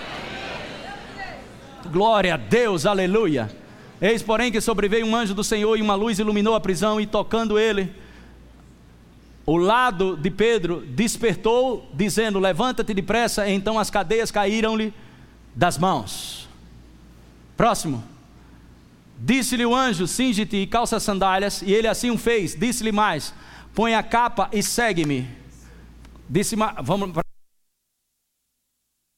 Glória 1.92 2.34
a 2.34 2.38
Deus, 2.38 2.86
aleluia. 2.86 3.50
Eis, 4.02 4.22
porém, 4.22 4.52
que 4.52 4.60
sobreveio 4.60 5.06
um 5.06 5.16
anjo 5.16 5.34
do 5.34 5.44
Senhor 5.44 5.78
e 5.78 5.82
uma 5.82 5.96
luz 5.96 6.20
iluminou 6.20 6.56
a 6.56 6.60
prisão, 6.60 7.00
e 7.00 7.06
tocando 7.06 7.58
ele, 7.58 7.94
o 9.46 9.58
lado 9.58 10.18
de 10.18 10.32
Pedro 10.32 10.82
despertou, 10.82 11.90
dizendo: 11.94 12.40
Levanta-te 12.40 12.94
depressa. 12.94 13.48
Então 13.50 13.78
as 13.78 13.90
cadeias 13.90 14.32
caíram-lhe 14.32 14.94
das 15.54 15.78
mãos. 15.78 16.50
Próximo. 17.56 18.04
Disse-lhe 19.20 19.66
o 19.66 19.76
anjo: 19.76 20.08
Cinge-te 20.08 20.58
e 20.58 20.68
calça 20.68 20.98
as 20.98 21.04
sandálias. 21.04 21.62
E 21.62 21.72
ele 21.72 21.88
assim 21.88 22.10
o 22.10 22.18
fez. 22.18 22.56
Disse-lhe 22.56 22.92
mais: 22.92 23.34
Põe 23.74 23.94
a 23.94 24.02
capa 24.02 24.50
e 24.52 24.64
segue-me. 24.64 25.30
Disse: 26.28 26.56
Vamos. 26.84 27.12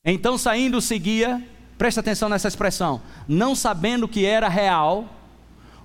Então 0.06 0.38
saindo 0.38 0.82
seguia 0.82 1.42
Presta 1.78 2.00
atenção 2.00 2.28
nessa 2.28 2.48
expressão. 2.48 3.02
Não 3.28 3.56
sabendo 3.56 4.08
que 4.08 4.26
era 4.26 4.48
real 4.48 5.06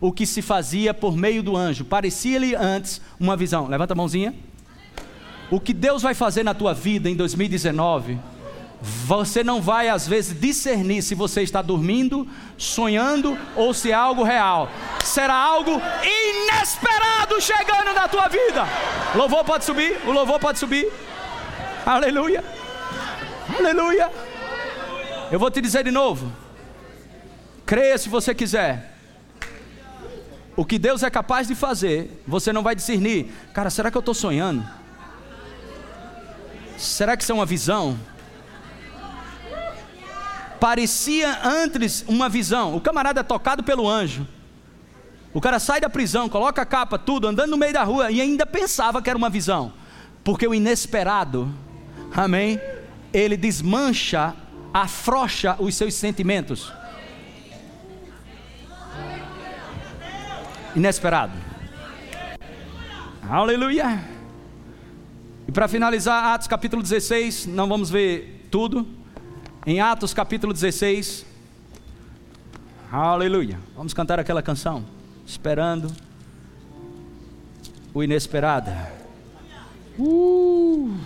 o 0.00 0.10
que 0.10 0.26
se 0.26 0.42
fazia 0.42 0.92
por 0.92 1.16
meio 1.16 1.42
do 1.42 1.56
anjo. 1.56 1.84
Parecia-lhe 1.84 2.56
antes 2.56 3.00
uma 3.20 3.36
visão. 3.36 3.68
Levanta 3.68 3.92
a 3.92 3.96
mãozinha. 3.96 4.34
O 5.50 5.60
que 5.60 5.74
Deus 5.74 6.02
vai 6.02 6.14
fazer 6.14 6.42
na 6.42 6.54
tua 6.54 6.72
vida 6.72 7.10
em 7.10 7.14
2019, 7.14 8.18
você 8.80 9.44
não 9.44 9.60
vai 9.60 9.88
às 9.88 10.08
vezes 10.08 10.38
discernir 10.40 11.02
se 11.02 11.14
você 11.14 11.42
está 11.42 11.60
dormindo, 11.60 12.26
sonhando 12.56 13.38
ou 13.54 13.72
se 13.72 13.90
é 13.90 13.94
algo 13.94 14.24
real. 14.24 14.68
Será 15.04 15.34
algo 15.34 15.70
inesperado 15.70 17.40
chegando 17.40 17.94
na 17.94 18.08
tua 18.08 18.28
vida. 18.28 18.66
O 19.14 19.18
louvor 19.18 19.44
pode 19.44 19.64
subir, 19.64 20.00
o 20.06 20.10
louvor 20.10 20.40
pode 20.40 20.58
subir. 20.58 20.90
Aleluia. 21.84 22.42
Aleluia. 23.58 24.31
Eu 25.32 25.38
vou 25.38 25.50
te 25.50 25.62
dizer 25.62 25.82
de 25.82 25.90
novo. 25.90 26.30
Creia 27.64 27.96
se 27.96 28.10
você 28.10 28.34
quiser. 28.34 28.98
O 30.54 30.62
que 30.62 30.78
Deus 30.78 31.02
é 31.02 31.08
capaz 31.08 31.48
de 31.48 31.54
fazer, 31.54 32.22
você 32.26 32.52
não 32.52 32.62
vai 32.62 32.74
discernir. 32.74 33.32
Cara, 33.54 33.70
será 33.70 33.90
que 33.90 33.96
eu 33.96 34.00
estou 34.00 34.12
sonhando? 34.12 34.62
Será 36.76 37.16
que 37.16 37.22
isso 37.22 37.32
é 37.32 37.34
uma 37.34 37.46
visão? 37.46 37.98
Parecia 40.60 41.40
antes 41.42 42.04
uma 42.06 42.28
visão. 42.28 42.76
O 42.76 42.80
camarada 42.82 43.20
é 43.20 43.24
tocado 43.24 43.62
pelo 43.62 43.88
anjo. 43.88 44.28
O 45.32 45.40
cara 45.40 45.58
sai 45.58 45.80
da 45.80 45.88
prisão, 45.88 46.28
coloca 46.28 46.60
a 46.60 46.66
capa, 46.66 46.98
tudo, 46.98 47.26
andando 47.26 47.52
no 47.52 47.56
meio 47.56 47.72
da 47.72 47.84
rua 47.84 48.10
e 48.10 48.20
ainda 48.20 48.44
pensava 48.44 49.00
que 49.00 49.08
era 49.08 49.16
uma 49.16 49.30
visão. 49.30 49.72
Porque 50.22 50.46
o 50.46 50.54
inesperado, 50.54 51.50
amém? 52.14 52.60
Ele 53.14 53.34
desmancha 53.34 54.36
afrocha 54.72 55.56
os 55.58 55.74
seus 55.74 55.94
sentimentos. 55.94 56.72
Inesperado. 60.74 61.36
Aleluia. 63.28 64.02
E 65.46 65.52
para 65.52 65.68
finalizar, 65.68 66.32
Atos 66.34 66.46
capítulo 66.46 66.82
16, 66.82 67.46
não 67.46 67.68
vamos 67.68 67.90
ver 67.90 68.48
tudo. 68.50 68.86
Em 69.66 69.80
Atos 69.80 70.14
capítulo 70.14 70.52
16. 70.52 71.26
Aleluia. 72.90 73.58
Vamos 73.76 73.92
cantar 73.92 74.18
aquela 74.18 74.42
canção. 74.42 74.84
Esperando 75.26 75.90
o 77.94 78.02
inesperado. 78.02 78.70
Uh. 79.98 80.96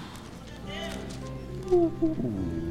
Uh. 1.70 2.65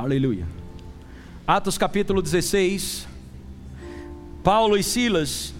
Aleluia. 0.00 0.46
Atos 1.46 1.76
capítulo 1.76 2.22
16. 2.22 3.06
Paulo 4.42 4.78
e 4.78 4.82
Silas 4.82 5.52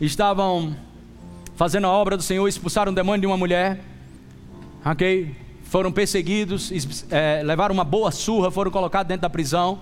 estavam 0.00 0.74
fazendo 1.56 1.86
a 1.86 1.90
obra 1.90 2.16
do 2.16 2.22
Senhor, 2.22 2.48
expulsaram 2.48 2.90
um 2.90 2.94
demônio 2.94 3.20
de 3.20 3.26
uma 3.26 3.36
mulher. 3.36 3.80
Ok? 4.82 5.36
Foram 5.64 5.92
perseguidos, 5.92 6.72
é, 7.10 7.42
levaram 7.44 7.74
uma 7.74 7.84
boa 7.84 8.10
surra, 8.10 8.50
foram 8.50 8.70
colocados 8.70 9.08
dentro 9.08 9.20
da 9.20 9.30
prisão. 9.30 9.80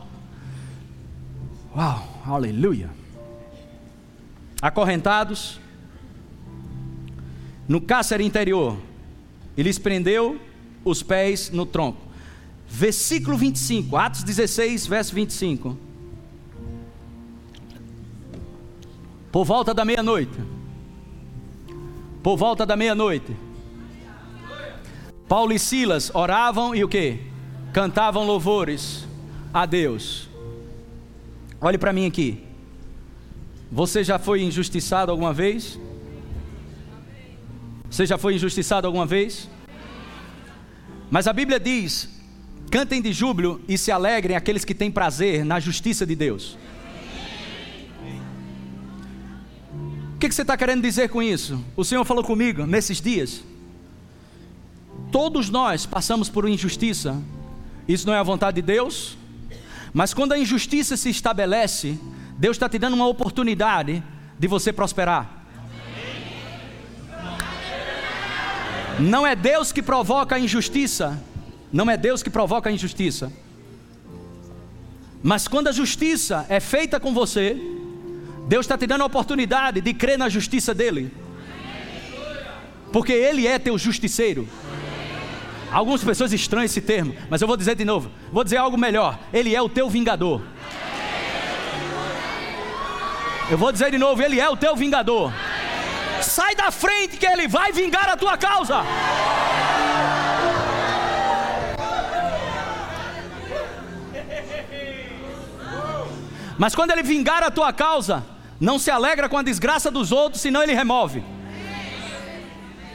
Uau, 1.76 2.08
aleluia. 2.26 2.90
Acorrentados 4.60 5.60
no 7.68 7.80
cárcere 7.80 8.24
interior, 8.24 8.76
ele 9.56 9.72
prendeu 9.74 10.36
os 10.84 11.00
pés 11.00 11.48
no 11.52 11.64
tronco. 11.64 12.09
Versículo 12.72 13.36
25, 13.36 13.96
Atos 13.96 14.22
16, 14.22 14.86
verso 14.86 15.12
25. 15.12 15.76
Por 19.32 19.44
volta 19.44 19.74
da 19.74 19.84
meia-noite. 19.84 20.38
Por 22.22 22.36
volta 22.36 22.64
da 22.64 22.76
meia-noite. 22.76 23.36
Paulo 25.28 25.52
e 25.52 25.58
Silas 25.58 26.12
oravam 26.14 26.74
e 26.74 26.84
o 26.84 26.88
que? 26.88 27.18
Cantavam 27.72 28.24
louvores 28.24 29.04
a 29.52 29.66
Deus. 29.66 30.28
Olhe 31.60 31.76
para 31.76 31.92
mim 31.92 32.06
aqui. 32.06 32.44
Você 33.70 34.04
já 34.04 34.18
foi 34.18 34.42
injustiçado 34.42 35.10
alguma 35.10 35.32
vez? 35.32 35.78
Você 37.90 38.06
já 38.06 38.16
foi 38.16 38.36
injustiçado 38.36 38.86
alguma 38.86 39.06
vez? 39.06 39.48
Mas 41.10 41.26
a 41.26 41.32
Bíblia 41.32 41.58
diz: 41.58 42.19
cantem 42.70 43.02
de 43.02 43.12
júbilo 43.12 43.60
e 43.66 43.76
se 43.76 43.90
alegrem 43.90 44.36
aqueles 44.36 44.64
que 44.64 44.74
têm 44.74 44.90
prazer 44.90 45.44
na 45.44 45.58
justiça 45.58 46.06
de 46.06 46.14
Deus. 46.14 46.56
O 50.14 50.18
que, 50.20 50.28
que 50.28 50.34
você 50.34 50.42
está 50.42 50.56
querendo 50.56 50.82
dizer 50.82 51.08
com 51.08 51.22
isso? 51.22 51.64
O 51.74 51.84
Senhor 51.84 52.04
falou 52.04 52.22
comigo 52.22 52.66
nesses 52.66 53.00
dias. 53.00 53.42
Todos 55.10 55.48
nós 55.48 55.86
passamos 55.86 56.28
por 56.28 56.48
injustiça. 56.48 57.20
Isso 57.88 58.06
não 58.06 58.14
é 58.14 58.18
a 58.18 58.22
vontade 58.22 58.56
de 58.56 58.62
Deus? 58.62 59.16
Mas 59.92 60.14
quando 60.14 60.32
a 60.32 60.38
injustiça 60.38 60.96
se 60.96 61.10
estabelece, 61.10 61.98
Deus 62.38 62.56
está 62.56 62.68
te 62.68 62.78
dando 62.78 62.94
uma 62.94 63.08
oportunidade 63.08 64.02
de 64.38 64.46
você 64.46 64.72
prosperar. 64.72 65.46
Não 69.00 69.26
é 69.26 69.34
Deus 69.34 69.72
que 69.72 69.82
provoca 69.82 70.36
a 70.36 70.38
injustiça, 70.38 71.18
não 71.72 71.90
é 71.90 71.96
Deus 71.96 72.22
que 72.22 72.30
provoca 72.30 72.68
a 72.68 72.72
injustiça. 72.72 73.32
Mas 75.22 75.46
quando 75.46 75.68
a 75.68 75.72
justiça 75.72 76.46
é 76.48 76.60
feita 76.60 76.98
com 76.98 77.12
você, 77.12 77.56
Deus 78.48 78.64
está 78.64 78.76
te 78.76 78.86
dando 78.86 79.02
a 79.02 79.06
oportunidade 79.06 79.80
de 79.80 79.94
crer 79.94 80.18
na 80.18 80.28
justiça 80.28 80.74
dEle, 80.74 81.12
porque 82.92 83.12
Ele 83.12 83.46
é 83.46 83.58
teu 83.58 83.78
justiceiro. 83.78 84.48
Algumas 85.70 86.02
pessoas 86.02 86.32
estranham 86.32 86.64
esse 86.64 86.80
termo, 86.80 87.14
mas 87.28 87.40
eu 87.40 87.46
vou 87.46 87.56
dizer 87.56 87.76
de 87.76 87.84
novo. 87.84 88.10
Vou 88.32 88.42
dizer 88.42 88.56
algo 88.56 88.76
melhor. 88.76 89.16
Ele 89.32 89.54
é 89.54 89.62
o 89.62 89.68
teu 89.68 89.88
vingador. 89.88 90.42
Eu 93.48 93.56
vou 93.56 93.70
dizer 93.70 93.90
de 93.90 93.98
novo, 93.98 94.20
ele 94.20 94.40
é 94.40 94.48
o 94.48 94.56
teu 94.56 94.74
vingador. 94.74 95.32
Sai 96.22 96.56
da 96.56 96.70
frente 96.70 97.16
que 97.16 97.26
ele 97.26 97.46
vai 97.46 97.72
vingar 97.72 98.08
a 98.08 98.16
tua 98.16 98.36
causa. 98.36 98.82
Mas 106.60 106.74
quando 106.74 106.90
ele 106.90 107.02
vingar 107.02 107.42
a 107.42 107.50
tua 107.50 107.72
causa, 107.72 108.22
não 108.60 108.78
se 108.78 108.90
alegra 108.90 109.30
com 109.30 109.38
a 109.38 109.42
desgraça 109.42 109.90
dos 109.90 110.12
outros, 110.12 110.42
senão 110.42 110.62
ele 110.62 110.74
remove. 110.74 111.24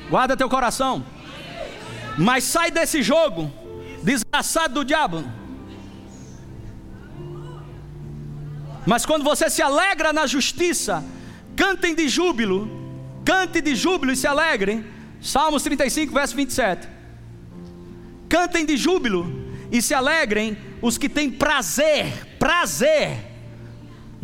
Guarda 0.07 0.38
teu 0.38 0.47
coração. 0.47 1.03
Mas 2.16 2.43
sai 2.43 2.70
desse 2.70 3.01
jogo, 3.01 3.51
desgraçado 4.03 4.76
do 4.76 4.86
diabo. 4.86 5.24
Mas 8.86 9.03
quando 9.03 9.24
você 9.24 9.49
se 9.49 9.63
alegra 9.63 10.13
na 10.13 10.28
justiça, 10.28 11.03
cantem 11.55 11.95
de 11.95 12.07
júbilo, 12.07 12.70
cante 13.26 13.61
de 13.61 13.74
júbilo 13.74 14.11
e 14.11 14.16
se 14.16 14.28
alegrem. 14.28 14.86
Salmos 15.20 15.63
35, 15.63 16.13
verso 16.13 16.36
27. 16.36 16.88
Cantem 18.30 18.63
de 18.63 18.78
júbilo 18.78 19.26
e 19.72 19.82
se 19.82 19.95
alegrem 19.95 20.55
os 20.84 20.99
que 20.99 21.09
têm 21.09 21.32
prazer, 21.32 22.38
prazer 22.38 23.34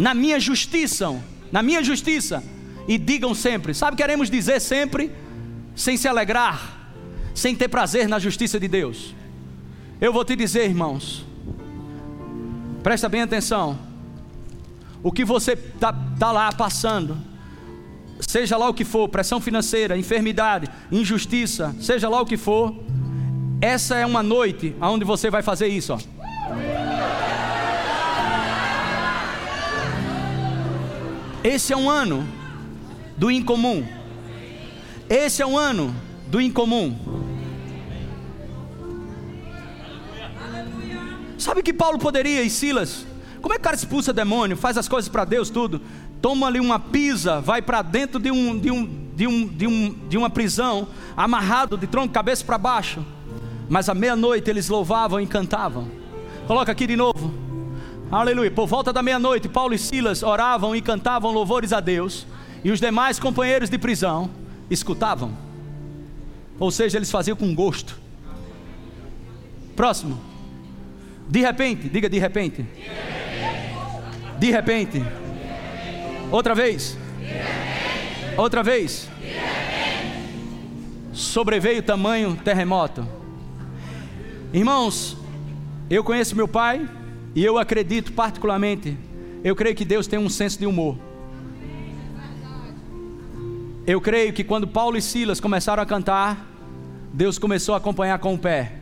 na 0.02 0.16
minha 0.16 0.40
justiça, 0.40 1.16
na 1.52 1.62
minha 1.62 1.84
justiça. 1.84 2.44
E 2.88 2.98
digam 2.98 3.36
sempre, 3.36 3.72
sabe, 3.76 3.96
queremos 3.96 4.32
dizer 4.32 4.60
sempre, 4.60 5.12
sem 5.76 5.96
se 5.96 6.08
alegrar, 6.08 6.92
sem 7.36 7.56
ter 7.56 7.68
prazer 7.68 8.08
na 8.08 8.18
justiça 8.18 8.60
de 8.60 8.68
Deus. 8.68 9.14
Eu 10.02 10.12
vou 10.12 10.26
te 10.26 10.36
dizer, 10.36 10.66
irmãos, 10.66 11.24
presta 12.82 13.08
bem 13.08 13.22
atenção. 13.22 13.78
O 15.04 15.12
que 15.12 15.24
você 15.24 15.54
está 15.54 15.94
tá 15.94 16.32
lá 16.32 16.52
passando, 16.52 17.16
seja 18.20 18.58
lá 18.58 18.68
o 18.68 18.74
que 18.74 18.84
for, 18.84 19.08
pressão 19.08 19.40
financeira, 19.40 19.96
enfermidade, 19.96 20.68
injustiça, 20.92 21.76
seja 21.80 22.10
lá 22.10 22.20
o 22.20 22.26
que 22.26 22.38
for, 22.38 22.76
essa 23.62 23.96
é 23.96 24.06
uma 24.06 24.24
noite 24.24 24.76
onde 24.82 25.06
você 25.06 25.30
vai 25.30 25.44
fazer 25.44 25.68
isso. 25.68 25.94
Ó. 25.94 27.31
Esse 31.44 31.74
é 31.74 31.78
um 31.78 31.90
ano 31.90 32.28
do 33.18 33.32
incomum. 33.32 33.84
Esse 35.10 35.42
é 35.42 35.46
um 35.46 35.58
ano 35.58 35.96
do 36.28 36.40
incomum. 36.40 36.96
Sabe 41.38 41.64
que 41.64 41.74
Paulo 41.74 41.98
poderia 41.98 42.44
e 42.44 42.50
Silas? 42.50 43.08
Como 43.42 43.54
é 43.54 43.58
que 43.58 43.62
o 43.62 43.64
cara 43.64 43.76
expulsa 43.76 44.14
demônio, 44.14 44.56
faz 44.56 44.78
as 44.78 44.88
coisas 44.88 45.10
para 45.10 45.26
Deus, 45.26 45.50
tudo? 45.50 45.82
Toma 46.22 46.46
ali 46.46 46.60
uma 46.60 46.80
pisa, 46.80 47.42
vai 47.42 47.60
para 47.60 47.82
dentro 47.82 48.20
de, 48.20 48.30
um, 48.30 48.60
de, 48.60 48.70
um, 48.70 48.86
de, 49.16 49.28
um, 49.28 49.48
de, 49.48 49.68
um, 49.68 49.96
de 50.08 50.18
uma 50.18 50.30
prisão, 50.30 50.88
amarrado 51.18 51.76
de 51.76 51.88
tronco, 51.88 52.14
cabeça 52.14 52.46
para 52.46 52.60
baixo. 52.60 53.04
Mas 53.68 53.90
à 53.90 53.96
meia-noite 53.96 54.48
eles 54.48 54.70
louvavam 54.70 55.20
e 55.20 55.26
cantavam. 55.26 55.90
Coloca 56.46 56.72
aqui 56.72 56.86
de 56.86 56.96
novo. 56.96 57.51
Aleluia. 58.12 58.52
Por 58.52 58.68
volta 58.68 58.92
da 58.92 59.02
meia-noite, 59.02 59.48
Paulo 59.48 59.74
e 59.74 59.80
Silas 59.80 60.22
oravam 60.22 60.76
e 60.76 60.82
cantavam 60.82 61.32
louvores 61.32 61.72
a 61.72 61.80
Deus. 61.80 62.28
E 62.62 62.70
os 62.70 62.82
demais 62.82 63.18
companheiros 63.18 63.70
de 63.70 63.78
prisão 63.78 64.30
escutavam. 64.70 65.32
Ou 66.60 66.70
seja, 66.70 66.98
eles 66.98 67.10
faziam 67.10 67.38
com 67.38 67.56
gosto. 67.56 67.98
Próximo. 69.78 70.20
De 71.30 71.40
repente, 71.40 71.88
diga 71.88 72.10
de 72.10 72.20
repente. 72.20 72.66
De 74.38 74.52
repente. 74.52 75.02
Outra 76.30 76.54
vez. 76.54 76.98
Outra 78.36 78.62
vez. 78.62 79.10
Sobreveio 81.14 81.82
tamanho 81.82 82.36
terremoto. 82.44 83.08
Irmãos, 84.52 85.16
eu 85.90 86.04
conheço 86.04 86.36
meu 86.36 86.48
pai 86.48 86.90
e 87.34 87.44
eu 87.44 87.58
acredito 87.58 88.12
particularmente, 88.14 88.98
eu 89.44 89.56
creio 89.56 89.76
que 89.76 89.86
Deus 89.86 90.08
tem 90.08 90.20
um 90.20 90.30
senso 90.30 90.60
de 90.60 90.66
humor. 90.66 90.98
Eu 93.88 94.00
creio 94.00 94.32
que 94.34 94.44
quando 94.44 94.68
Paulo 94.68 94.98
e 94.98 95.02
Silas 95.02 95.40
começaram 95.40 95.82
a 95.82 95.86
cantar, 95.86 96.46
Deus 97.14 97.40
começou 97.40 97.74
a 97.74 97.78
acompanhar 97.78 98.20
com 98.20 98.34
o 98.34 98.38
pé. 98.38 98.74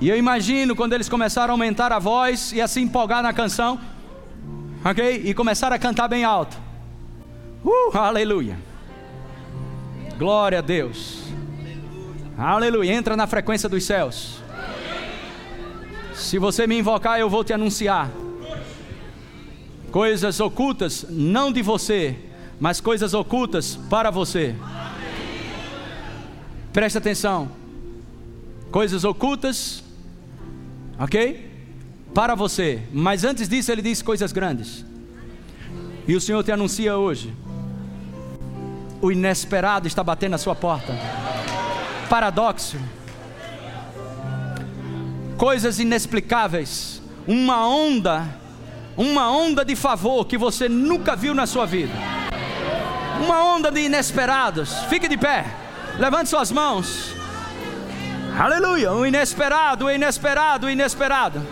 E 0.00 0.08
eu 0.08 0.16
imagino 0.16 0.76
quando 0.76 0.92
eles 0.92 1.08
começaram 1.08 1.50
a 1.50 1.54
aumentar 1.54 1.92
a 1.92 1.98
voz 1.98 2.52
e 2.52 2.60
a 2.60 2.68
se 2.68 2.80
empolgar 2.80 3.20
na 3.20 3.32
canção, 3.32 3.80
ok? 4.84 5.22
E 5.24 5.34
começaram 5.34 5.74
a 5.74 5.78
cantar 5.78 6.06
bem 6.06 6.22
alto. 6.22 6.56
Uh, 7.64 7.98
aleluia. 7.98 8.67
Glória 10.18 10.58
a 10.58 10.62
Deus. 10.62 11.22
Aleluia. 12.36 12.92
Entra 12.92 13.16
na 13.16 13.26
frequência 13.26 13.68
dos 13.68 13.84
céus. 13.84 14.42
Se 16.12 16.38
você 16.38 16.66
me 16.66 16.76
invocar, 16.76 17.20
eu 17.20 17.30
vou 17.30 17.44
te 17.44 17.52
anunciar 17.52 18.10
coisas 19.92 20.38
ocultas, 20.40 21.06
não 21.08 21.50
de 21.50 21.62
você, 21.62 22.16
mas 22.60 22.80
coisas 22.80 23.14
ocultas 23.14 23.76
para 23.88 24.10
você. 24.10 24.54
Presta 26.72 26.98
atenção. 26.98 27.50
Coisas 28.70 29.04
ocultas, 29.04 29.82
ok? 30.98 31.48
Para 32.12 32.34
você. 32.34 32.82
Mas 32.92 33.24
antes 33.24 33.48
disso, 33.48 33.70
ele 33.70 33.82
diz 33.82 34.02
coisas 34.02 34.32
grandes. 34.32 34.84
E 36.06 36.14
o 36.14 36.20
Senhor 36.20 36.42
te 36.42 36.50
anuncia 36.52 36.96
hoje. 36.96 37.32
O 39.00 39.12
inesperado 39.12 39.86
está 39.86 40.02
batendo 40.02 40.32
na 40.32 40.38
sua 40.38 40.54
porta. 40.54 40.92
Paradoxo. 42.08 42.78
Coisas 45.36 45.78
inexplicáveis. 45.78 47.00
Uma 47.26 47.68
onda 47.68 48.26
uma 48.96 49.30
onda 49.30 49.64
de 49.64 49.76
favor 49.76 50.26
que 50.26 50.36
você 50.36 50.68
nunca 50.68 51.14
viu 51.14 51.32
na 51.32 51.46
sua 51.46 51.64
vida, 51.64 51.92
uma 53.24 53.44
onda 53.54 53.70
de 53.70 53.82
inesperados. 53.82 54.74
Fique 54.88 55.06
de 55.06 55.16
pé, 55.16 55.44
Levante 55.98 56.30
suas 56.30 56.52
mãos. 56.52 57.12
Aleluia. 58.38 58.92
O 58.92 59.04
inesperado, 59.04 59.86
o 59.86 59.90
inesperado, 59.90 60.68
o 60.68 60.70
inesperado. 60.70 61.44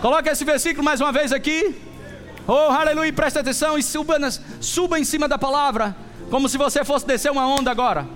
Coloque 0.00 0.28
esse 0.28 0.44
versículo 0.44 0.84
mais 0.84 1.00
uma 1.00 1.12
vez 1.12 1.32
aqui. 1.32 1.80
Oh, 2.46 2.72
aleluia. 2.72 3.12
Presta 3.12 3.40
atenção 3.40 3.78
e 3.78 3.82
suba, 3.82 4.16
suba 4.60 4.98
em 4.98 5.04
cima 5.04 5.28
da 5.28 5.38
palavra. 5.38 5.96
Como 6.30 6.48
se 6.48 6.58
você 6.58 6.84
fosse 6.84 7.06
descer 7.06 7.30
uma 7.30 7.46
onda 7.46 7.70
agora. 7.70 8.06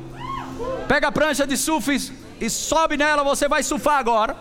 Pega 0.88 1.08
a 1.08 1.12
prancha 1.12 1.46
de 1.46 1.56
surf 1.56 2.12
e 2.40 2.50
sobe 2.50 2.96
nela. 2.96 3.22
Você 3.24 3.48
vai 3.48 3.62
surfar 3.62 3.98
agora. 3.98 4.36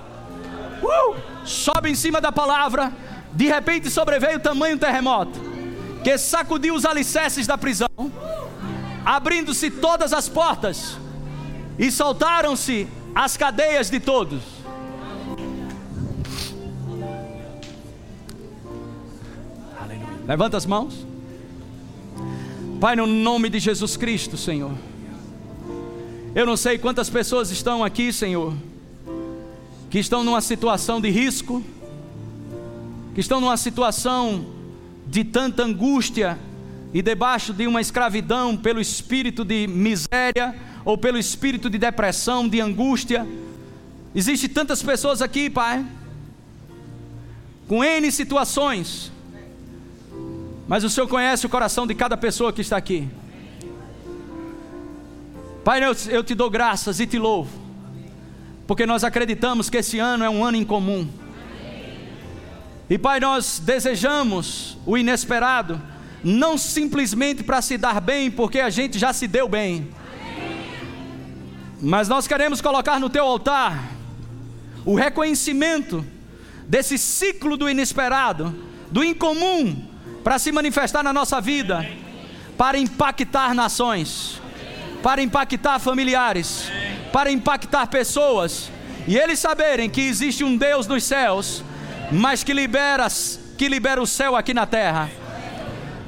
Uh! 0.82 1.16
Sobe 1.46 1.90
em 1.90 1.96
cima 1.96 2.20
da 2.20 2.32
palavra. 2.32 2.92
De 3.34 3.48
repente 3.48 3.90
sobreveio 3.90 4.40
tamanho 4.40 4.78
terremoto 4.78 5.56
que 6.06 6.20
sacudiu 6.20 6.76
os 6.76 6.86
alicerces 6.86 7.48
da 7.48 7.58
prisão, 7.58 7.90
abrindo-se 9.04 9.72
todas 9.72 10.14
as 10.14 10.30
portas 10.30 11.00
e 11.80 11.90
soltaram-se 11.90 12.88
as 13.16 13.36
cadeias 13.36 13.90
de 13.90 14.00
todos. 14.00 14.44
Levanta 20.28 20.58
as 20.58 20.66
mãos. 20.66 21.06
Pai, 22.80 22.96
no 22.96 23.06
nome 23.06 23.48
de 23.50 23.60
Jesus 23.60 23.96
Cristo, 23.96 24.36
Senhor. 24.36 24.72
Eu 26.34 26.46
não 26.46 26.58
sei 26.58 26.78
quantas 26.78 27.10
pessoas 27.10 27.52
estão 27.52 27.84
aqui, 27.84 28.12
Senhor, 28.12 28.54
que 29.90 30.00
estão 30.00 30.24
numa 30.24 30.42
situação 30.42 31.00
de 31.00 31.10
risco, 31.10 31.64
que 33.14 33.22
estão 33.22 33.40
numa 33.40 33.56
situação 33.56 34.46
de 35.08 35.24
tanta 35.24 35.64
angústia 35.64 36.40
e 36.92 37.02
debaixo 37.02 37.54
de 37.54 37.68
uma 37.68 37.80
escravidão 37.80 38.58
pelo 38.58 38.82
espírito 38.82 39.46
de 39.46 39.68
miséria 39.68 40.56
ou 40.84 40.98
pelo 40.98 41.20
espírito 41.20 41.70
de 41.70 41.78
depressão, 41.78 42.50
de 42.50 42.60
angústia. 42.60 43.28
Existem 44.14 44.50
tantas 44.50 44.82
pessoas 44.82 45.22
aqui, 45.22 45.50
Pai, 45.50 45.86
com 47.68 47.84
N 47.84 48.12
situações, 48.12 49.12
mas 50.68 50.84
o 50.84 50.90
Senhor 50.90 51.08
conhece 51.08 51.46
o 51.46 51.50
coração 51.50 51.86
de 51.86 51.94
cada 51.94 52.18
pessoa 52.18 52.52
que 52.52 52.62
está 52.62 52.78
aqui. 52.78 53.08
Pai, 55.64 55.82
eu, 55.84 56.24
te 56.24 56.36
dou 56.36 56.50
graças 56.50 57.00
e 57.00 57.08
te 57.08 57.18
louvo, 57.18 57.50
porque 58.68 58.86
nós 58.86 59.04
acreditamos 59.04 59.70
que 59.70 59.78
esse 59.78 59.98
ano 59.98 60.24
é 60.24 60.30
um 60.30 60.44
ano 60.44 60.58
incomum. 60.58 61.08
E 62.90 62.98
Pai, 62.98 63.20
nós 63.20 63.60
desejamos 63.60 64.78
o 64.86 64.98
inesperado, 64.98 65.82
não 66.24 66.58
simplesmente 66.58 67.44
para 67.44 67.62
se 67.62 67.78
dar 67.78 68.00
bem, 68.00 68.30
porque 68.30 68.60
a 68.60 68.70
gente 68.70 69.00
já 69.00 69.12
se 69.12 69.28
deu 69.28 69.50
bem, 69.50 69.90
mas 71.82 72.08
nós 72.08 72.28
queremos 72.28 72.62
colocar 72.62 73.00
no 73.00 73.10
teu 73.10 73.26
altar 73.26 73.92
o 74.86 74.96
reconhecimento 74.96 76.06
desse 76.68 76.98
ciclo 76.98 77.58
do 77.58 77.70
inesperado, 77.70 78.56
do 78.92 79.04
incomum, 79.04 79.95
para 80.26 80.38
se 80.38 80.52
manifestar 80.52 81.02
na 81.02 81.14
nossa 81.14 81.40
vida, 81.40 81.90
para 82.58 82.78
impactar 82.78 83.54
nações, 83.54 84.42
para 85.02 85.22
impactar 85.22 85.80
familiares, 85.80 86.70
para 87.14 87.32
impactar 87.32 87.88
pessoas, 87.88 88.70
e 89.08 89.18
eles 89.18 89.40
saberem 89.40 89.90
que 89.90 90.02
existe 90.02 90.44
um 90.44 90.58
Deus 90.58 90.86
nos 90.86 91.06
céus 91.06 91.64
mas 92.12 92.44
que 92.44 92.54
liberas, 92.54 93.40
que 93.58 93.68
libera 93.68 94.02
o 94.02 94.08
céu 94.08 94.36
aqui 94.36 94.54
na 94.54 94.66
terra. 94.66 95.10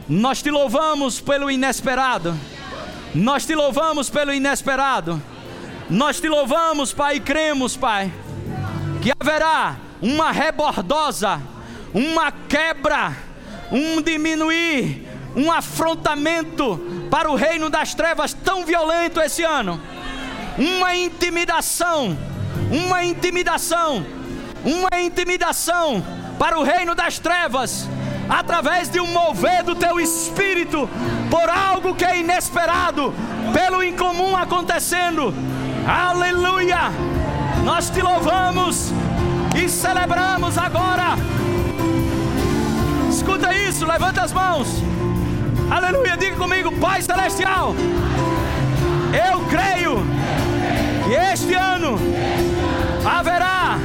Nós 0.08 0.42
te 0.42 0.50
louvamos 0.50 1.20
pelo 1.20 1.50
inesperado. 1.50 2.38
Nós 3.14 3.46
te 3.46 3.56
louvamos 3.56 4.10
pelo 4.10 4.34
inesperado. 4.34 5.22
Nós 5.90 6.20
te 6.20 6.28
louvamos, 6.28 6.94
Pai, 6.94 7.16
e 7.16 7.20
cremos, 7.20 7.76
Pai, 7.78 8.12
que 9.02 9.12
haverá 9.18 9.78
uma 10.02 10.32
rebordosa, 10.32 11.42
uma 11.94 12.32
quebra, 12.32 13.16
um 13.72 14.02
diminuir, 14.02 15.08
um 15.36 15.52
afrontamento 15.52 16.80
para 17.10 17.30
o 17.30 17.36
reino 17.36 17.70
das 17.70 17.94
trevas 17.94 18.34
tão 18.34 18.66
violento 18.66 19.20
esse 19.22 19.44
ano. 19.44 19.82
Uma 20.58 20.96
intimidação, 20.96 22.18
uma 22.72 23.04
intimidação 23.04 24.18
uma 24.68 25.00
intimidação 25.00 26.04
para 26.38 26.60
o 26.60 26.64
reino 26.64 26.94
das 26.94 27.20
trevas, 27.20 27.88
através 28.30 28.90
de 28.90 29.00
um 29.00 29.08
mover 29.08 29.64
do 29.64 29.76
teu 29.76 30.00
espírito, 30.00 30.90
por 31.30 31.50
algo 31.50 31.96
que 31.96 32.06
é 32.06 32.20
inesperado, 32.20 33.14
pelo 33.54 33.84
incomum 33.84 34.36
acontecendo. 34.36 35.34
Aleluia! 35.88 36.92
Nós 37.64 37.90
te 37.90 38.02
louvamos 38.02 38.92
e 39.56 39.70
celebramos 39.70 40.58
agora. 40.58 41.16
Escuta 43.28 43.54
isso, 43.54 43.86
levanta 43.86 44.22
as 44.22 44.32
mãos. 44.32 44.82
Aleluia, 45.70 46.16
diga 46.16 46.38
comigo, 46.38 46.72
Pai 46.78 47.02
Celestial. 47.02 47.76
Eu 49.12 49.42
creio 49.48 49.98
que 51.04 51.14
este 51.14 51.54
ano 51.54 52.00
haverá 53.06 53.78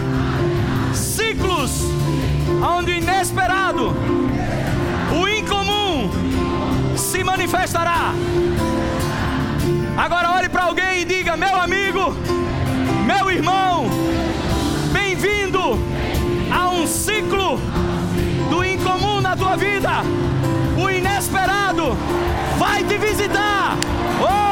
ciclos 0.94 1.82
onde 2.64 2.92
o 2.92 2.94
inesperado, 2.94 3.92
o 5.20 5.28
incomum 5.28 6.08
se 6.96 7.24
manifestará. 7.24 8.12
Agora 9.96 10.36
olhe 10.36 10.48
para 10.48 10.66
alguém 10.66 11.00
e 11.00 11.04
diga: 11.04 11.36
meu 11.36 11.56
amigo, 11.56 12.14
meu 13.04 13.28
irmão, 13.28 13.90
na 19.32 19.36
tua 19.36 19.56
vida. 19.56 20.02
O 20.76 20.90
inesperado 20.90 21.96
vai 22.58 22.84
te 22.84 22.98
visitar. 22.98 23.76
Oh, 24.20 24.51